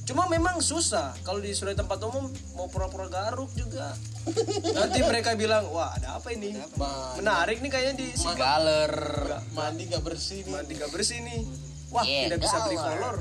cuma 0.04 0.28
memang 0.28 0.60
susah. 0.60 1.16
Kalau 1.24 1.39
di 1.39 1.56
sudah 1.56 1.76
tempat 1.76 1.99
umum 2.04 2.28
mau 2.60 2.68
pura-pura 2.68 3.08
garuk 3.08 3.51
juga. 3.56 3.95
Nanti 4.76 4.99
mereka 5.04 5.36
bilang 5.36 5.68
wah 5.72 5.95
ada 5.95 6.20
apa 6.20 6.32
ini? 6.36 6.56
Menarik 7.20 7.60
nih 7.64 7.72
kayaknya 7.72 7.93
di 7.99 8.08
sini 8.16 8.36
galer. 8.36 8.93
Mandi 9.56 9.88
gak 9.88 10.04
bersih 10.04 10.43
nih. 10.43 10.51
mandi 10.51 10.74
gak 10.76 10.91
bersih 10.91 11.20
nih. 11.24 11.41
Wah 11.93 12.04
Yeah, 12.04 12.26
tidak 12.28 12.39
bisa 12.41 12.58
beli 12.66 12.78
kolor 12.80 13.18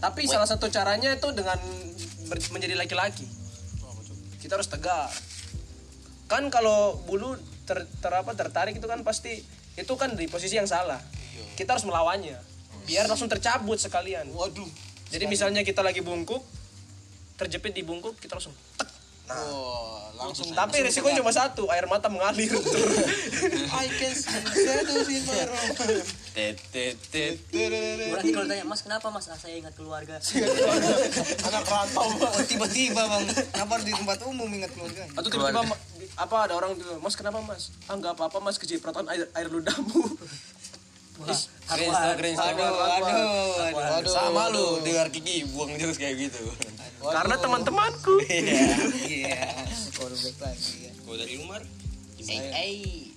tapi 0.00 0.24
salah 0.24 0.48
satu 0.48 0.72
caranya 0.72 1.12
itu 1.12 1.28
dengan 1.36 1.60
menjadi 2.56 2.72
laki-laki. 2.72 3.28
Kita 4.40 4.56
harus 4.56 4.72
tegar 4.72 5.12
kan 6.30 6.46
kalau 6.48 6.94
bulu 7.04 7.34
ter, 7.66 7.84
ter- 8.00 8.16
apa, 8.16 8.32
tertarik 8.38 8.78
itu 8.78 8.86
kan 8.86 9.02
pasti 9.02 9.42
itu 9.76 9.92
kan 10.00 10.16
di 10.16 10.24
posisi 10.30 10.56
yang 10.56 10.64
salah. 10.64 10.98
Kita 11.54 11.76
harus 11.76 11.84
melawannya. 11.84 12.38
Biar 12.88 13.04
langsung 13.10 13.28
tercabut 13.28 13.76
sekalian. 13.76 14.32
Waduh. 14.32 14.66
Jadi 15.10 15.24
misalnya 15.26 15.66
kita 15.66 15.82
lagi 15.82 16.00
bungkuk 16.00 16.40
terjepit 17.34 17.74
di 17.74 17.82
bungkuk 17.82 18.16
kita 18.20 18.38
langsung 18.38 18.54
tek. 18.78 18.88
Wah, 19.30 20.10
langsung 20.18 20.50
tapi 20.50 20.82
resikonya 20.82 21.22
cuma 21.22 21.30
satu 21.30 21.70
air 21.70 21.86
mata 21.86 22.10
mengalir. 22.10 22.50
I 23.80 23.86
can 23.94 24.10
seduce 24.10 25.06
in 25.06 25.22
my 25.22 25.46
room. 25.46 25.70
tet 26.34 26.58
tet 26.74 26.98
tet 27.14 27.38
Nanti 28.10 28.30
kalau 28.34 28.46
tanya, 28.50 28.66
Mas 28.66 28.82
kenapa 28.82 29.06
Mas? 29.14 29.30
Ah, 29.30 29.38
saya 29.38 29.54
ingat 29.54 29.70
keluarga. 29.78 30.18
Anak 31.46 31.62
rantau. 31.62 32.10
Oh, 32.10 32.42
tiba-tiba 32.42 33.06
bang. 33.06 33.24
Kenapa 33.54 33.74
di 33.86 33.94
tempat 33.94 34.18
umum 34.26 34.50
ingat 34.50 34.74
keluarga? 34.74 35.06
Atau 35.14 35.30
tiba-tiba 35.30 35.62
apa 36.18 36.36
ada 36.44 36.52
orang 36.58 36.74
mas 37.00 37.14
kenapa 37.14 37.38
mas? 37.40 37.70
Ah 37.86 37.94
nggak 37.94 38.18
apa-apa 38.18 38.42
mas 38.42 38.58
kecipratan 38.58 39.06
air 39.08 39.30
air 39.30 39.48
ludamu 39.48 40.04
tuh 41.22 41.38
cringe 42.16 42.36
tuh. 42.36 42.48
aduh 42.50 42.74
aduh 42.76 43.98
aduh 44.00 44.12
sama 44.12 44.48
lu 44.50 44.80
dengar 44.82 45.08
Kiki 45.08 45.44
buang 45.50 45.74
jokes 45.76 45.96
kayak 45.96 46.16
gitu. 46.18 46.44
Karena 47.00 47.34
teman-temanku. 47.36 48.14
Iya 48.28 48.68
iya. 49.08 49.42
Callback 49.94 50.36
lagi 50.38 50.72
ya. 50.84 50.92
Kalau 51.00 51.16
dari 51.16 51.34
Umar 51.38 51.60
Eh, 52.20 52.36
eh. 52.36 53.08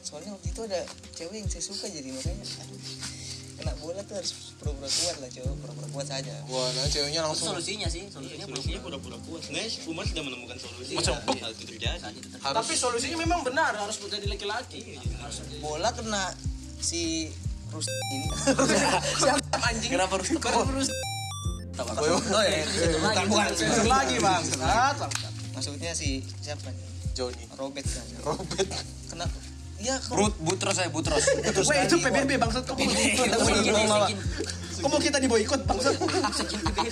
soalnya 0.00 0.32
waktu 0.32 0.48
itu 0.48 0.60
ada 0.64 0.80
cewek 1.12 1.36
yang 1.38 1.48
saya 1.48 1.62
suka 1.62 1.86
jadi 1.86 2.08
makanya. 2.08 2.44
Aduh 2.64 2.80
kena 3.60 3.76
bola 3.76 4.00
tuh 4.08 4.16
harus 4.16 4.56
pura-pura 4.56 4.88
kuat 4.88 5.16
lah 5.20 5.28
cowok. 5.28 5.54
Pura-pura 5.60 5.88
kuat 5.92 6.06
saja. 6.08 6.32
Wah, 6.48 6.64
nah 6.72 6.88
ceweknya 6.88 7.20
Itu 7.20 7.26
langsung 7.28 7.46
solusinya 7.52 7.88
sih, 7.92 8.08
solusinya 8.08 8.48
belum. 8.48 8.56
solusinya 8.56 8.80
pura-pura 8.80 9.16
kuat. 9.20 9.40
sebenarnya 9.44 9.70
Umar 9.84 10.04
sudah 10.08 10.22
menemukan 10.24 10.56
solusi. 10.56 10.92
Saat 10.96 11.20
itu 11.52 11.64
terjadi. 11.68 12.08
Tapi 12.40 12.72
solusinya 12.72 13.18
memang 13.20 13.44
benar 13.44 13.76
harus 13.76 14.00
menjadi 14.00 14.26
laki-laki. 14.32 14.96
Bola 15.60 15.92
kena 15.92 16.32
si 16.80 17.30
Rus 17.70 17.86
ini. 17.86 18.28
Kenapa 19.94 20.18
harus 20.18 20.28
oh 21.80 22.42
ya 22.44 22.64
bukan 22.98 23.24
bukan 23.30 23.52
Sensor 23.56 23.86
lagi 23.88 24.16
bang. 24.20 24.42
Maksudnya 25.54 25.92
si 25.94 26.24
siapa 26.42 26.72
Johnny. 27.14 27.44
Robert 27.56 27.86
kan? 27.86 28.06
Robert. 28.24 28.68
kena 29.10 29.26
iya 29.80 29.96
kok. 29.96 30.12
Brut, 30.12 30.34
butros 30.38 30.76
saya 30.76 30.88
butros. 30.92 31.24
Weh 31.70 31.80
itu 31.88 31.96
PBB 31.98 32.30
bangsat. 32.36 32.64
Kamu 32.68 32.80
kita 32.84 33.24
mau 33.88 33.96
apa? 33.96 34.06
sekin, 34.06 34.18
kamu 34.80 34.96
kita 35.00 35.18
diboikot 35.20 35.60
bangsat? 35.64 35.94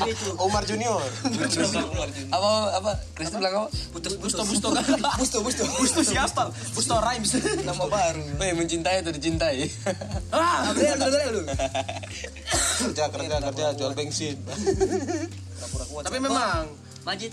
Itu. 0.08 0.28
Omar 0.40 0.64
Junior. 0.64 1.04
apa 2.32 2.50
apa? 2.80 2.90
Kristi 3.12 3.36
bilang 3.36 3.54
apa? 3.64 3.68
Busto 3.92 4.08
busto 4.16 4.42
busto. 4.48 4.68
Kan 4.72 4.84
busto 5.20 5.38
busto. 5.44 5.62
Busto 5.68 6.00
siapa? 6.00 6.48
Busto 6.72 6.94
rhymes. 6.96 7.30
Nama 7.62 7.84
baru. 7.84 8.22
Weh 8.40 8.52
mencintai 8.56 9.04
atau 9.04 9.12
dicintai? 9.12 9.68
Ah! 10.32 10.72
Gabriel 10.72 10.96
Gabriel 10.96 11.30
lu. 11.36 11.42
Kerja 12.78 13.10
kerja 13.10 13.36
kerja 13.42 13.66
jual 13.74 13.92
bensin. 13.92 14.38
tapi 16.06 16.18
memang 16.22 16.70
Majid, 17.08 17.32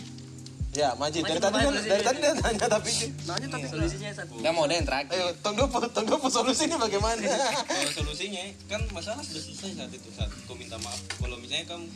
Ya, 0.76 0.92
Majid. 1.00 1.24
Dari 1.24 1.40
tadi 1.40 1.56
kan- 1.56 1.72
solusinya. 1.72 1.92
dari 1.96 2.04
tadi 2.04 2.18
dia 2.20 2.34
tanya 2.36 2.68
tapi 2.68 2.90
nanya 3.24 3.48
tapi 3.48 3.66
solusinya 3.72 4.12
satu. 4.12 4.34
Kita 4.36 4.52
mau 4.52 4.68
deh 4.68 4.76
yang 4.76 4.84
terakhir. 4.84 5.16
Ayo, 5.16 5.28
tong 5.40 5.56
dopo, 5.56 5.80
tong 5.88 6.04
dopo 6.04 6.28
solusi 6.28 6.68
ini 6.68 6.76
bagaimana? 6.76 7.16
kalau 7.72 7.92
solusinya 7.96 8.44
kan 8.68 8.84
masalah 8.92 9.24
sudah 9.24 9.40
selesai 9.40 9.72
saat 9.80 9.92
itu 9.96 10.10
saat 10.12 10.28
kau 10.44 10.60
minta 10.60 10.76
maaf. 10.84 11.00
Kalau 11.16 11.40
misalnya 11.40 11.64
kamu 11.72 11.88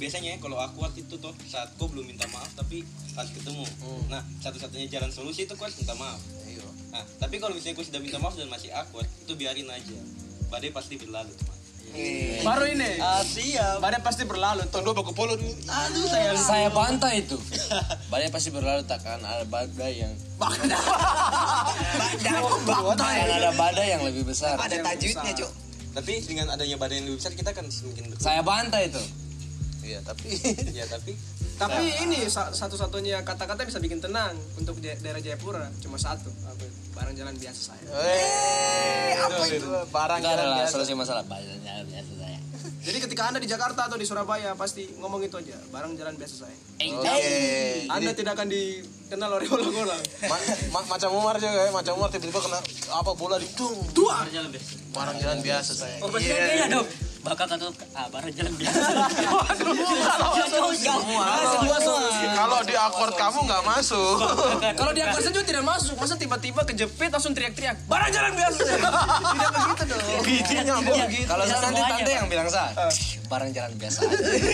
biasanya 0.00 0.32
kalau 0.40 0.56
awkward 0.56 0.96
itu 0.96 1.14
toh 1.20 1.36
saat 1.44 1.68
kau 1.76 1.92
belum 1.92 2.08
minta 2.08 2.24
maaf 2.32 2.48
tapi 2.56 2.88
harus 3.12 3.30
ketemu. 3.36 3.68
Nah 4.08 4.24
satu-satunya 4.40 4.88
jalan 4.88 5.12
solusi 5.12 5.44
itu 5.44 5.52
kau 5.52 5.68
harus 5.68 5.76
minta 5.76 5.92
maaf. 6.00 6.20
Nah 6.96 7.04
tapi 7.20 7.36
kalau 7.36 7.52
misalnya 7.52 7.76
kau 7.76 7.84
sudah 7.84 8.00
minta 8.00 8.16
maaf 8.16 8.32
dan 8.32 8.48
masih 8.48 8.72
awkward 8.72 9.04
itu 9.04 9.36
biarin 9.36 9.68
aja. 9.68 9.98
Badai 10.48 10.72
pasti 10.72 10.96
berlalu 10.96 11.36
teman 11.36 11.55
baru 12.44 12.64
ini? 12.70 12.90
Ah 13.00 13.22
siap. 13.24 13.80
Badai 13.82 14.00
pasti 14.00 14.22
berlalu. 14.28 14.66
Ke 14.70 15.12
polo 15.12 15.34
dulu. 15.34 15.52
aduh. 15.66 16.06
Saya 16.08 16.30
saya 16.36 16.68
bantah 16.70 17.12
itu. 17.16 17.36
Badai 18.12 18.30
pasti 18.30 18.54
berlalu 18.54 18.86
takkan 18.86 19.18
ada 19.20 19.44
badai 19.48 20.04
yang 20.06 20.12
takkan 20.36 20.70
ada 23.10 23.50
badai 23.56 23.86
yang 23.96 24.02
lebih 24.06 24.22
besar. 24.28 24.56
Ada 24.60 24.82
tajwidnya 24.84 25.34
cok 25.34 25.66
tapi 25.96 26.20
dengan 26.20 26.52
adanya 26.52 26.76
badai 26.76 27.00
yang 27.00 27.08
lebih 27.08 27.24
besar 27.24 27.32
kita 27.32 27.56
kan 27.56 27.64
semakin 27.72 28.12
dekat 28.12 28.20
saya 28.20 28.44
bantah 28.44 28.84
itu. 28.84 29.00
Iya, 29.80 30.04
tapi 30.04 30.28
ya 30.78 30.84
tapi 30.84 31.16
Tapi 31.56 31.84
ini 32.02 32.28
sa- 32.28 32.52
satu-satunya 32.52 33.20
kata-kata 33.22 33.64
yang 33.64 33.70
bisa 33.70 33.80
bikin 33.80 33.96
tenang 33.96 34.36
untuk 34.54 34.76
daerah 34.78 35.18
Jayapura 35.18 35.72
cuma 35.80 35.96
satu, 35.96 36.28
apa? 36.44 36.64
barang 36.92 37.12
jalan 37.14 37.32
biasa 37.34 37.60
saya. 37.66 37.84
eh 37.92 39.16
apa 39.18 39.42
itu? 39.46 39.68
Barang 39.88 40.18
itu 40.18 40.28
adalah 40.30 40.56
biasa. 40.58 40.72
solusi 40.74 40.92
masalah 40.92 41.22
badai 41.22 41.56
biasa 41.82 42.12
saya 42.14 42.38
Jadi 42.78 42.98
ketika 43.00 43.22
anda 43.26 43.36
di 43.36 43.46
Jakarta 43.46 43.84
atau 43.84 43.94
di 43.94 44.04
Surabaya 44.04 44.54
pasti 44.54 44.86
ngomong 44.96 45.18
itu 45.20 45.34
aja, 45.34 45.58
barang 45.68 45.92
jalan 45.94 46.14
biasa 46.14 46.34
saya. 46.40 46.56
Oke. 46.78 47.88
Anda 47.88 48.10
tidak 48.12 48.32
akan 48.32 48.46
dikenal 48.46 49.30
oleh 49.32 49.48
orang-orang. 49.48 50.02
Ma- 50.22 50.44
ma- 50.72 50.88
macam 50.88 51.10
Umar 51.12 51.34
juga 51.36 51.56
ya, 51.58 51.70
macam 51.70 51.92
Umar 51.96 52.08
tiba-tiba 52.08 52.38
kena 52.38 52.60
apa 52.92 53.10
bola 53.12 53.36
di 53.36 53.48
dung. 53.52 53.74
Dua. 53.90 54.22
Jalan 54.28 54.50
biasa. 54.50 54.70
Barang 54.92 55.16
jalan 55.18 55.38
biasa 55.40 55.72
saya. 55.74 55.98
Oh, 55.98 56.08
pasti 56.08 56.30
kayaknya 56.30 56.66
dong. 56.72 56.86
Bakal 57.26 57.46
kata 57.50 57.66
ah 57.98 58.06
barang 58.06 58.32
jalan 58.38 58.54
biasa. 58.54 58.78
Kalau 62.36 62.60
di 62.62 62.74
akord 62.78 63.14
kamu 63.18 63.38
nggak 63.50 63.62
masuk. 63.66 64.16
Kalau 64.78 64.92
di 64.94 65.02
akar 65.02 65.18
saja 65.18 65.42
tidak 65.42 65.64
masuk, 65.66 65.98
masa 65.98 66.14
tiba-tiba 66.14 66.62
kejepit 66.62 67.10
langsung 67.10 67.34
teriak-teriak, 67.34 67.82
barang 67.90 68.10
jalan 68.14 68.30
biasa. 68.30 68.60
tidak 69.34 69.50
begitu 69.58 69.82
dong. 69.90 70.22
Bijinya 70.22 70.74
mau 70.78 70.94
gitu. 71.10 71.26
kalau 71.26 71.44
Tidak 71.44 71.58
saya 71.58 71.66
nanti 71.66 71.82
tante 71.82 72.12
yang 72.14 72.28
bilang 72.30 72.46
sah 72.46 72.70
barang 73.26 73.50
jalan 73.50 73.72
biasa 73.74 74.00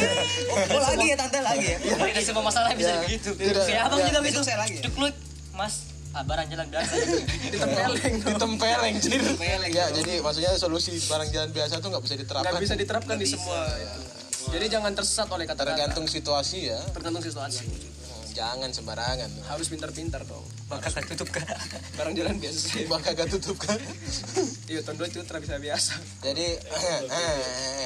oh 0.73 0.81
lagi 0.81 1.07
ya 1.13 1.17
tante 1.21 1.39
lagi 1.45 1.67
ya 1.77 1.79
Dari 1.93 2.25
semua 2.25 2.45
masalah 2.49 2.73
bisa 2.73 3.05
begitu. 3.05 3.31
Tidak. 3.37 3.65
Kayak 3.69 3.83
abang 3.93 4.01
juga 4.01 4.19
begitu. 4.25 4.41
saya 4.41 4.59
lagi 4.65 4.81
ya? 4.81 4.89
Mas, 5.53 5.92
ah 6.13 6.23
barang 6.23 6.47
jalan 6.47 6.69
biasa. 6.69 6.93
Ditempeleng. 7.49 8.15
Ditempeleng 8.21 8.95
jadi. 8.99 9.17
Ya, 9.69 9.87
jadi 9.91 10.21
maksudnya 10.21 10.53
solusi 10.55 10.93
barang 11.03 11.29
jalan 11.29 11.51
biasa 11.51 11.79
tuh 11.79 11.89
nggak 11.89 12.05
bisa 12.05 12.17
diterapkan. 12.17 12.53
Nggak 12.53 12.63
bisa 12.63 12.75
diterapkan 12.77 13.17
di 13.17 13.27
semua. 13.27 13.65
itu. 13.73 14.01
Jadi 14.43 14.67
jangan 14.69 14.93
tersesat 14.93 15.31
oleh 15.31 15.47
kata-kata. 15.47 15.71
tergantung 15.71 16.05
situasi 16.05 16.67
ya 16.67 16.81
Tergantung 16.91 17.23
situasi. 17.23 17.63
Hmm, 17.63 18.27
jangan 18.35 18.75
sembarangan 18.75 19.31
Harus 19.47 19.71
pintar-pintar 19.71 20.27
dong. 20.27 20.43
maka 20.67 20.91
saya 20.91 21.07
tutup 21.07 21.31
kan 21.31 21.47
Barang 21.95 22.11
jalan 22.11 22.43
biasa. 22.43 22.75
maka 22.93 23.15
gak 23.15 23.31
tutup 23.31 23.55
kan 23.55 23.79
Iya, 24.67 24.83
tahun 24.83 24.99
dua 24.99 25.07
itu 25.07 25.23
bisa 25.23 25.57
biasa. 25.63 25.95
jadi 26.27 26.59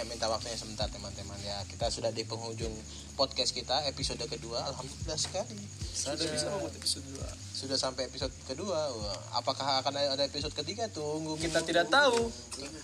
minta 0.08 0.32
waktunya 0.32 0.56
sebentar 0.56 0.88
teman-teman 0.88 1.36
ya 1.44 1.60
kita 1.68 1.92
sudah 1.92 2.08
di 2.08 2.24
penghujung 2.24 2.72
podcast 3.20 3.52
kita 3.52 3.84
episode 3.92 4.24
kedua 4.24 4.64
alhamdulillah 4.64 5.20
sekali 5.20 5.60
Sudah 5.92 6.24
bisa 6.24 6.48
membuat 6.48 6.72
episode 6.72 7.04
dua. 7.12 7.28
Sudah 7.56 7.80
sampai 7.80 8.04
episode 8.12 8.28
kedua 8.44 8.76
Wah, 8.76 9.40
apakah 9.40 9.80
akan 9.80 9.96
ada 9.96 10.22
episode 10.28 10.52
ketiga 10.52 10.92
tunggu 10.92 11.40
Kita 11.40 11.64
tidak 11.64 11.88
tahu. 11.88 12.28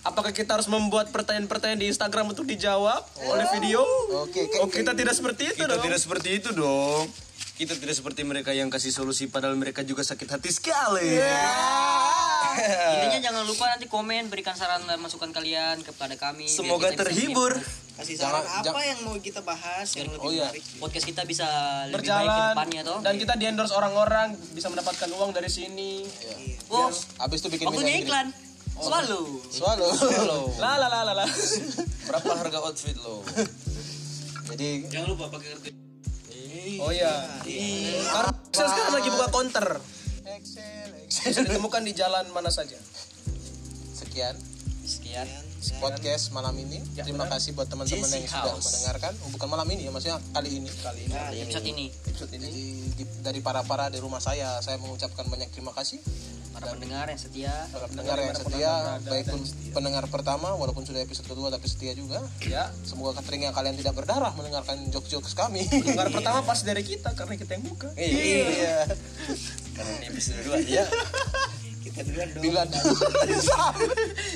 Apakah 0.01 0.33
kita 0.33 0.57
harus 0.57 0.65
membuat 0.65 1.13
pertanyaan-pertanyaan 1.13 1.77
di 1.77 1.87
Instagram 1.93 2.33
untuk 2.33 2.49
dijawab 2.49 3.05
oleh 3.29 3.45
video? 3.53 3.85
oke 4.17 4.41
Oh, 4.65 4.69
kita 4.69 4.97
tidak 4.97 5.13
seperti 5.13 5.53
itu 5.53 5.61
Kita 5.61 5.77
dong. 5.77 5.85
tidak 5.85 5.99
seperti 6.01 6.29
itu 6.41 6.49
dong. 6.57 7.05
Kita 7.53 7.77
tidak 7.77 7.93
seperti 7.93 8.25
mereka 8.25 8.49
yang 8.49 8.73
kasih 8.73 8.89
solusi 8.89 9.29
padahal 9.29 9.53
mereka 9.53 9.85
juga 9.85 10.01
sakit 10.01 10.25
hati 10.25 10.49
sekali. 10.49 11.21
intinya 12.97 13.19
jangan 13.29 13.43
lupa 13.45 13.65
nanti 13.69 13.85
komen 13.89 14.29
berikan 14.29 14.53
saran 14.57 14.85
dan 14.85 15.01
masukan 15.01 15.33
kalian 15.33 15.81
kepada 15.81 16.13
kami 16.17 16.45
Semoga 16.45 16.93
kita 16.93 17.05
bisa 17.09 17.33
kasih 17.93 18.15
Jangan- 18.15 18.41
saran 18.41 18.45
apa 18.51 18.63
jangan- 18.63 18.85
yang 18.87 18.99
mau 19.01 19.15
kita 19.15 19.41
bahas 19.41 19.87
yang 19.93 20.07
lebih 20.07 20.19
Oh, 20.19 20.29
iya. 20.29 20.49
menarik 20.49 20.63
podcast 20.77 21.05
kita 21.05 21.21
bisa 21.23 21.45
lebih 21.87 21.93
baik 21.93 21.93
ke 21.93 21.97
Berjalan 22.01 22.49
depannya 22.51 22.81
toh 22.83 22.99
dan 22.99 23.13
kita 23.15 23.33
di 23.35 23.45
endorse 23.45 23.71
orang-orang 23.71 24.27
bisa 24.51 24.67
mendapatkan 24.67 25.09
uang 25.09 25.29
dari 25.29 25.47
sini. 25.47 26.01
oh 26.67 26.89
habis 27.17 27.37
itu 27.39 27.49
bikin 27.49 27.65
waktunya 27.67 28.01
iklan 28.01 28.27
selalu 28.75 29.21
selalu 29.47 29.85
La 30.63 30.75
la 30.75 30.87
la 30.87 30.99
la 31.03 31.13
la. 31.13 31.25
Berapa 32.09 32.31
harga 32.35 32.59
outfit 32.61 32.97
lo? 32.97 33.21
jadi 34.49 34.89
Jangan 34.89 35.07
lupa 35.09 35.29
pakai 35.29 35.49
kartu. 35.51 35.69
Oh 36.79 36.89
iya. 36.89 37.13
Karena 38.03 38.31
saya 38.49 38.67
sekarang 38.67 38.93
lagi 38.95 39.09
buka 39.09 39.27
counter. 39.29 39.67
Excel 40.25 40.89
Bisa 41.05 41.39
ditemukan 41.39 41.81
di 41.83 41.93
jalan 41.93 42.25
mana 42.29 42.49
saja. 42.49 42.75
sekian 43.93 44.33
sekian 44.83 45.27
podcast 45.73 46.29
malam 46.29 46.51
ini. 46.55 46.83
Terima 46.93 47.23
kasih 47.25 47.53
buat 47.53 47.65
teman-teman 47.65 48.03
yang 48.03 48.25
sudah 48.25 48.53
mendengarkan. 48.53 49.13
Oh, 49.21 49.29
bukan 49.31 49.47
malam 49.47 49.67
ini 49.69 49.87
ya 49.87 49.91
maksudnya 49.91 50.19
kali 50.31 50.59
ini. 50.59 50.69
Kali 50.75 50.99
ini. 51.05 51.13
Di 51.13 51.37
episode 51.45 51.67
ini. 51.69 51.85
Jadi 52.13 52.63
di- 52.93 53.11
dari 53.21 53.39
para 53.39 53.61
para 53.61 53.87
di 53.87 53.97
rumah 53.97 54.19
saya 54.19 54.59
saya 54.59 54.75
mengucapkan 54.77 55.23
banyak 55.25 55.47
terima 55.49 55.71
kasih. 55.71 56.03
Para 56.53 56.69
pendengar 56.69 57.07
yang 57.07 57.17
setia. 57.17 57.53
Para 57.71 57.87
pendengar 57.87 58.17
yang 58.19 58.35
setia 58.35 58.71
baik 59.01 59.25
pun 59.25 59.41
pendengar 59.73 60.05
pertama 60.05 60.53
walaupun 60.53 60.85
sudah 60.85 61.01
episode 61.01 61.25
kedua 61.25 61.49
tapi 61.49 61.65
setia 61.65 61.93
juga. 61.93 62.21
Ya. 62.41 62.69
semoga 62.83 63.17
telinga 63.21 63.49
kalian 63.49 63.73
tidak 63.73 63.95
berdarah 63.95 64.29
mendengarkan 64.35 64.77
jokes-jokes 64.89 65.33
kami. 65.33 65.65
Dengar 65.65 66.11
pertama 66.15 66.43
pas 66.43 66.61
dari 66.61 66.83
kita 66.83 67.15
karena 67.15 67.33
kita 67.33 67.57
yang 67.57 67.65
buka. 67.65 67.89
iya. 67.97 68.85
Karena 69.73 69.91
ini 69.97 70.05
episode 70.13 70.45
2 70.45 70.61
ya. 70.69 70.85
duluan 72.03 72.27
dong. 72.29 72.43
Bila 72.43 72.61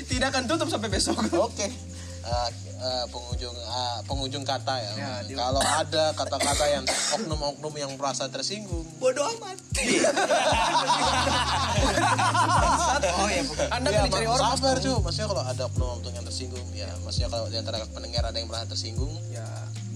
Tidak 0.04 0.28
akan 0.28 0.44
tutup 0.44 0.68
sampai 0.68 0.88
besok. 0.88 1.16
oke. 1.30 1.68
Eh, 2.18 2.48
eh, 2.76 3.04
pengunjung 3.08 3.56
eh, 3.56 3.98
pengunjung 4.04 4.44
kata 4.44 4.74
ya, 4.76 4.92
kalau 5.24 5.62
ada 5.62 6.12
kata-kata 6.12 6.64
yang 6.68 6.84
oknum-oknum 7.14 7.72
yang 7.72 7.90
merasa 7.96 8.28
tersinggung. 8.28 8.84
Bodoh 8.98 9.24
amat. 9.34 9.56
Oh 12.98 13.28
ya 13.28 13.42
Anda 13.70 13.88
ya, 13.90 14.04
kan 14.04 14.10
ma- 14.10 14.18
orang. 14.28 14.40
sabar 14.54 14.74
cuy 14.78 14.92
maksudnya 15.00 15.28
kalau 15.28 15.42
ada 15.42 15.62
oknum-oknum 15.66 16.12
yang 16.12 16.26
tersinggung 16.26 16.66
ya 16.72 16.88
maksudnya 17.02 17.28
kalau 17.28 17.46
di 17.46 17.56
antara 17.56 17.82
pendengar 17.88 18.22
ada 18.24 18.36
yang 18.36 18.48
merasa 18.48 18.66
tersinggung 18.68 19.10
Ya. 19.28 19.44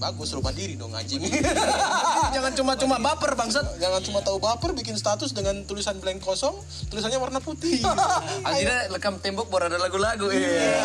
Bagus 0.03 0.29
rumah 0.29 0.51
diri 0.51 0.75
dong 0.75 0.91
anjing 0.91 1.23
Jangan 2.35 2.51
cuma-cuma 2.51 2.99
baper 2.99 3.33
bangsat. 3.33 3.63
jangan 3.77 4.01
cuma 4.01 4.19
tahu 4.19 4.35
baper 4.37 4.73
bikin 4.73 4.93
status 4.93 5.31
dengan 5.31 5.63
tulisan 5.63 5.95
blank 5.97 6.19
kosong 6.19 6.51
tulisannya 6.89 7.15
warna 7.17 7.39
putih 7.39 7.79
Akhirnya 8.47 8.89
lekam 8.89 9.15
tembok 9.17 9.47
baru 9.47 9.67
ada 9.67 9.79
lagu-lagu. 9.79 10.27
Iya. 10.27 10.75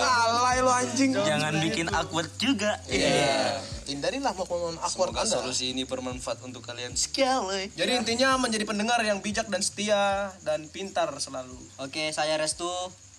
alay 0.00 0.58
lo 0.58 0.72
anjing 0.72 1.12
jangan 1.12 1.52
bikin 1.60 1.86
awkward 1.90 2.32
juga 2.36 2.80
Iya. 2.86 3.60
hindarilah 3.84 4.32
momen 4.32 4.78
awkward 4.78 5.12
Semoga 5.12 5.22
anda 5.22 5.36
solusi 5.36 5.70
ini 5.70 5.82
bermanfaat 5.82 6.40
untuk 6.40 6.62
kalian 6.62 6.94
sekali. 6.94 7.68
Jadi 7.72 7.92
intinya 7.94 8.34
menjadi 8.36 8.62
pendengar 8.62 8.96
yang 9.00 9.18
bijak 9.18 9.46
dan 9.46 9.60
setia 9.60 10.32
dan 10.40 10.64
pintar 10.66 11.12
selalu. 11.18 11.58
oke 11.76 12.08
saya 12.10 12.34
Restu 12.34 12.70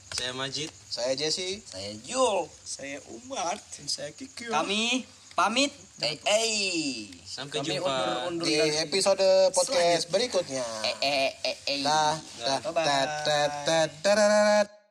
Saya 0.10 0.30
Majid. 0.32 0.70
saya 0.88 1.14
Jesse 1.14 1.62
Saya 1.64 1.94
Jul. 2.00 2.46
saya 2.64 2.98
umat 3.12 3.58
Dan 3.72 3.86
saya 3.88 4.10
Kikyo. 4.10 4.50
kami 4.50 5.04
pamit. 5.34 5.72
Eh, 6.02 6.18
eh. 6.26 7.10
Sampai 7.22 7.62
Kami 7.62 7.78
jumpa 7.78 8.30
undur, 8.30 8.46
undur 8.46 8.48
di 8.50 8.58
episode 8.82 9.26
podcast 9.54 10.10
berikutnya. 10.10 10.66
Eh, 10.86 10.96
eh, 11.02 11.30
eh, 11.42 11.58
eh. 11.70 11.82
Dah, 11.82 12.18
dah, 12.42 12.60
dah, 12.62 13.86
dah, 14.02 14.16
dah. 14.16 14.83